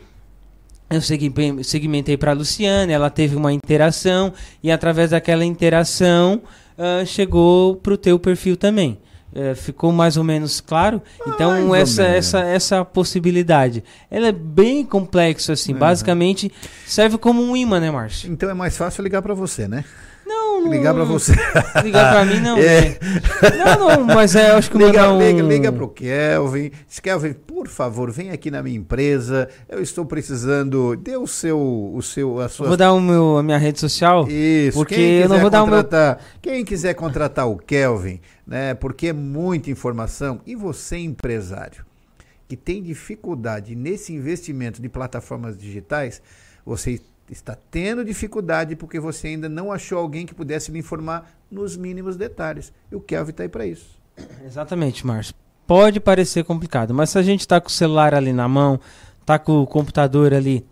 [0.89, 6.41] eu segmentei para a Luciane, ela teve uma interação e através daquela interação
[6.77, 8.97] ah, chegou para o teu perfil também.
[9.33, 11.01] Eh, ficou mais ou menos claro?
[11.25, 12.17] então Mais ou essa, menos.
[12.17, 15.71] essa essa possibilidade, ela é bem complexo assim.
[15.71, 15.79] Uhum.
[15.79, 16.51] Basicamente
[16.85, 18.29] serve como um imã, né, Márcio?
[18.29, 19.85] Então é mais fácil ligar para você, né?
[20.61, 20.71] Não, não.
[20.73, 21.33] Ligar para você.
[21.83, 22.81] Ligar pra mim, não, É.
[22.81, 22.97] né?
[23.77, 26.71] Não, não, mas é, eu acho que liga, um- liga, liga pro Kelvin.
[26.87, 29.47] Diz, Kelvin, por favor, vem aqui na minha empresa.
[29.67, 30.95] Eu estou precisando.
[30.95, 31.59] Dê o seu.
[31.93, 32.67] O seu a sua...
[32.67, 34.27] Vou dar o meu, a minha rede social.
[34.27, 35.75] Isso, Porque quem eu não vou dar o meu.
[35.77, 38.73] contratar, Quem quiser contratar o Kelvin, né?
[38.73, 40.39] Porque é muita informação.
[40.45, 41.85] E você, empresário,
[42.47, 46.21] que tem dificuldade nesse investimento de plataformas digitais,
[46.65, 46.99] você
[47.31, 52.17] está tendo dificuldade porque você ainda não achou alguém que pudesse lhe informar nos mínimos
[52.17, 52.73] detalhes.
[52.91, 53.97] E o Kelvin está aí para isso.
[54.45, 55.33] Exatamente, Márcio.
[55.65, 58.79] Pode parecer complicado, mas se a gente tá com o celular ali na mão,
[59.25, 60.65] tá com o computador ali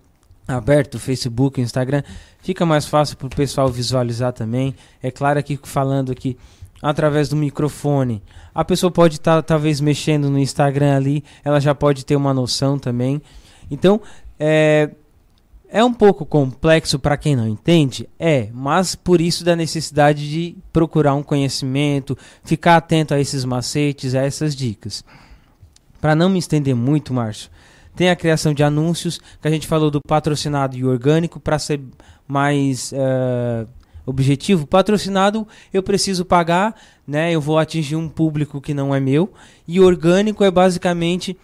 [0.46, 2.04] aberto, Facebook, Instagram,
[2.42, 4.76] fica mais fácil para o pessoal visualizar também.
[5.02, 6.38] É claro que falando aqui
[6.82, 8.22] através do microfone,
[8.54, 12.80] a pessoa pode estar talvez mexendo no Instagram ali, ela já pode ter uma noção
[12.80, 13.22] também.
[13.70, 14.02] Então,
[14.40, 14.90] é,
[15.72, 18.10] é um pouco complexo para quem não entende?
[18.20, 24.16] É, mas por isso da necessidade de procurar um conhecimento, ficar atento a esses macetes,
[24.16, 25.04] a essas dicas.
[26.02, 27.50] Para não me estender muito, Márcio,
[27.96, 31.82] tem a criação de anúncios, que a gente falou do patrocinado e orgânico, para ser
[32.28, 33.68] mais eh,
[34.06, 34.66] objetivo.
[34.66, 36.76] Patrocinado eu preciso pagar,
[37.06, 37.32] né?
[37.32, 39.32] Eu vou atingir um público que não é meu.
[39.68, 41.38] E orgânico é basicamente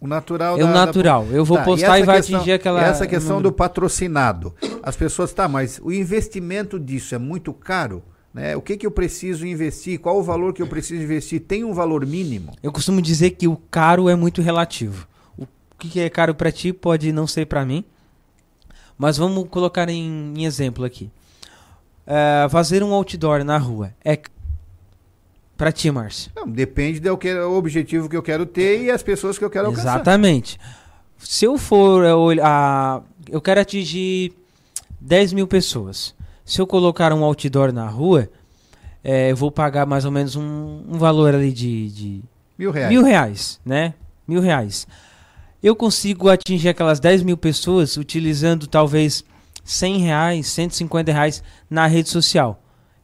[0.00, 1.26] O natural É o da- da- natural.
[1.30, 3.50] Eu vou Tá, postar e essa vai questão- atingir aquela- Essa questão número.
[3.50, 4.54] do patrocinado.
[4.82, 8.02] As pessoas, tá, mas o investimento disso é muito caro?
[8.32, 8.56] Né?
[8.56, 9.98] O que, que eu preciso investir?
[9.98, 11.40] Qual o valor que eu preciso investir?
[11.40, 12.52] Tem um valor mínimo?
[12.62, 15.06] Eu costumo dizer que o caro é muito relativo.
[15.36, 15.46] O
[15.78, 17.84] que que é caro para ti pode não ser para mim.
[18.96, 21.10] Mas vamos colocar em, em exemplo aqui.
[22.06, 24.18] É, fazer um outdoor na rua é
[25.60, 26.32] para ti, Márcio.
[26.34, 29.66] Não, depende do que, objetivo que eu quero ter e as pessoas que eu quero
[29.66, 29.96] alcançar.
[29.96, 30.58] Exatamente.
[31.18, 34.32] Se eu for olh- a, eu quero atingir
[34.98, 36.14] 10 mil pessoas.
[36.46, 38.30] Se eu colocar um outdoor na rua,
[39.04, 42.22] é, eu vou pagar mais ou menos um, um valor ali de, de
[42.58, 42.90] Mil reais.
[42.90, 43.92] Mil reais, né?
[44.26, 44.86] Mil reais.
[45.62, 49.22] Eu consigo atingir aquelas 10 mil pessoas utilizando talvez
[49.62, 52.59] 100 reais, 150 reais na rede social.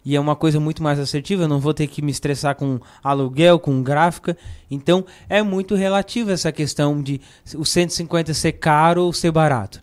[0.07, 2.79] E é uma coisa muito mais assertiva, eu não vou ter que me estressar com
[3.03, 4.39] aluguel, com gráfica.
[4.71, 7.21] Então é muito relativo essa questão de
[7.57, 9.83] o 150 ser caro ou ser barato.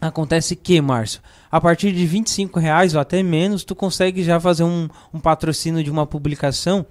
[0.00, 1.20] Acontece que, Márcio,
[1.50, 5.82] a partir de 25 reais ou até menos, tu consegue já fazer um, um patrocínio
[5.82, 6.86] de uma publicação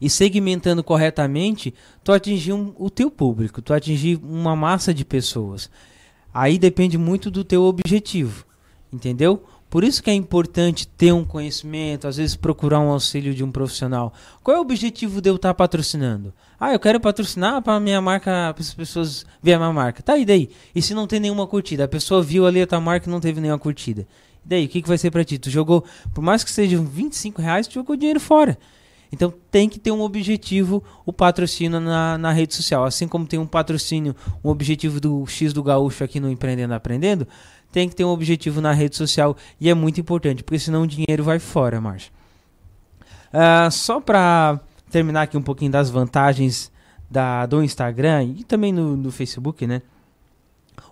[0.00, 1.74] e segmentando corretamente,
[2.04, 5.68] tu atingir um, o teu público, tu atingir uma massa de pessoas.
[6.32, 8.44] Aí depende muito do teu objetivo,
[8.92, 9.42] entendeu?
[9.76, 13.52] Por isso que é importante ter um conhecimento, às vezes procurar um auxílio de um
[13.52, 14.10] profissional.
[14.42, 16.32] Qual é o objetivo de eu estar patrocinando?
[16.58, 20.02] Ah, eu quero patrocinar para minha marca, para as pessoas verem a minha marca.
[20.02, 20.48] Tá, e daí?
[20.74, 21.84] E se não tem nenhuma curtida?
[21.84, 24.08] A pessoa viu ali a tua marca e não teve nenhuma curtida.
[24.46, 25.36] E daí, o que, que vai ser para ti?
[25.36, 25.84] Tu jogou,
[26.14, 28.56] por mais que sejam 25 reais, tu jogou dinheiro fora.
[29.12, 32.84] Então tem que ter um objetivo o patrocínio na, na rede social.
[32.84, 37.26] Assim como tem um patrocínio, um objetivo do X do Gaúcho aqui no Empreendendo Aprendendo,
[37.76, 40.86] tem que ter um objetivo na rede social e é muito importante, porque senão o
[40.86, 42.10] dinheiro vai fora, Márcio.
[43.28, 44.58] Uh, só para
[44.90, 46.72] terminar aqui um pouquinho das vantagens
[47.10, 49.82] da, do Instagram e também no, no Facebook, né?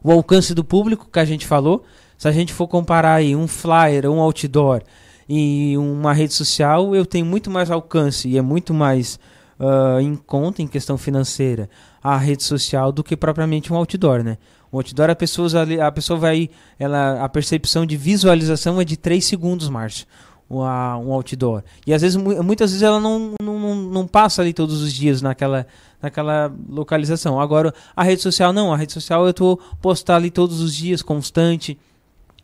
[0.02, 1.86] O alcance do público que a gente falou,
[2.18, 4.82] se a gente for comparar aí um flyer, um outdoor
[5.26, 9.18] e uma rede social, eu tenho muito mais alcance e é muito mais
[9.58, 11.70] uh, em conta em questão financeira
[12.02, 14.36] a rede social do que propriamente um outdoor, né?
[14.74, 15.48] O outdoor a pessoa,
[15.86, 20.04] a pessoa vai, ela, a percepção de visualização é de 3 segundos, Márcio,
[20.50, 21.62] um outdoor.
[21.86, 25.64] E às vezes, muitas vezes ela não, não, não passa ali todos os dias naquela,
[26.02, 27.40] naquela localização.
[27.40, 31.02] Agora, a rede social não, a rede social eu estou postar ali todos os dias,
[31.02, 31.78] constante.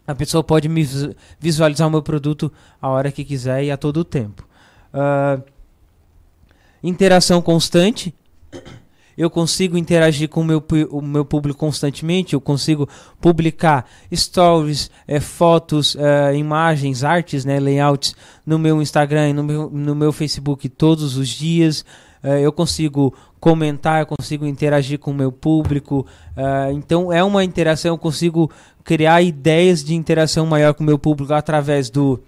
[0.07, 0.89] A pessoa pode me
[1.41, 4.47] visualizar o meu produto a hora que quiser e a todo tempo.
[4.95, 5.43] Uh,
[6.81, 8.15] interação constante.
[9.21, 12.33] Eu consigo interagir com o meu, o meu público constantemente.
[12.33, 12.89] Eu consigo
[13.21, 18.17] publicar stories, é, fotos, é, imagens, artes, né, layouts
[18.47, 21.85] no meu Instagram e no meu, no meu Facebook todos os dias.
[22.23, 26.07] É, eu consigo comentar, eu consigo interagir com o meu público.
[26.73, 28.51] então é uma interação, eu consigo
[28.83, 32.23] criar ideias de interação maior com o meu público através do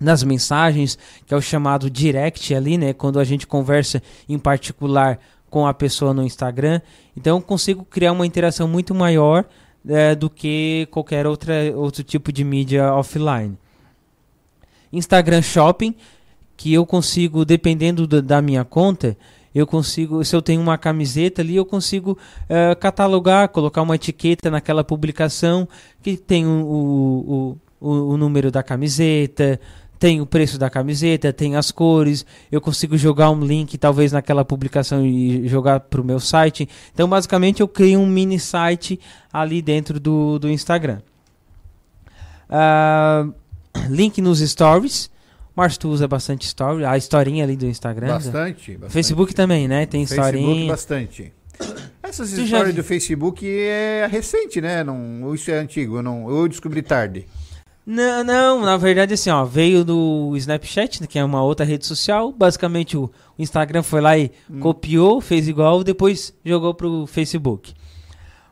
[0.00, 5.18] nas mensagens, que é o chamado direct ali, né, quando a gente conversa em particular
[5.54, 6.80] com a pessoa no Instagram.
[7.16, 9.44] Então consigo criar uma interação muito maior
[9.88, 13.56] é, do que qualquer outra, outro tipo de mídia offline.
[14.92, 15.94] Instagram Shopping,
[16.56, 19.16] que eu consigo, dependendo da, da minha conta,
[19.54, 22.18] eu consigo, se eu tenho uma camiseta ali, eu consigo
[22.50, 25.68] uh, catalogar, colocar uma etiqueta naquela publicação
[26.02, 29.60] que tem o, o, o, o número da camiseta,
[30.04, 34.44] tem o preço da camiseta, tem as cores, eu consigo jogar um link talvez naquela
[34.44, 36.68] publicação e jogar para o meu site.
[36.92, 39.00] Então, basicamente, eu crio um mini site
[39.32, 40.98] ali dentro do, do Instagram.
[42.50, 43.32] Uh,
[43.88, 45.10] link nos stories.
[45.56, 48.08] Márcio, tu usa bastante story, a historinha ali do Instagram.
[48.08, 48.92] Bastante, bastante.
[48.92, 49.86] Facebook também, né?
[49.86, 50.70] Tem Facebook historinha.
[50.70, 51.32] bastante.
[52.02, 54.84] Essas tu histórias do Facebook é recente, né?
[54.84, 57.26] Não, isso é antigo, não, eu descobri tarde.
[57.86, 62.32] Não, não, na verdade assim, ó, veio do Snapchat, que é uma outra rede social.
[62.32, 64.60] Basicamente o Instagram foi lá e hum.
[64.60, 67.74] copiou, fez igual, depois jogou pro Facebook.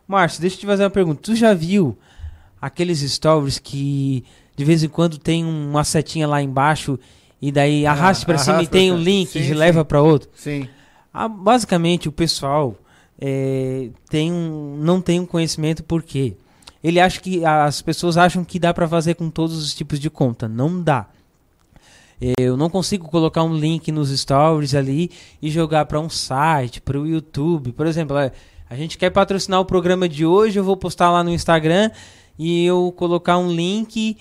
[0.07, 1.21] Márcio, deixa eu te fazer uma pergunta.
[1.23, 1.97] Tu já viu
[2.61, 6.99] aqueles stories que de vez em quando tem uma setinha lá embaixo
[7.41, 10.29] e daí ah, arraste para cima e tem um link sim, e leva para outro?
[10.35, 10.69] Sim.
[11.13, 12.77] Ah, basicamente o pessoal
[13.19, 16.37] é, tem um, não tem um conhecimento por quê?
[16.83, 20.11] Ele acha que as pessoas acham que dá para fazer com todos os tipos de
[20.11, 20.49] conta.
[20.49, 21.07] Não dá.
[22.39, 25.11] Eu não consigo colocar um link nos stories ali
[25.41, 27.73] e jogar para um site, para o YouTube.
[27.73, 28.31] Por exemplo, é,
[28.71, 31.91] a gente quer patrocinar o programa de hoje, eu vou postar lá no Instagram
[32.39, 34.17] e eu colocar um link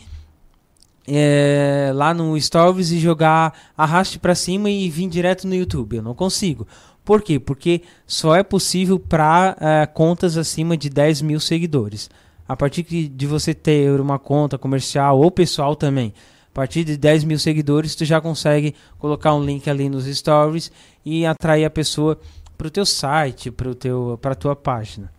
[1.08, 5.98] é, lá no Stories e jogar arraste para cima e vir direto no YouTube.
[5.98, 6.68] Eu não consigo.
[7.06, 7.40] Por quê?
[7.40, 12.10] Porque só é possível para é, contas acima de 10 mil seguidores
[12.52, 16.14] a partir de você ter uma conta comercial ou pessoal também,
[16.52, 20.70] a partir de 10 mil seguidores, tu já consegue colocar um link ali nos stories
[21.06, 22.20] e atrair a pessoa
[22.58, 25.10] para o teu site, para a tua página.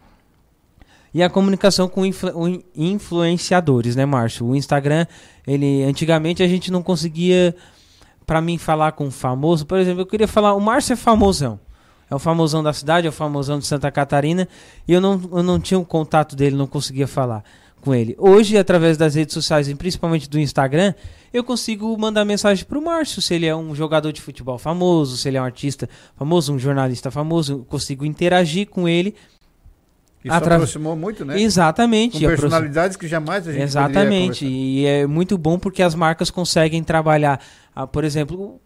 [1.14, 4.46] E a comunicação com influ influenciadores, né, Márcio?
[4.46, 5.06] O Instagram,
[5.46, 7.56] ele antigamente a gente não conseguia,
[8.26, 9.64] para mim, falar com famoso.
[9.64, 11.58] Por exemplo, eu queria falar, o Márcio é famosão
[12.12, 14.46] é o famosão da cidade, é o famosão de Santa Catarina,
[14.86, 17.42] e eu não, eu não tinha o um contato dele, não conseguia falar
[17.80, 18.14] com ele.
[18.18, 20.92] Hoje, através das redes sociais, e principalmente do Instagram,
[21.32, 25.16] eu consigo mandar mensagem para o Márcio, se ele é um jogador de futebol famoso,
[25.16, 29.14] se ele é um artista famoso, um jornalista famoso, eu consigo interagir com ele.
[30.22, 30.56] Isso atra...
[30.56, 31.40] aproximou muito, né?
[31.40, 32.20] Exatamente.
[32.20, 34.46] Com personalidades que jamais a gente Exatamente.
[34.46, 37.40] E é muito bom porque as marcas conseguem trabalhar.
[37.74, 38.60] Ah, por exemplo,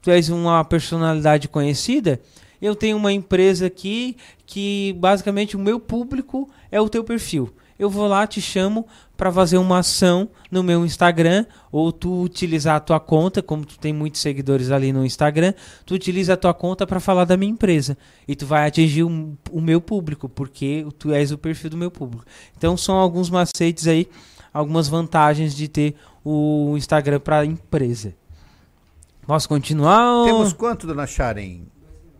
[0.00, 2.20] tu és uma personalidade conhecida,
[2.62, 4.16] eu tenho uma empresa aqui
[4.46, 7.52] que basicamente o meu público é o teu perfil.
[7.76, 8.86] eu vou lá, te chamo
[9.16, 13.76] para fazer uma ação no meu Instagram, ou tu utilizar a tua conta, como tu
[13.76, 15.52] tem muitos seguidores ali no Instagram,
[15.84, 17.98] tu utiliza a tua conta para falar da minha empresa.
[18.28, 21.90] E tu vai atingir o, o meu público, porque tu és o perfil do meu
[21.90, 22.24] público.
[22.56, 24.08] Então são alguns macetes aí,
[24.54, 28.14] algumas vantagens de ter o Instagram para empresa.
[29.26, 30.24] Posso continuar?
[30.24, 31.62] Temos quanto, dona Sharon?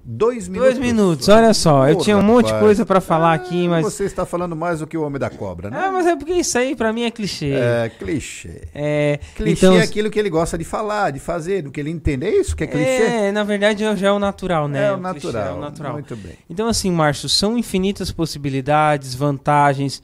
[0.04, 0.74] Dois minutos.
[0.74, 1.88] Dois minutos, olha só.
[1.88, 3.84] eu tinha um monte de coisa para falar aqui, mas.
[3.84, 5.80] Você está falando mais do que o Homem da Cobra, né?
[5.80, 7.52] Ah, mas é porque isso aí para mim é clichê.
[7.52, 8.62] É, clichê.
[8.74, 9.76] É, clichê então...
[9.76, 12.26] é aquilo que ele gosta de falar, de fazer, do que ele entende.
[12.26, 13.02] É isso que é clichê?
[13.02, 14.86] É, na verdade já é o natural, né?
[14.86, 15.46] É o natural.
[15.46, 15.92] é o natural.
[15.92, 16.34] Muito bem.
[16.50, 20.02] Então, assim, Márcio, são infinitas possibilidades, vantagens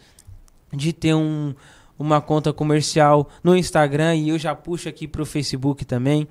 [0.73, 1.55] de ter um,
[1.99, 6.29] uma conta comercial no Instagram e eu já puxo aqui para o Facebook também.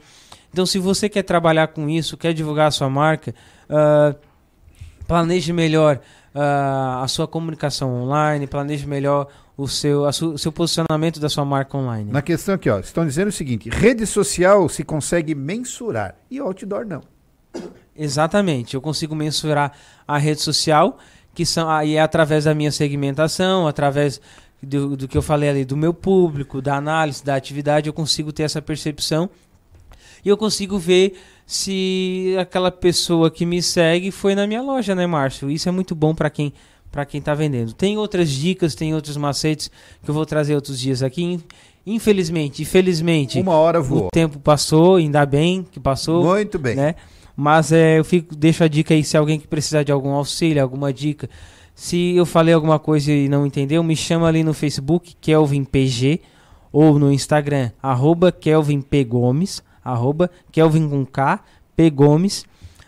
[0.57, 3.31] Então, se você quer trabalhar com isso, quer divulgar a sua marca,
[3.69, 4.17] uh,
[5.07, 5.99] planeje melhor
[6.33, 11.45] uh, a sua comunicação online, planeje melhor o seu, su, o seu posicionamento da sua
[11.45, 12.11] marca online.
[12.11, 16.87] Na questão aqui, ó, estão dizendo o seguinte: rede social se consegue mensurar e outdoor
[16.87, 17.03] não.
[17.95, 19.73] Exatamente, eu consigo mensurar
[20.07, 20.97] a rede social,
[21.35, 24.19] que são aí é através da minha segmentação, através
[24.59, 28.33] do, do que eu falei ali, do meu público, da análise, da atividade, eu consigo
[28.33, 29.29] ter essa percepção
[30.23, 31.13] e eu consigo ver
[31.45, 35.49] se aquela pessoa que me segue foi na minha loja, né, Márcio?
[35.49, 36.53] Isso é muito bom para quem
[36.91, 37.73] para quem está vendendo.
[37.73, 39.69] Tem outras dicas, tem outros macetes
[40.03, 41.39] que eu vou trazer outros dias aqui.
[41.85, 44.07] Infelizmente, infelizmente, uma hora voou.
[44.07, 46.23] O tempo passou, ainda bem que passou.
[46.23, 46.75] Muito bem.
[46.75, 46.95] Né?
[47.35, 50.61] Mas é, eu fico, deixo a dica aí se alguém que precisar de algum auxílio,
[50.61, 51.29] alguma dica.
[51.75, 56.19] Se eu falei alguma coisa e não entendeu, me chama ali no Facebook, Kelvin PG,
[56.71, 59.03] ou no Instagram, arroba Kelvin P.
[59.03, 59.61] Gomes
[59.91, 61.39] arroba Kelvin com K,
[61.75, 62.45] P Gomes,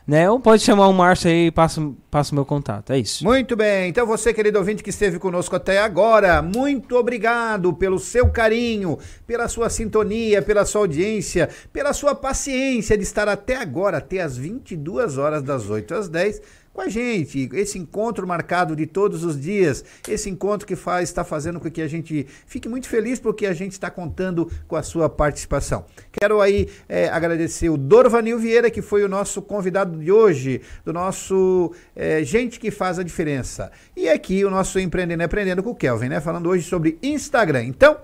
[0.09, 0.27] né?
[0.27, 1.95] Ou pode chamar o Márcio aí e passa, o
[2.33, 2.91] meu contato.
[2.91, 3.23] É isso.
[3.23, 3.89] Muito bem.
[3.89, 8.97] Então você, querido ouvinte que esteve conosco até agora, muito obrigado pelo seu carinho,
[9.27, 14.35] pela sua sintonia, pela sua audiência, pela sua paciência de estar até agora, até as
[14.35, 16.41] 22 horas das 8 às 10
[16.79, 17.49] com a gente.
[17.51, 21.81] Esse encontro marcado de todos os dias, esse encontro que faz, está fazendo com que
[21.81, 25.85] a gente fique muito feliz porque a gente está contando com a sua participação.
[26.09, 30.93] Quero aí é, agradecer o Dorvanil Vieira, que foi o nosso convidado de hoje, do
[30.93, 33.71] nosso é, Gente que Faz a Diferença.
[33.93, 36.21] E aqui o nosso Empreendendo Aprendendo com o Kelvin, né?
[36.21, 37.65] Falando hoje sobre Instagram.
[37.65, 37.97] Então,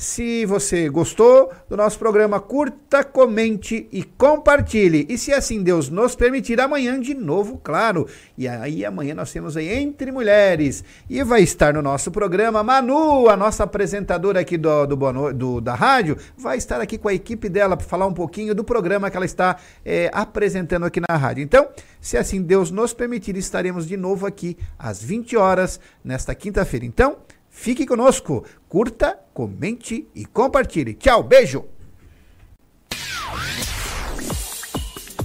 [0.00, 5.06] se você gostou do nosso programa, curta, comente e compartilhe.
[5.10, 8.08] E se assim Deus nos permitir, amanhã de novo, claro.
[8.36, 10.82] E aí amanhã nós temos aí Entre Mulheres.
[11.08, 15.74] E vai estar no nosso programa Manu, a nossa apresentadora aqui do, do, do da
[15.74, 19.18] rádio, vai estar aqui com a equipe dela para falar um pouquinho do programa que
[19.18, 21.42] ela está é, apresentando aqui na rádio.
[21.42, 21.68] Então,
[22.00, 26.86] se assim Deus nos permitir, estaremos de novo aqui às 20 horas nesta quinta-feira.
[26.86, 27.18] Então,
[27.50, 30.94] Fique conosco, curta, comente e compartilhe.
[30.94, 31.64] Tchau, beijo!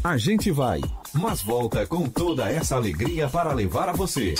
[0.04, 0.82] A gente vai,
[1.14, 4.36] mas volta com toda essa alegria para levar a você.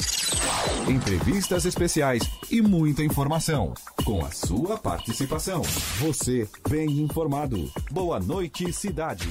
[0.88, 2.22] Entrevistas especiais
[2.52, 3.74] e muita informação.
[4.04, 5.64] Com a sua participação.
[6.00, 7.72] Você bem informado.
[7.92, 9.28] Boa noite, cidade.